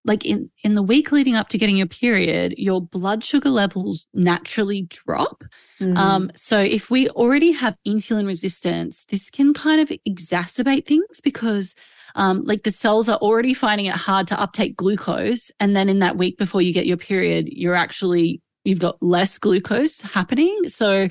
like 0.05 0.27
in 0.27 0.51
in 0.65 0.75
the 0.75 0.83
week 0.83 1.13
leading 1.13 1.37
up 1.37 1.49
to 1.51 1.59
getting 1.59 1.77
your 1.77 1.87
period, 1.87 2.55
your 2.57 2.81
blood 2.81 3.23
sugar 3.25 3.51
levels 3.51 4.07
naturally 4.13 4.83
drop. 4.89 5.45
Mm-hmm. 5.81 5.97
Um, 5.97 6.31
so 6.35 6.59
if 6.59 6.91
we 6.91 7.09
already 7.11 7.53
have 7.53 7.77
insulin 7.87 8.27
resistance, 8.27 9.05
this 9.05 9.31
can 9.31 9.55
kind 9.55 9.81
of 9.81 9.93
exacerbate 10.09 10.87
things 10.87 11.21
because 11.23 11.75
um, 12.15 12.43
like 12.45 12.63
the 12.63 12.71
cells 12.71 13.09
are 13.09 13.19
already 13.19 13.55
finding 13.55 13.87
it 13.87 13.95
hard 13.95 14.27
to 14.29 14.41
uptake 14.41 14.77
glucose. 14.77 15.51
And 15.61 15.75
then 15.75 15.89
in 15.89 16.01
that 16.01 16.17
week 16.17 16.39
before 16.39 16.63
you 16.63 16.73
get 16.73 16.87
your 16.87 16.97
period, 16.97 17.49
you're 17.51 17.75
actually, 17.75 18.43
you've 18.65 18.79
got 18.79 19.03
less 19.03 19.39
glucose 19.39 20.01
happening. 20.01 20.57
So, 20.67 21.09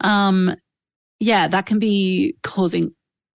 um, 0.00 0.54
yeah, 1.18 1.48
that 1.48 1.66
can 1.66 1.78
be 1.78 2.36
causing 2.42 2.94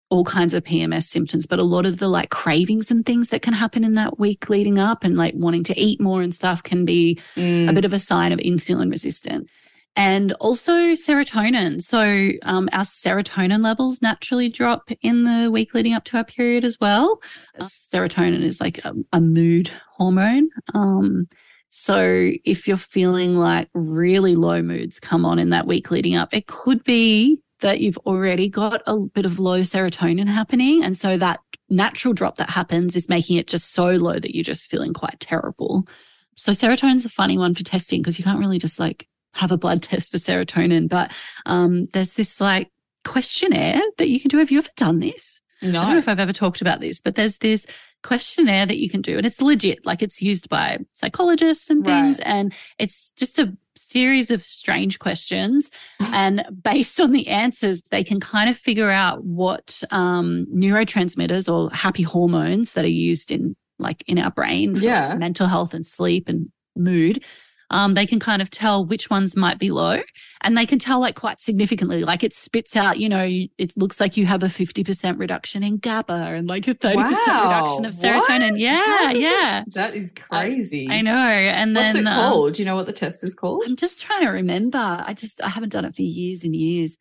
all 0.10 0.24
kinds 0.24 0.54
of 0.54 0.64
PMS 0.64 1.04
symptoms, 1.04 1.46
but 1.46 1.60
a 1.60 1.64
lot 1.64 1.86
of 1.86 2.00
the 2.00 2.08
like 2.08 2.30
cravings 2.30 2.90
and 2.90 3.06
things 3.06 3.30
that 3.30 3.42
can 3.42 3.54
happen 3.54 3.84
in 3.84 3.94
that 3.96 4.20
week 4.20 4.50
leading 4.50 4.80
up 4.80 5.04
and 5.04 5.18
like 5.18 5.34
wanting 5.36 5.64
to 5.66 5.80
eat 5.80 6.02
more 6.02 6.22
and 6.22 6.34
stuff 6.34 6.64
can 6.64 6.86
be 6.86 7.20
mm. 7.36 7.70
a 7.70 7.74
bit 7.74 7.86
of 7.86 7.94
a 7.94 8.00
sign 8.00 8.32
of 8.32 8.40
insulin 8.40 8.90
resistance 8.90 9.54
and 9.96 10.32
also 10.34 10.94
serotonin. 10.94 11.82
So 11.82 12.32
um, 12.44 12.70
our 12.72 12.84
serotonin 12.84 13.64
levels 13.64 14.02
naturally 14.02 14.50
drop 14.50 14.90
in 15.02 15.26
the 15.26 15.52
week 15.52 15.74
leading 15.74 15.94
up 15.94 16.06
to 16.06 16.18
our 16.18 16.24
period 16.24 16.64
as 16.64 16.80
well. 16.80 17.22
Uh, 17.60 17.66
serotonin 17.66 18.42
is 18.42 18.62
like 18.62 18.78
a, 18.86 18.94
a 19.14 19.20
mood 19.20 19.70
hormone. 19.92 20.50
Um, 20.74 21.28
so 21.70 22.32
if 22.46 22.68
you're 22.68 22.78
feeling 22.78 23.36
like 23.36 23.70
really 23.74 24.36
low 24.36 24.62
moods 24.62 25.00
come 25.00 25.26
on 25.26 25.38
in 25.38 25.50
that 25.50 25.68
week 25.68 25.92
leading 25.92 26.16
up, 26.16 26.34
it 26.34 26.48
could 26.48 26.84
be 26.84 27.40
that 27.62 27.82
you've 27.82 27.98
already 28.00 28.48
got 28.48 28.82
a 28.86 28.98
bit 28.98 29.26
of 29.26 29.40
low 29.40 29.62
serotonin 29.62 30.28
happening. 30.28 30.84
And 30.84 30.98
so 30.98 31.18
that 31.18 31.40
natural 31.70 32.14
drop 32.14 32.38
that 32.38 32.50
happens 32.50 32.96
is 32.96 33.10
making 33.10 33.38
it 33.38 33.48
just 33.48 33.72
so 33.74 33.88
low 33.92 34.20
that 34.20 34.36
you're 34.36 34.44
just 34.44 34.70
feeling 34.70 34.94
quite 34.94 35.20
terrible. 35.20 35.88
So 36.36 36.52
serotonin's 36.52 37.06
a 37.06 37.10
funny 37.10 37.38
one 37.38 37.54
for 37.54 37.64
testing 37.64 38.02
because 38.02 38.18
you 38.18 38.24
can't 38.24 38.40
really 38.40 38.60
just 38.60 38.80
like 38.80 39.08
have 39.34 39.52
a 39.52 39.58
blood 39.58 39.84
test 39.84 40.12
for 40.12 40.18
serotonin, 40.18 40.90
but 40.90 41.12
um, 41.46 41.86
there's 41.94 42.14
this 42.14 42.40
like 42.40 42.70
questionnaire 43.06 43.82
that 43.98 44.10
you 44.10 44.20
can 44.20 44.30
do. 44.30 44.38
Have 44.38 44.52
you 44.52 44.60
ever 44.60 44.70
done 44.76 45.00
this? 45.00 45.40
No. 45.62 45.82
I 45.82 45.86
don't 45.86 45.94
know 45.94 46.00
if 46.00 46.08
I've 46.08 46.20
ever 46.20 46.34
talked 46.34 46.62
about 46.62 46.80
this, 46.80 47.02
but 47.02 47.16
there's 47.16 47.38
this 47.38 47.66
questionnaire 48.02 48.66
that 48.66 48.78
you 48.78 48.90
can 48.90 49.02
do 49.02 49.18
and 49.18 49.26
it's 49.26 49.42
legit. 49.42 49.86
Like 49.86 50.02
it's 50.02 50.22
used 50.22 50.50
by 50.50 50.80
psychologists 50.94 51.70
and 51.70 51.84
things. 51.84 52.18
Right. 52.20 52.28
And 52.28 52.54
it's 52.78 53.12
just 53.12 53.40
a 53.40 53.56
series 53.76 54.32
of 54.32 54.44
strange 54.44 55.00
questions. 55.00 55.70
and 56.14 56.46
based 56.64 57.02
on 57.02 57.12
the 57.12 57.28
answers, 57.28 57.82
they 57.92 58.04
can 58.04 58.20
kind 58.20 58.50
of 58.50 58.58
figure 58.58 58.90
out 58.90 59.24
what 59.26 59.82
um, 59.92 60.46
neurotransmitters 60.54 61.52
or 61.52 61.74
happy 61.76 62.04
hormones 62.04 62.74
that 62.74 62.86
are 62.86 62.88
used 62.88 63.32
in 63.32 63.56
like 63.80 64.04
in 64.08 64.20
our 64.20 64.32
brain 64.32 64.76
for 64.76 64.82
yeah. 64.82 65.16
mental 65.16 65.48
health 65.48 65.74
and 65.74 65.86
sleep 65.86 66.28
and 66.28 66.52
mood 66.76 67.24
um, 67.72 67.94
they 67.94 68.06
can 68.06 68.20
kind 68.20 68.42
of 68.42 68.50
tell 68.50 68.86
which 68.86 69.10
ones 69.10 69.36
might 69.36 69.60
be 69.60 69.70
low 69.70 70.02
and 70.42 70.58
they 70.58 70.66
can 70.66 70.80
tell 70.80 71.00
like 71.00 71.16
quite 71.16 71.40
significantly, 71.40 72.04
like 72.04 72.24
it 72.24 72.34
spits 72.34 72.76
out, 72.76 73.00
you 73.00 73.10
know, 73.10 73.28
it 73.58 73.78
looks 73.78 74.00
like 74.00 74.18
you 74.18 74.26
have 74.26 74.42
a 74.42 74.48
50% 74.48 75.20
reduction 75.20 75.64
in 75.64 75.78
GABA 75.78 76.14
and 76.14 76.48
like 76.48 76.68
a 76.68 76.74
30% 76.74 76.96
wow. 76.96 77.44
reduction 77.44 77.86
of 77.86 77.94
serotonin. 77.94 78.52
What? 78.52 78.60
Yeah. 78.60 79.12
Yeah. 79.12 79.64
That 79.74 79.94
is 79.94 80.12
crazy. 80.16 80.88
I, 80.90 80.96
I 80.96 81.02
know. 81.02 81.12
And 81.12 81.76
What's 81.76 81.94
then, 81.94 82.08
it 82.08 82.10
um, 82.10 82.16
called? 82.16 82.48
Um, 82.48 82.54
Do 82.54 82.62
you 82.62 82.66
know 82.66 82.76
what 82.76 82.86
the 82.86 82.94
test 82.94 83.24
is 83.24 83.34
called? 83.34 83.64
I'm 83.66 83.76
just 83.76 84.02
trying 84.02 84.22
to 84.22 84.30
remember. 84.30 84.80
I 84.80 85.14
just, 85.14 85.42
I 85.44 85.50
haven't 85.50 85.70
done 85.70 85.86
it 85.86 85.96
for 85.96 86.02
years 86.02 86.44
and 86.44 86.56
years. 86.56 86.98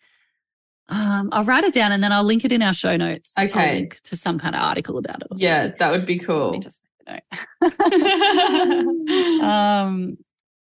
Um, 0.90 1.28
I'll 1.32 1.44
write 1.44 1.64
it 1.64 1.74
down 1.74 1.92
and 1.92 2.02
then 2.02 2.12
I'll 2.12 2.24
link 2.24 2.44
it 2.44 2.52
in 2.52 2.62
our 2.62 2.74
show 2.74 2.96
notes. 2.96 3.32
Okay. 3.38 3.88
to 4.04 4.16
some 4.16 4.38
kind 4.38 4.54
of 4.54 4.62
article 4.62 4.98
about 4.98 5.22
it. 5.22 5.28
Yeah, 5.36 5.68
that 5.78 5.90
would 5.90 6.06
be 6.06 6.18
cool. 6.18 6.58
Just, 6.58 6.80
um, 9.42 10.18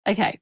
Okay. 0.07 0.39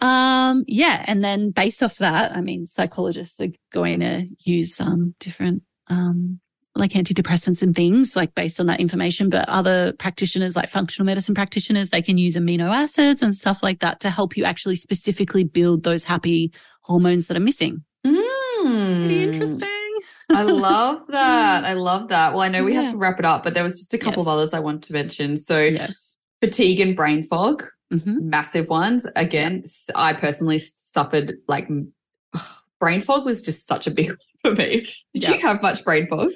Um, 0.00 0.64
yeah. 0.66 1.04
And 1.06 1.24
then 1.24 1.50
based 1.50 1.82
off 1.82 1.98
that, 1.98 2.32
I 2.32 2.40
mean, 2.40 2.66
psychologists 2.66 3.40
are 3.40 3.48
going 3.72 4.00
to 4.00 4.26
use 4.44 4.80
um, 4.80 5.14
different 5.18 5.62
um, 5.88 6.40
like 6.74 6.92
antidepressants 6.92 7.62
and 7.62 7.74
things 7.74 8.14
like 8.14 8.34
based 8.34 8.60
on 8.60 8.66
that 8.66 8.80
information. 8.80 9.28
But 9.28 9.48
other 9.48 9.92
practitioners, 9.94 10.54
like 10.54 10.68
functional 10.68 11.06
medicine 11.06 11.34
practitioners, 11.34 11.90
they 11.90 12.02
can 12.02 12.18
use 12.18 12.36
amino 12.36 12.70
acids 12.70 13.22
and 13.22 13.34
stuff 13.34 13.62
like 13.62 13.80
that 13.80 14.00
to 14.00 14.10
help 14.10 14.36
you 14.36 14.44
actually 14.44 14.76
specifically 14.76 15.44
build 15.44 15.82
those 15.82 16.04
happy 16.04 16.52
hormones 16.82 17.26
that 17.26 17.36
are 17.36 17.40
missing. 17.40 17.82
Mm. 18.06 19.04
Pretty 19.04 19.22
interesting. 19.24 19.68
I 20.30 20.42
love 20.42 21.02
that. 21.08 21.64
I 21.64 21.72
love 21.72 22.08
that. 22.08 22.32
Well, 22.32 22.42
I 22.42 22.48
know 22.48 22.62
we 22.62 22.74
yeah. 22.74 22.82
have 22.82 22.92
to 22.92 22.98
wrap 22.98 23.18
it 23.18 23.24
up, 23.24 23.42
but 23.42 23.54
there 23.54 23.64
was 23.64 23.78
just 23.78 23.94
a 23.94 23.98
couple 23.98 24.20
yes. 24.20 24.26
of 24.26 24.28
others 24.28 24.54
I 24.54 24.60
want 24.60 24.84
to 24.84 24.92
mention. 24.92 25.36
So, 25.36 25.60
yes. 25.60 26.16
fatigue 26.40 26.80
and 26.80 26.94
brain 26.94 27.22
fog 27.22 27.64
mm-hmm. 27.92 28.28
massive 28.28 28.68
ones. 28.68 29.06
Again, 29.16 29.64
I 29.94 30.12
personally 30.12 30.58
suffered 30.58 31.38
like 31.48 31.68
brain 32.78 33.00
fog 33.00 33.24
was 33.24 33.42
just 33.42 33.66
such 33.66 33.86
a 33.86 33.90
big 33.90 34.08
one 34.42 34.56
for 34.56 34.62
me. 34.62 34.86
Did 35.14 35.28
you 35.28 35.38
have 35.40 35.62
much 35.62 35.84
brain 35.84 36.06
fog? 36.06 36.30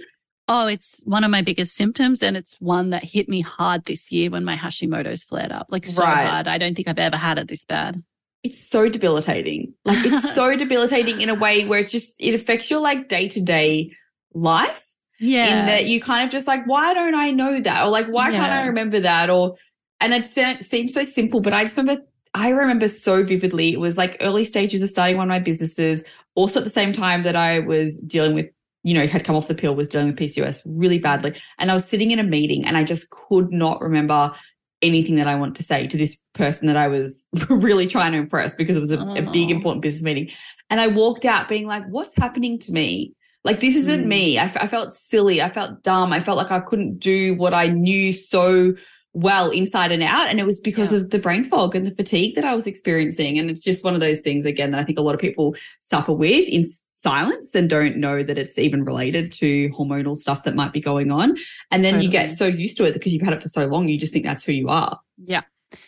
Oh, 0.49 0.67
it's 0.67 1.01
one 1.05 1.25
of 1.25 1.31
my 1.31 1.43
biggest 1.43 1.75
symptoms. 1.75 2.23
And 2.23 2.37
it's 2.37 2.61
one 2.61 2.91
that 2.91 3.05
hit 3.05 3.29
me 3.29 3.41
hard 3.41 3.85
this 3.85 4.11
year 4.11 4.31
when 4.31 4.45
my 4.45 4.57
Hashimoto's 4.57 5.25
flared 5.25 5.53
up. 5.53 5.69
Like 5.71 5.87
so 5.87 6.03
right. 6.03 6.27
hard. 6.27 6.49
I 6.49 6.59
don't 6.59 6.75
think 6.75 6.89
I've 6.89 6.99
ever 6.99 7.17
had 7.17 7.39
it 7.39 7.49
this 7.49 7.65
bad. 7.65 8.03
It's 8.43 8.59
so 8.59 8.89
debilitating. 8.89 9.73
Like 9.85 10.05
it's 10.05 10.35
so 10.35 10.57
debilitating 10.57 11.21
in 11.21 11.29
a 11.29 11.35
way 11.35 11.65
where 11.65 11.81
it 11.81 11.89
just 11.89 12.15
it 12.19 12.35
affects 12.35 12.71
your 12.71 12.81
like 12.81 13.09
day 13.09 13.29
to 13.29 13.41
day 13.41 13.93
life. 14.35 14.85
Yeah. 15.21 15.61
In 15.61 15.67
that 15.67 15.87
you 15.87 16.01
kind 16.01 16.25
of 16.25 16.33
just 16.33 16.49
like, 16.49 16.67
why 16.67 16.93
don't 16.93 17.15
I 17.15 17.31
know 17.31 17.61
that? 17.61 17.85
Or 17.85 17.91
like, 17.91 18.09
why 18.09 18.31
yeah. 18.31 18.39
can't 18.39 18.53
I 18.53 18.67
remember 18.67 18.99
that? 19.01 19.31
Or 19.31 19.55
and 20.03 20.13
it 20.13 20.63
seems 20.63 20.93
so 20.93 21.05
simple, 21.05 21.41
but 21.41 21.55
I 21.55 21.63
just 21.63 21.77
remember 21.77 22.03
I 22.35 22.49
remember 22.49 22.89
so 22.89 23.23
vividly. 23.23 23.73
It 23.73 23.81
was 23.81 23.99
like 23.99 24.17
early 24.21 24.45
stages 24.45 24.83
of 24.83 24.91
starting 24.91 25.17
one 25.17 25.29
of 25.29 25.29
my 25.29 25.39
businesses. 25.39 26.03
Also 26.35 26.61
at 26.61 26.65
the 26.65 26.71
same 26.71 26.93
time 26.93 27.25
that 27.25 27.37
I 27.37 27.59
was 27.59 27.99
dealing 27.99 28.35
with, 28.35 28.47
you 28.85 28.95
know, 28.95 29.07
had 29.07 29.25
come 29.25 29.37
off 29.37 29.49
the 29.49 29.55
pill, 29.55 29.75
was 29.75 29.89
dealing 29.89 30.09
with 30.09 30.17
PCOS 30.17 30.63
really 30.65 30.99
badly. 30.99 31.35
And 31.59 31.71
I 31.71 31.75
was 31.75 31.87
sitting 31.87 32.11
in 32.11 32.19
a 32.19 32.25
meeting 32.25 32.65
and 32.65 32.77
I 32.77 32.85
just 32.85 33.11
could 33.11 33.53
not 33.53 33.83
remember 33.83 34.33
anything 34.81 35.17
that 35.17 35.29
I 35.29 35.35
want 35.35 35.57
to 35.57 35.63
say 35.63 35.87
to 35.87 35.97
this 35.97 36.17
person 36.33 36.67
that 36.67 36.77
I 36.77 36.89
was 36.89 37.27
really 37.51 37.87
trying 37.87 38.13
to 38.13 38.19
impress 38.19 38.55
because 38.55 38.77
it 38.77 38.81
was 38.81 38.91
a, 38.91 38.99
a 38.99 39.23
big 39.23 39.51
important 39.51 39.83
business 39.83 40.03
meeting. 40.03 40.31
And 40.71 40.81
I 40.81 40.87
walked 40.87 41.27
out 41.27 41.49
being 41.49 41.67
like, 41.67 41.85
what's 41.89 42.17
happening 42.17 42.59
to 42.61 42.73
me? 42.73 43.15
Like, 43.45 43.61
this 43.61 43.77
isn't 43.77 44.05
mm. 44.05 44.09
me. 44.09 44.39
I, 44.39 44.45
I 44.45 44.67
felt 44.67 44.93
silly. 44.93 45.43
I 45.43 45.51
felt 45.51 45.83
dumb. 45.83 46.13
I 46.13 46.21
felt 46.21 46.39
like 46.39 46.51
I 46.51 46.61
couldn't 46.61 46.99
do 46.99 47.35
what 47.35 47.53
I 47.53 47.69
knew 47.69 48.13
so 48.13 48.75
well 49.15 49.51
inside 49.51 49.93
and 49.93 50.03
out. 50.03 50.29
And 50.29 50.41
it 50.41 50.47
was 50.47 50.61
because 50.61 50.93
yeah. 50.93 50.99
of 50.99 51.11
the 51.11 51.19
brain 51.19 51.45
fog 51.45 51.75
and 51.75 51.87
the 51.87 51.95
fatigue 51.95 52.35
that 52.35 52.45
I 52.45 52.55
was 52.55 52.67
experiencing. 52.67 53.39
And 53.39 53.51
it's 53.51 53.63
just 53.63 53.85
one 53.85 53.95
of 53.95 54.01
those 54.01 54.21
things, 54.21 54.47
again, 54.47 54.71
that 54.71 54.81
I 54.81 54.85
think 54.85 54.99
a 54.99 55.03
lot 55.03 55.15
of 55.15 55.21
people 55.21 55.55
suffer 55.81 56.13
with 56.13 56.49
in 56.49 56.67
silence 56.95 57.55
and 57.55 57.69
don't 57.69 57.97
know 57.97 58.23
that 58.23 58.39
it's 58.39 58.59
even 58.59 58.85
related 58.85 59.33
to 59.33 59.69
hormonal 59.71 60.17
stuff 60.17 60.45
that 60.45 60.55
might 60.55 60.73
be 60.73 60.81
going 60.81 61.11
on. 61.11 61.37
And 61.71 61.85
then 61.85 61.95
totally. 61.95 62.05
you 62.05 62.11
get 62.11 62.33
so 62.33 62.47
used 62.47 62.77
to 62.77 62.85
it 62.85 62.95
because 62.95 63.13
you've 63.13 63.23
had 63.23 63.35
it 63.35 63.43
for 63.43 63.49
so 63.49 63.67
long, 63.67 63.89
you 63.89 63.99
just 63.99 64.13
think 64.13 64.25
that's 64.25 64.45
who 64.45 64.53
you 64.53 64.69
are. 64.69 64.99
Yeah. 65.25 65.43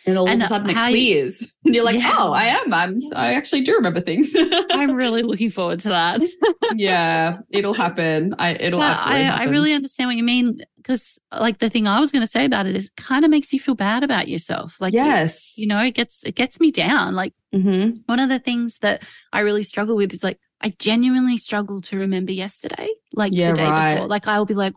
And 0.05 0.17
all 0.17 0.27
and 0.27 0.41
of 0.41 0.45
a 0.45 0.49
sudden 0.49 0.69
it 0.69 0.73
clears. 0.73 1.41
You, 1.41 1.47
and 1.65 1.75
you're 1.75 1.85
like, 1.85 1.99
yeah. 1.99 2.15
oh, 2.17 2.31
I 2.31 2.45
am. 2.45 2.73
I'm 2.73 3.01
I 3.15 3.33
actually 3.33 3.61
do 3.61 3.73
remember 3.73 4.01
things. 4.01 4.35
I'm 4.71 4.91
really 4.91 5.23
looking 5.23 5.49
forward 5.49 5.79
to 5.81 5.89
that. 5.89 6.21
yeah, 6.75 7.39
it'll 7.49 7.73
happen. 7.73 8.35
I 8.37 8.55
it'll 8.55 8.79
but 8.79 8.93
absolutely 8.93 9.25
I. 9.25 9.41
I 9.41 9.43
really 9.45 9.73
understand 9.73 10.09
what 10.09 10.15
you 10.15 10.23
mean. 10.23 10.61
Because 10.77 11.17
like 11.31 11.57
the 11.57 11.69
thing 11.69 11.87
I 11.87 11.99
was 11.99 12.11
gonna 12.11 12.27
say 12.27 12.45
about 12.45 12.67
it 12.67 12.75
is 12.75 12.85
it 12.87 12.95
kind 12.95 13.25
of 13.25 13.31
makes 13.31 13.51
you 13.51 13.59
feel 13.59 13.75
bad 13.75 14.03
about 14.03 14.27
yourself. 14.27 14.79
Like 14.79 14.93
yes. 14.93 15.53
It, 15.57 15.61
you 15.61 15.67
know, 15.67 15.81
it 15.81 15.91
gets 15.91 16.23
it 16.23 16.35
gets 16.35 16.59
me 16.59 16.71
down. 16.71 17.15
Like 17.15 17.33
mm-hmm. 17.53 17.91
one 18.05 18.19
of 18.19 18.29
the 18.29 18.39
things 18.39 18.79
that 18.79 19.03
I 19.33 19.39
really 19.39 19.63
struggle 19.63 19.95
with 19.95 20.13
is 20.13 20.23
like 20.23 20.39
I 20.61 20.73
genuinely 20.79 21.37
struggle 21.37 21.81
to 21.81 21.97
remember 21.97 22.31
yesterday, 22.31 22.89
like 23.13 23.33
yeah, 23.33 23.51
the 23.51 23.55
day 23.57 23.63
right. 23.63 23.93
before. 23.95 24.07
Like 24.07 24.27
I'll 24.27 24.45
be 24.45 24.53
like, 24.53 24.73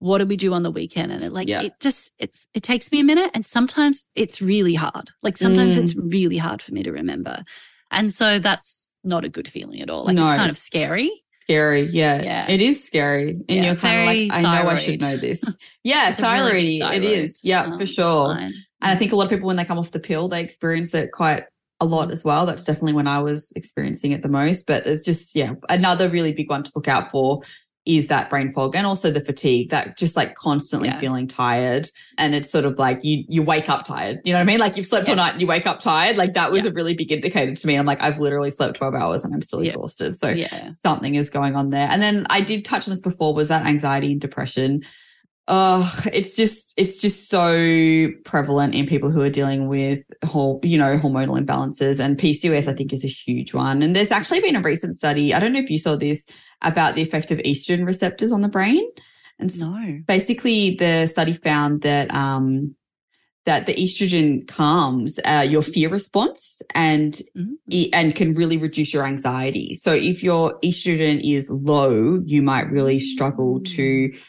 what 0.00 0.18
do 0.18 0.26
we 0.26 0.36
do 0.36 0.52
on 0.52 0.62
the 0.62 0.70
weekend? 0.70 1.12
And 1.12 1.22
it 1.22 1.32
like 1.32 1.48
yeah. 1.48 1.62
it 1.62 1.74
just 1.78 2.10
it's 2.18 2.48
it 2.54 2.62
takes 2.62 2.90
me 2.90 3.00
a 3.00 3.04
minute 3.04 3.30
and 3.34 3.46
sometimes 3.46 4.06
it's 4.16 4.42
really 4.42 4.74
hard. 4.74 5.10
Like 5.22 5.38
sometimes 5.38 5.78
mm. 5.78 5.82
it's 5.82 5.94
really 5.94 6.38
hard 6.38 6.60
for 6.60 6.74
me 6.74 6.82
to 6.82 6.90
remember. 6.90 7.44
And 7.90 8.12
so 8.12 8.38
that's 8.38 8.92
not 9.04 9.24
a 9.24 9.28
good 9.28 9.46
feeling 9.46 9.80
at 9.80 9.90
all. 9.90 10.06
Like 10.06 10.16
no, 10.16 10.24
it's 10.24 10.32
kind 10.32 10.50
of 10.50 10.56
scary. 10.56 11.10
Scary, 11.42 11.88
yeah. 11.90 12.22
yeah. 12.22 12.50
It 12.50 12.60
is 12.60 12.84
scary. 12.84 13.30
And 13.30 13.44
yeah, 13.48 13.64
you're 13.66 13.76
kind 13.76 14.00
of 14.00 14.06
like, 14.06 14.38
I 14.38 14.42
thyroid. 14.42 14.64
know 14.64 14.70
I 14.70 14.74
should 14.76 15.00
know 15.00 15.16
this. 15.16 15.44
Yeah, 15.84 16.12
thyroid, 16.12 16.52
really 16.52 16.80
thyroid. 16.80 17.04
It 17.04 17.04
is. 17.04 17.40
Yeah, 17.42 17.70
oh, 17.72 17.78
for 17.78 17.86
sure. 17.86 18.36
And 18.38 18.54
I 18.80 18.94
think 18.94 19.12
a 19.12 19.16
lot 19.16 19.24
of 19.24 19.30
people 19.30 19.46
when 19.46 19.56
they 19.56 19.64
come 19.64 19.78
off 19.78 19.90
the 19.90 19.98
pill, 19.98 20.28
they 20.28 20.42
experience 20.42 20.94
it 20.94 21.12
quite 21.12 21.44
a 21.80 21.84
lot 21.84 22.12
as 22.12 22.24
well. 22.24 22.46
That's 22.46 22.64
definitely 22.64 22.92
when 22.92 23.08
I 23.08 23.18
was 23.18 23.52
experiencing 23.56 24.12
it 24.12 24.22
the 24.22 24.28
most. 24.28 24.66
But 24.66 24.84
there's 24.84 25.02
just, 25.02 25.34
yeah, 25.34 25.54
another 25.68 26.08
really 26.08 26.32
big 26.32 26.48
one 26.48 26.62
to 26.62 26.72
look 26.74 26.88
out 26.88 27.10
for 27.10 27.42
is 27.96 28.06
that 28.06 28.30
brain 28.30 28.52
fog 28.52 28.76
and 28.76 28.86
also 28.86 29.10
the 29.10 29.20
fatigue 29.20 29.70
that 29.70 29.96
just 29.96 30.16
like 30.16 30.36
constantly 30.36 30.88
yeah. 30.88 31.00
feeling 31.00 31.26
tired. 31.26 31.90
And 32.18 32.34
it's 32.34 32.50
sort 32.50 32.64
of 32.64 32.78
like 32.78 33.00
you 33.02 33.24
you 33.28 33.42
wake 33.42 33.68
up 33.68 33.84
tired. 33.84 34.20
You 34.24 34.32
know 34.32 34.38
what 34.38 34.42
i 34.42 34.44
mean? 34.44 34.60
Like 34.60 34.76
you've 34.76 34.86
slept 34.86 35.08
yes. 35.08 35.18
all 35.18 35.24
night 35.24 35.32
and 35.32 35.40
you 35.40 35.46
wake 35.48 35.66
up 35.66 35.80
tired. 35.80 36.16
Like 36.16 36.34
that 36.34 36.52
was 36.52 36.64
yeah. 36.64 36.70
a 36.70 36.74
really 36.74 36.94
big 36.94 37.10
indicator 37.10 37.54
to 37.54 37.66
me. 37.66 37.74
I'm 37.74 37.86
like 37.86 38.00
i've 38.00 38.18
literally 38.18 38.50
slept 38.50 38.76
12 38.76 38.94
hours 38.94 39.24
and 39.24 39.34
i'm 39.34 39.42
still 39.42 39.60
yeah. 39.60 39.68
exhausted. 39.68 40.14
So 40.14 40.36
something 40.82 41.16
is 41.16 41.30
going 41.30 41.56
on 41.56 41.70
there. 41.70 41.88
And 41.90 42.00
then 42.00 42.26
i 42.30 42.40
did 42.40 42.64
touch 42.64 42.86
on 42.86 42.92
this 42.92 43.00
before 43.00 43.34
was 43.34 43.48
that 43.48 43.66
anxiety 43.66 44.12
and 44.12 44.20
depression 44.20 44.82
oh, 45.50 45.92
it's 46.12 46.36
just 46.36 46.72
it's 46.76 47.00
just 47.00 47.28
so 47.28 48.08
prevalent 48.24 48.74
in 48.74 48.86
people 48.86 49.10
who 49.10 49.20
are 49.20 49.28
dealing 49.28 49.68
with 49.68 50.02
whole, 50.24 50.60
you 50.62 50.78
know, 50.78 50.96
hormonal 50.96 51.38
imbalances 51.38 52.02
and 52.02 52.16
PCOS 52.16 52.68
I 52.68 52.72
think 52.72 52.92
is 52.92 53.04
a 53.04 53.08
huge 53.08 53.52
one. 53.52 53.82
And 53.82 53.94
there's 53.94 54.12
actually 54.12 54.40
been 54.40 54.56
a 54.56 54.62
recent 54.62 54.94
study, 54.94 55.34
I 55.34 55.40
don't 55.40 55.52
know 55.52 55.58
if 55.58 55.68
you 55.68 55.78
saw 55.78 55.96
this, 55.96 56.24
about 56.62 56.94
the 56.94 57.02
effect 57.02 57.30
of 57.30 57.38
estrogen 57.38 57.84
receptors 57.84 58.32
on 58.32 58.40
the 58.40 58.48
brain. 58.48 58.88
And 59.38 59.58
no. 59.58 60.00
basically 60.06 60.76
the 60.76 61.06
study 61.06 61.32
found 61.32 61.82
that 61.82 62.14
um 62.14 62.76
that 63.46 63.66
the 63.66 63.74
estrogen 63.74 64.46
calms 64.46 65.18
uh, 65.24 65.44
your 65.48 65.62
fear 65.62 65.88
response 65.88 66.60
and 66.74 67.20
mm-hmm. 67.36 67.82
and 67.92 68.14
can 68.14 68.34
really 68.34 68.58
reduce 68.58 68.92
your 68.94 69.04
anxiety. 69.04 69.74
So 69.74 69.92
if 69.92 70.22
your 70.22 70.60
estrogen 70.60 71.20
is 71.24 71.50
low, 71.50 72.20
you 72.24 72.42
might 72.42 72.70
really 72.70 73.00
struggle 73.00 73.60
to 73.60 74.10
mm 74.10 74.22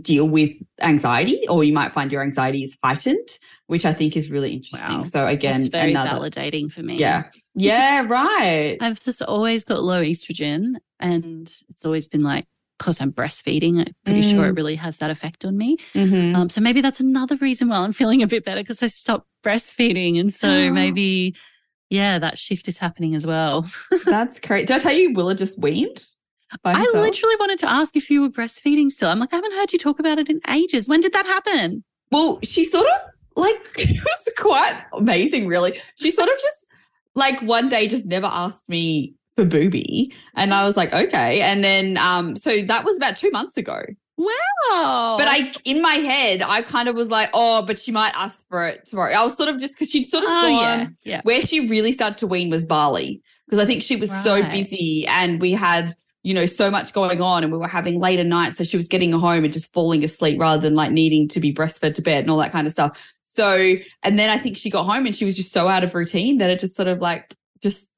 deal 0.00 0.26
with 0.26 0.52
anxiety 0.80 1.46
or 1.48 1.62
you 1.64 1.72
might 1.72 1.92
find 1.92 2.10
your 2.10 2.22
anxiety 2.22 2.62
is 2.62 2.76
heightened 2.82 3.38
which 3.66 3.84
i 3.84 3.92
think 3.92 4.16
is 4.16 4.30
really 4.30 4.54
interesting 4.54 4.98
wow. 4.98 5.02
so 5.02 5.26
again 5.26 5.60
it's 5.60 5.68
very 5.68 5.90
another, 5.90 6.18
validating 6.18 6.72
for 6.72 6.82
me 6.82 6.96
yeah 6.96 7.24
yeah 7.54 8.00
right 8.08 8.78
i've 8.80 9.00
just 9.00 9.20
always 9.20 9.64
got 9.64 9.82
low 9.82 10.02
estrogen 10.02 10.76
and 10.98 11.54
it's 11.68 11.84
always 11.84 12.08
been 12.08 12.22
like 12.22 12.46
because 12.78 13.02
i'm 13.02 13.12
breastfeeding 13.12 13.80
i'm 13.80 13.94
pretty 14.06 14.20
mm. 14.20 14.30
sure 14.30 14.46
it 14.46 14.54
mm. 14.54 14.56
really 14.56 14.76
has 14.76 14.96
that 14.96 15.10
effect 15.10 15.44
on 15.44 15.58
me 15.58 15.76
mm-hmm. 15.94 16.34
um, 16.34 16.48
so 16.48 16.62
maybe 16.62 16.80
that's 16.80 17.00
another 17.00 17.36
reason 17.36 17.68
why 17.68 17.76
i'm 17.76 17.92
feeling 17.92 18.22
a 18.22 18.26
bit 18.26 18.46
better 18.46 18.62
because 18.62 18.82
i 18.82 18.86
stopped 18.86 19.28
breastfeeding 19.44 20.18
and 20.18 20.32
so 20.32 20.70
maybe 20.72 21.34
yeah 21.90 22.18
that 22.18 22.38
shift 22.38 22.66
is 22.66 22.78
happening 22.78 23.14
as 23.14 23.26
well 23.26 23.70
that's 24.06 24.40
great 24.40 24.66
did 24.66 24.76
i 24.76 24.78
tell 24.78 24.92
you 24.92 25.12
willa 25.12 25.34
just 25.34 25.58
weaned 25.58 26.06
I 26.64 26.90
literally 26.94 27.36
wanted 27.36 27.58
to 27.60 27.70
ask 27.70 27.96
if 27.96 28.10
you 28.10 28.22
were 28.22 28.28
breastfeeding 28.28 28.90
still. 28.90 29.08
I'm 29.08 29.18
like, 29.18 29.32
I 29.32 29.36
haven't 29.36 29.52
heard 29.52 29.72
you 29.72 29.78
talk 29.78 29.98
about 29.98 30.18
it 30.18 30.28
in 30.28 30.40
ages. 30.48 30.88
When 30.88 31.00
did 31.00 31.12
that 31.12 31.26
happen? 31.26 31.84
Well, 32.10 32.38
she 32.42 32.64
sort 32.64 32.86
of 32.86 33.10
like, 33.36 33.60
it 33.76 34.02
was 34.02 34.32
quite 34.38 34.80
amazing, 34.92 35.46
really. 35.46 35.78
She 35.96 36.10
sort 36.10 36.28
of 36.28 36.34
just 36.34 36.68
like 37.14 37.40
one 37.42 37.68
day 37.68 37.88
just 37.88 38.06
never 38.06 38.26
asked 38.26 38.68
me 38.68 39.14
for 39.36 39.44
booby. 39.44 40.12
And 40.34 40.52
I 40.52 40.66
was 40.66 40.76
like, 40.76 40.92
okay. 40.92 41.40
And 41.40 41.64
then, 41.64 41.96
um, 41.96 42.36
so 42.36 42.62
that 42.62 42.84
was 42.84 42.96
about 42.96 43.16
two 43.16 43.30
months 43.30 43.56
ago. 43.56 43.82
Wow. 44.16 45.16
But 45.18 45.26
I, 45.28 45.52
in 45.64 45.80
my 45.80 45.94
head, 45.94 46.42
I 46.42 46.62
kind 46.62 46.88
of 46.88 46.94
was 46.94 47.10
like, 47.10 47.30
oh, 47.32 47.62
but 47.62 47.78
she 47.78 47.90
might 47.92 48.12
ask 48.14 48.46
for 48.48 48.66
it 48.66 48.84
tomorrow. 48.86 49.12
I 49.12 49.22
was 49.22 49.36
sort 49.36 49.48
of 49.48 49.58
just 49.58 49.74
because 49.74 49.90
she'd 49.90 50.10
sort 50.10 50.24
of 50.24 50.30
oh, 50.30 50.42
gone, 50.42 50.50
yeah, 50.50 50.86
yeah. 51.04 51.20
where 51.24 51.40
she 51.40 51.66
really 51.66 51.92
started 51.92 52.18
to 52.18 52.26
wean 52.26 52.50
was 52.50 52.64
Bali. 52.64 53.22
Because 53.46 53.58
I 53.58 53.66
think 53.66 53.82
she 53.82 53.96
was 53.96 54.10
right. 54.10 54.24
so 54.24 54.42
busy 54.42 55.06
and 55.06 55.40
we 55.40 55.52
had 55.52 55.94
you 56.22 56.34
know, 56.34 56.46
so 56.46 56.70
much 56.70 56.92
going 56.92 57.20
on 57.20 57.42
and 57.42 57.52
we 57.52 57.58
were 57.58 57.68
having 57.68 57.98
later 57.98 58.24
nights. 58.24 58.56
So 58.56 58.64
she 58.64 58.76
was 58.76 58.88
getting 58.88 59.12
home 59.12 59.44
and 59.44 59.52
just 59.52 59.72
falling 59.72 60.04
asleep 60.04 60.40
rather 60.40 60.60
than 60.60 60.74
like 60.74 60.92
needing 60.92 61.28
to 61.28 61.40
be 61.40 61.52
breastfed 61.52 61.96
to 61.96 62.02
bed 62.02 62.24
and 62.24 62.30
all 62.30 62.38
that 62.38 62.52
kind 62.52 62.66
of 62.66 62.72
stuff. 62.72 63.14
So, 63.24 63.74
and 64.02 64.18
then 64.18 64.30
I 64.30 64.38
think 64.38 64.56
she 64.56 64.70
got 64.70 64.84
home 64.84 65.06
and 65.06 65.16
she 65.16 65.24
was 65.24 65.36
just 65.36 65.52
so 65.52 65.66
out 65.66 65.84
of 65.84 65.94
routine 65.94 66.38
that 66.38 66.50
it 66.50 66.60
just 66.60 66.76
sort 66.76 66.88
of 66.88 67.00
like 67.00 67.34
just 67.62 67.88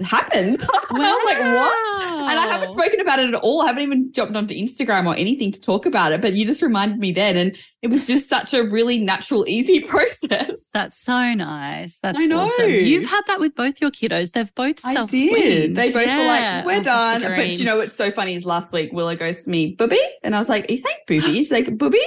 happened. 0.00 0.64
Wow. 0.90 1.18
Like, 1.26 1.38
what? 1.38 2.00
And 2.00 2.40
I 2.40 2.46
haven't 2.46 2.70
spoken 2.70 3.00
about 3.00 3.18
it 3.18 3.28
at 3.28 3.34
all. 3.34 3.60
I 3.60 3.66
haven't 3.66 3.82
even 3.82 4.10
jumped 4.10 4.34
onto 4.34 4.54
Instagram 4.54 5.06
or 5.06 5.14
anything 5.14 5.52
to 5.52 5.60
talk 5.60 5.84
about 5.84 6.12
it, 6.12 6.22
but 6.22 6.32
you 6.32 6.46
just 6.46 6.62
reminded 6.62 6.98
me 6.98 7.12
then. 7.12 7.36
And 7.36 7.56
it 7.82 7.88
was 7.88 8.06
just 8.06 8.28
such 8.28 8.54
a 8.54 8.64
really 8.64 8.98
natural, 8.98 9.46
easy 9.46 9.80
process. 9.86 10.68
That's 10.72 10.98
so 10.98 11.34
nice. 11.34 11.98
That's 12.02 12.18
I 12.18 12.24
know. 12.24 12.40
Awesome. 12.40 12.70
You've 12.70 13.04
had 13.04 13.20
that 13.26 13.38
with 13.38 13.54
both 13.54 13.82
your 13.82 13.90
kiddos. 13.90 14.32
They've 14.32 14.52
both 14.54 14.80
self 14.80 15.10
They 15.10 15.74
both 15.74 15.96
yeah. 15.96 16.18
were 16.18 16.24
like, 16.24 16.64
we're 16.64 16.80
oh, 16.80 16.82
done. 16.82 17.20
But 17.20 17.48
you 17.50 17.66
know 17.66 17.76
what's 17.76 17.94
so 17.94 18.10
funny 18.10 18.34
is 18.34 18.46
last 18.46 18.72
week 18.72 18.90
Willa 18.92 19.14
goes 19.14 19.44
to 19.44 19.50
me, 19.50 19.74
Booby. 19.74 20.00
And 20.22 20.34
I 20.34 20.38
was 20.38 20.48
like, 20.48 20.70
are 20.70 20.72
you 20.72 20.78
saying 20.78 20.96
booby? 21.06 21.34
She's 21.34 21.50
like, 21.50 21.76
Booby? 21.76 22.00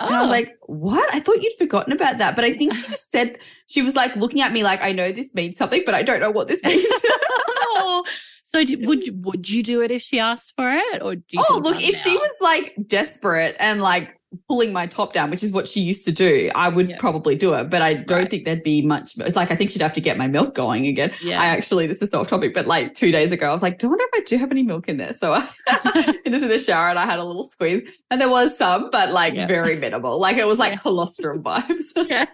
Oh. 0.00 0.06
And 0.06 0.16
I 0.16 0.20
was 0.20 0.28
oh. 0.28 0.32
like, 0.32 0.56
what? 0.62 1.14
I 1.14 1.20
thought 1.20 1.42
you'd 1.42 1.52
forgotten 1.54 1.92
about 1.92 2.18
that. 2.18 2.34
But 2.34 2.44
I 2.44 2.54
think 2.54 2.74
she 2.74 2.82
just 2.88 3.10
said, 3.10 3.38
she 3.68 3.82
was 3.82 3.94
like 3.94 4.16
looking 4.16 4.40
at 4.40 4.52
me 4.52 4.64
like, 4.64 4.82
I 4.82 4.92
know 4.92 5.12
this 5.12 5.34
means 5.34 5.56
something, 5.56 5.82
but 5.86 5.94
I 5.94 6.02
don't 6.02 6.20
know 6.20 6.30
what 6.30 6.48
this 6.48 6.62
means. 6.62 6.84
oh. 6.86 8.04
So 8.44 8.58
would 8.58 9.06
you, 9.06 9.14
would 9.22 9.48
you 9.48 9.62
do 9.62 9.80
it 9.80 9.90
if 9.90 10.02
she 10.02 10.18
asked 10.18 10.52
for 10.56 10.70
it, 10.70 11.00
or 11.00 11.16
do 11.16 11.24
you? 11.30 11.42
Oh, 11.48 11.62
look, 11.64 11.76
if 11.76 11.94
now? 11.94 12.02
she 12.02 12.14
was 12.14 12.36
like 12.42 12.74
desperate 12.86 13.56
and 13.58 13.80
like 13.80 14.20
pulling 14.48 14.72
my 14.72 14.86
top 14.86 15.12
down, 15.12 15.30
which 15.30 15.42
is 15.42 15.52
what 15.52 15.68
she 15.68 15.80
used 15.80 16.04
to 16.06 16.12
do, 16.12 16.50
I 16.54 16.68
would 16.68 16.90
yeah. 16.90 16.96
probably 16.98 17.36
do 17.36 17.54
it. 17.54 17.70
But 17.70 17.82
I 17.82 17.94
don't 17.94 18.18
right. 18.18 18.30
think 18.30 18.44
there'd 18.44 18.62
be 18.62 18.82
much. 18.82 19.16
It's 19.18 19.36
like 19.36 19.50
I 19.50 19.56
think 19.56 19.70
she'd 19.70 19.82
have 19.82 19.92
to 19.94 20.00
get 20.00 20.18
my 20.18 20.26
milk 20.26 20.54
going 20.54 20.86
again. 20.86 21.12
Yeah. 21.22 21.40
I 21.40 21.46
actually, 21.46 21.86
this 21.86 22.02
is 22.02 22.12
off 22.14 22.28
topic, 22.28 22.54
but 22.54 22.66
like 22.66 22.94
two 22.94 23.12
days 23.12 23.32
ago, 23.32 23.48
I 23.48 23.52
was 23.52 23.62
like, 23.62 23.78
do 23.78 23.86
I 23.86 23.90
wonder 23.90 24.04
if 24.12 24.22
I 24.22 24.24
do 24.24 24.38
have 24.38 24.50
any 24.50 24.62
milk 24.62 24.88
in 24.88 24.96
there? 24.96 25.14
So 25.14 25.34
I 25.34 25.48
this 26.32 26.42
in 26.42 26.48
the 26.48 26.58
shower 26.58 26.88
and 26.88 26.98
I 26.98 27.06
had 27.06 27.18
a 27.18 27.24
little 27.24 27.44
squeeze, 27.44 27.82
and 28.10 28.20
there 28.20 28.28
was 28.28 28.56
some, 28.56 28.90
but 28.90 29.12
like 29.12 29.34
yeah. 29.34 29.46
very 29.46 29.78
minimal. 29.78 30.20
Like 30.20 30.36
it 30.36 30.46
was 30.46 30.58
like 30.58 30.80
colostrum 30.80 31.42
vibes. 31.42 31.84
yeah. 32.08 32.26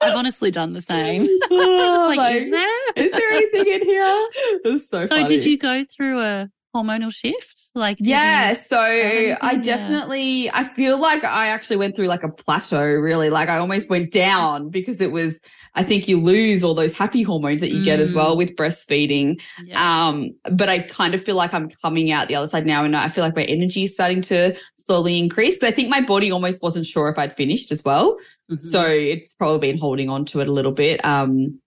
I've 0.00 0.14
honestly 0.14 0.50
done 0.50 0.72
the 0.72 0.80
same. 0.80 1.26
Oh, 1.50 2.06
like, 2.08 2.18
like, 2.18 2.36
is 2.36 2.50
there? 2.50 2.92
is 2.96 3.12
there 3.12 3.30
anything 3.30 3.66
in 3.66 3.82
here? 3.82 4.28
It's 4.64 4.88
so 4.88 5.06
funny. 5.06 5.22
So 5.22 5.28
did 5.28 5.44
you 5.44 5.58
go 5.58 5.84
through 5.84 6.20
a 6.20 6.50
hormonal 6.74 7.12
shift? 7.12 7.70
Like, 7.74 7.98
yeah. 8.00 8.54
So 8.54 8.78
I 8.80 9.56
definitely, 9.56 10.50
I 10.50 10.64
feel 10.64 11.00
like 11.00 11.24
I 11.24 11.48
actually 11.48 11.76
went 11.76 11.94
through 11.96 12.06
like 12.06 12.22
a 12.22 12.28
plateau 12.28 12.82
really. 12.82 13.30
Like 13.30 13.48
I 13.48 13.58
almost 13.58 13.88
went 13.88 14.10
down 14.10 14.70
because 14.70 15.00
it 15.00 15.12
was, 15.12 15.40
I 15.74 15.82
think 15.84 16.08
you 16.08 16.20
lose 16.20 16.64
all 16.64 16.74
those 16.74 16.92
happy 16.92 17.22
hormones 17.22 17.60
that 17.60 17.70
you 17.70 17.80
mm. 17.80 17.84
get 17.84 18.00
as 18.00 18.12
well 18.12 18.34
mm. 18.34 18.38
with 18.38 18.56
breastfeeding. 18.56 19.40
Yeah. 19.64 20.08
Um, 20.08 20.30
but 20.50 20.68
I 20.68 20.80
kind 20.80 21.14
of 21.14 21.22
feel 21.22 21.36
like 21.36 21.54
I'm 21.54 21.70
coming 21.70 22.10
out 22.10 22.28
the 22.28 22.34
other 22.34 22.48
side 22.48 22.66
now 22.66 22.84
and 22.84 22.96
I 22.96 23.08
feel 23.08 23.24
like 23.24 23.36
my 23.36 23.44
energy 23.44 23.84
is 23.84 23.94
starting 23.94 24.22
to 24.22 24.56
slowly 24.74 25.18
increase 25.18 25.56
because 25.56 25.72
I 25.72 25.74
think 25.74 25.90
my 25.90 26.00
body 26.00 26.32
almost 26.32 26.62
wasn't 26.62 26.86
sure 26.86 27.08
if 27.08 27.18
I'd 27.18 27.32
finished 27.32 27.70
as 27.70 27.84
well. 27.84 28.14
Mm-hmm. 28.50 28.56
So 28.58 28.84
it's 28.86 29.34
probably 29.34 29.70
been 29.70 29.78
holding 29.78 30.08
on 30.08 30.24
to 30.26 30.40
it 30.40 30.48
a 30.48 30.52
little 30.52 30.72
bit. 30.72 31.04
Um, 31.04 31.60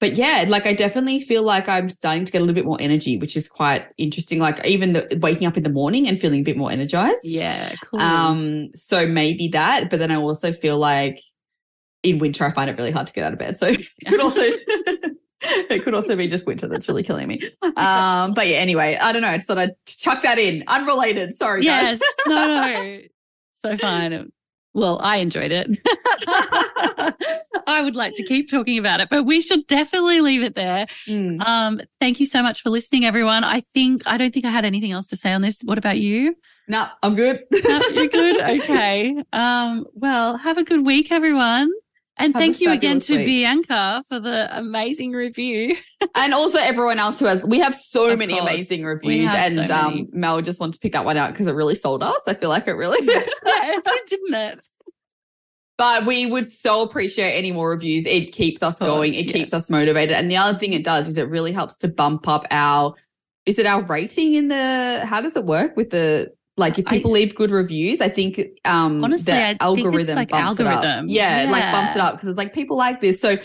but 0.00 0.16
yeah, 0.16 0.44
like 0.48 0.66
I 0.66 0.72
definitely 0.72 1.20
feel 1.20 1.42
like 1.42 1.68
I'm 1.68 1.90
starting 1.90 2.24
to 2.24 2.32
get 2.32 2.38
a 2.38 2.44
little 2.44 2.54
bit 2.54 2.64
more 2.64 2.78
energy, 2.80 3.16
which 3.16 3.36
is 3.36 3.48
quite 3.48 3.86
interesting. 3.96 4.38
Like 4.38 4.64
even 4.64 4.92
the 4.92 5.18
waking 5.20 5.46
up 5.46 5.56
in 5.56 5.64
the 5.64 5.70
morning 5.70 6.06
and 6.06 6.20
feeling 6.20 6.40
a 6.40 6.44
bit 6.44 6.56
more 6.56 6.70
energized. 6.70 7.24
Yeah, 7.24 7.74
cool. 7.84 8.00
Um, 8.00 8.70
so 8.74 9.06
maybe 9.06 9.48
that, 9.48 9.90
but 9.90 9.98
then 9.98 10.10
I 10.10 10.16
also 10.16 10.52
feel 10.52 10.78
like 10.78 11.20
in 12.04 12.18
winter 12.18 12.44
I 12.44 12.52
find 12.52 12.70
it 12.70 12.78
really 12.78 12.92
hard 12.92 13.08
to 13.08 13.12
get 13.12 13.24
out 13.24 13.32
of 13.32 13.38
bed. 13.38 13.56
So 13.56 13.66
it 13.66 13.86
could 14.06 14.20
also 14.20 14.42
it 15.40 15.84
could 15.84 15.94
also 15.94 16.14
be 16.14 16.28
just 16.28 16.46
winter 16.46 16.68
that's 16.68 16.88
really 16.88 17.02
killing 17.02 17.26
me. 17.26 17.40
Um, 17.76 18.34
but 18.34 18.46
yeah, 18.46 18.58
anyway, 18.58 18.96
I 19.00 19.12
don't 19.12 19.22
know. 19.22 19.28
I 19.28 19.36
just 19.36 19.48
thought 19.48 19.58
I'd 19.58 19.74
chuck 19.86 20.22
that 20.22 20.38
in. 20.38 20.62
Unrelated. 20.68 21.36
Sorry, 21.36 21.64
yes, 21.64 22.00
guys. 22.00 22.28
no, 22.28 22.46
no. 22.46 22.98
So 23.60 23.76
fine. 23.76 24.30
Well, 24.74 24.98
I 25.02 25.16
enjoyed 25.18 25.50
it. 25.52 25.66
I 27.66 27.82
would 27.82 27.96
like 27.96 28.14
to 28.14 28.24
keep 28.24 28.50
talking 28.50 28.78
about 28.78 29.00
it, 29.00 29.08
but 29.10 29.24
we 29.24 29.40
should 29.40 29.66
definitely 29.66 30.20
leave 30.20 30.42
it 30.42 30.54
there. 30.54 30.86
Mm. 31.06 31.40
Um, 31.46 31.80
thank 32.00 32.20
you 32.20 32.26
so 32.26 32.42
much 32.42 32.62
for 32.62 32.70
listening, 32.70 33.04
everyone. 33.04 33.44
I 33.44 33.60
think 33.60 34.02
I 34.06 34.16
don't 34.16 34.32
think 34.32 34.44
I 34.44 34.50
had 34.50 34.64
anything 34.64 34.92
else 34.92 35.06
to 35.08 35.16
say 35.16 35.32
on 35.32 35.42
this. 35.42 35.60
What 35.62 35.78
about 35.78 35.98
you? 35.98 36.34
No, 36.68 36.86
I'm 37.02 37.14
good. 37.14 37.44
no, 37.50 37.80
you're 37.88 38.08
good. 38.08 38.36
Okay. 38.60 39.22
Um, 39.32 39.86
well, 39.94 40.36
have 40.36 40.58
a 40.58 40.64
good 40.64 40.84
week, 40.84 41.10
everyone. 41.10 41.70
And 42.18 42.34
Have 42.34 42.40
thank 42.40 42.60
you 42.60 42.72
again 42.72 42.98
to 43.00 43.16
week. 43.16 43.26
Bianca 43.26 44.02
for 44.08 44.18
the 44.18 44.48
amazing 44.56 45.12
review. 45.12 45.76
and 46.16 46.34
also 46.34 46.58
everyone 46.58 46.98
else 46.98 47.20
who 47.20 47.26
has, 47.26 47.44
we 47.44 47.60
have 47.60 47.74
so 47.74 48.10
of 48.10 48.18
many 48.18 48.32
course. 48.32 48.42
amazing 48.42 48.84
reviews. 48.84 49.30
And 49.32 49.68
so 49.68 49.74
um, 49.74 50.08
Mel 50.12 50.42
just 50.42 50.58
wants 50.58 50.78
to 50.78 50.80
pick 50.80 50.92
that 50.92 51.04
one 51.04 51.16
out 51.16 51.30
because 51.30 51.46
it 51.46 51.52
really 51.52 51.76
sold 51.76 52.02
us. 52.02 52.26
I 52.26 52.34
feel 52.34 52.48
like 52.48 52.66
it 52.66 52.72
really. 52.72 53.06
yeah, 53.06 53.22
it 53.46 53.84
did, 53.84 54.00
didn't 54.08 54.34
it? 54.34 54.66
But 55.76 56.06
we 56.06 56.26
would 56.26 56.50
so 56.50 56.82
appreciate 56.82 57.32
any 57.34 57.52
more 57.52 57.70
reviews. 57.70 58.04
It 58.04 58.32
keeps 58.32 58.64
us 58.64 58.80
course, 58.80 58.88
going. 58.88 59.14
It 59.14 59.26
yes. 59.26 59.32
keeps 59.32 59.52
us 59.52 59.70
motivated. 59.70 60.16
And 60.16 60.28
the 60.28 60.36
other 60.36 60.58
thing 60.58 60.72
it 60.72 60.82
does 60.82 61.06
is 61.06 61.16
it 61.16 61.28
really 61.28 61.52
helps 61.52 61.78
to 61.78 61.88
bump 61.88 62.26
up 62.26 62.46
our, 62.50 62.94
is 63.46 63.60
it 63.60 63.66
our 63.66 63.82
rating 63.82 64.34
in 64.34 64.48
the, 64.48 65.02
how 65.06 65.20
does 65.20 65.36
it 65.36 65.44
work 65.44 65.76
with 65.76 65.90
the, 65.90 66.32
like 66.58 66.78
if 66.78 66.86
people 66.86 67.12
I, 67.12 67.14
leave 67.14 67.34
good 67.34 67.50
reviews, 67.50 68.00
I 68.00 68.08
think 68.08 68.40
um 68.64 69.02
honestly, 69.04 69.32
the 69.32 69.38
I 69.38 69.56
algorithm 69.60 70.16
like 70.16 70.28
bumps 70.28 70.60
algorithm. 70.60 70.82
it 70.82 70.86
up. 70.86 71.04
Yeah, 71.08 71.44
yeah, 71.44 71.50
like 71.50 71.72
bumps 71.72 71.96
it 71.96 72.00
up 72.00 72.14
because 72.14 72.28
it's 72.28 72.38
like 72.38 72.52
people 72.52 72.76
like 72.76 73.00
this. 73.00 73.20
So 73.20 73.36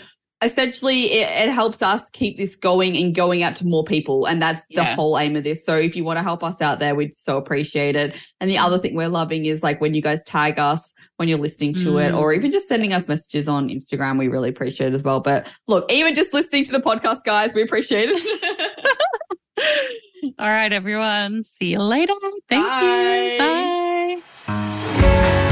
essentially 0.42 1.04
it, 1.04 1.48
it, 1.48 1.52
helps 1.52 1.82
us 1.82 2.10
keep 2.10 2.36
this 2.36 2.54
going 2.54 2.96
and 2.96 3.14
going 3.14 3.42
out 3.42 3.56
to 3.56 3.66
more 3.66 3.84
people 3.84 4.26
and 4.26 4.42
that's 4.42 4.66
the 4.66 4.74
yeah. 4.74 4.94
whole 4.94 5.18
aim 5.18 5.36
of 5.36 5.44
this 5.44 5.64
so 5.64 5.76
if 5.76 5.96
you 5.96 6.04
want 6.04 6.18
to 6.18 6.22
help 6.22 6.44
us 6.44 6.60
out 6.60 6.78
there 6.78 6.94
we'd 6.94 7.14
so 7.14 7.38
appreciate 7.38 7.96
it 7.96 8.14
and 8.40 8.50
the 8.50 8.58
other 8.58 8.78
thing 8.78 8.94
we're 8.94 9.08
loving 9.08 9.46
is 9.46 9.62
like 9.62 9.80
when 9.80 9.94
you 9.94 10.02
guys 10.02 10.22
tag 10.24 10.58
us 10.58 10.92
when 11.16 11.28
you're 11.28 11.38
listening 11.38 11.72
to 11.72 11.92
mm. 11.92 12.06
it 12.06 12.12
or 12.12 12.32
even 12.32 12.50
just 12.50 12.68
sending 12.68 12.92
us 12.92 13.08
messages 13.08 13.48
on 13.48 13.68
instagram 13.68 14.18
we 14.18 14.28
really 14.28 14.48
appreciate 14.48 14.88
it 14.88 14.94
as 14.94 15.02
well 15.02 15.20
but 15.20 15.50
look 15.66 15.90
even 15.90 16.14
just 16.14 16.34
listening 16.34 16.64
to 16.64 16.72
the 16.72 16.80
podcast 16.80 17.24
guys 17.24 17.54
we 17.54 17.62
appreciate 17.62 18.08
it 18.10 18.98
All 20.38 20.48
right, 20.48 20.72
everyone. 20.72 21.42
See 21.42 21.72
you 21.72 21.80
later. 21.82 22.14
Thank 22.48 22.66
Bye. 22.66 24.18
you. 24.18 24.22
Bye. 24.46 25.43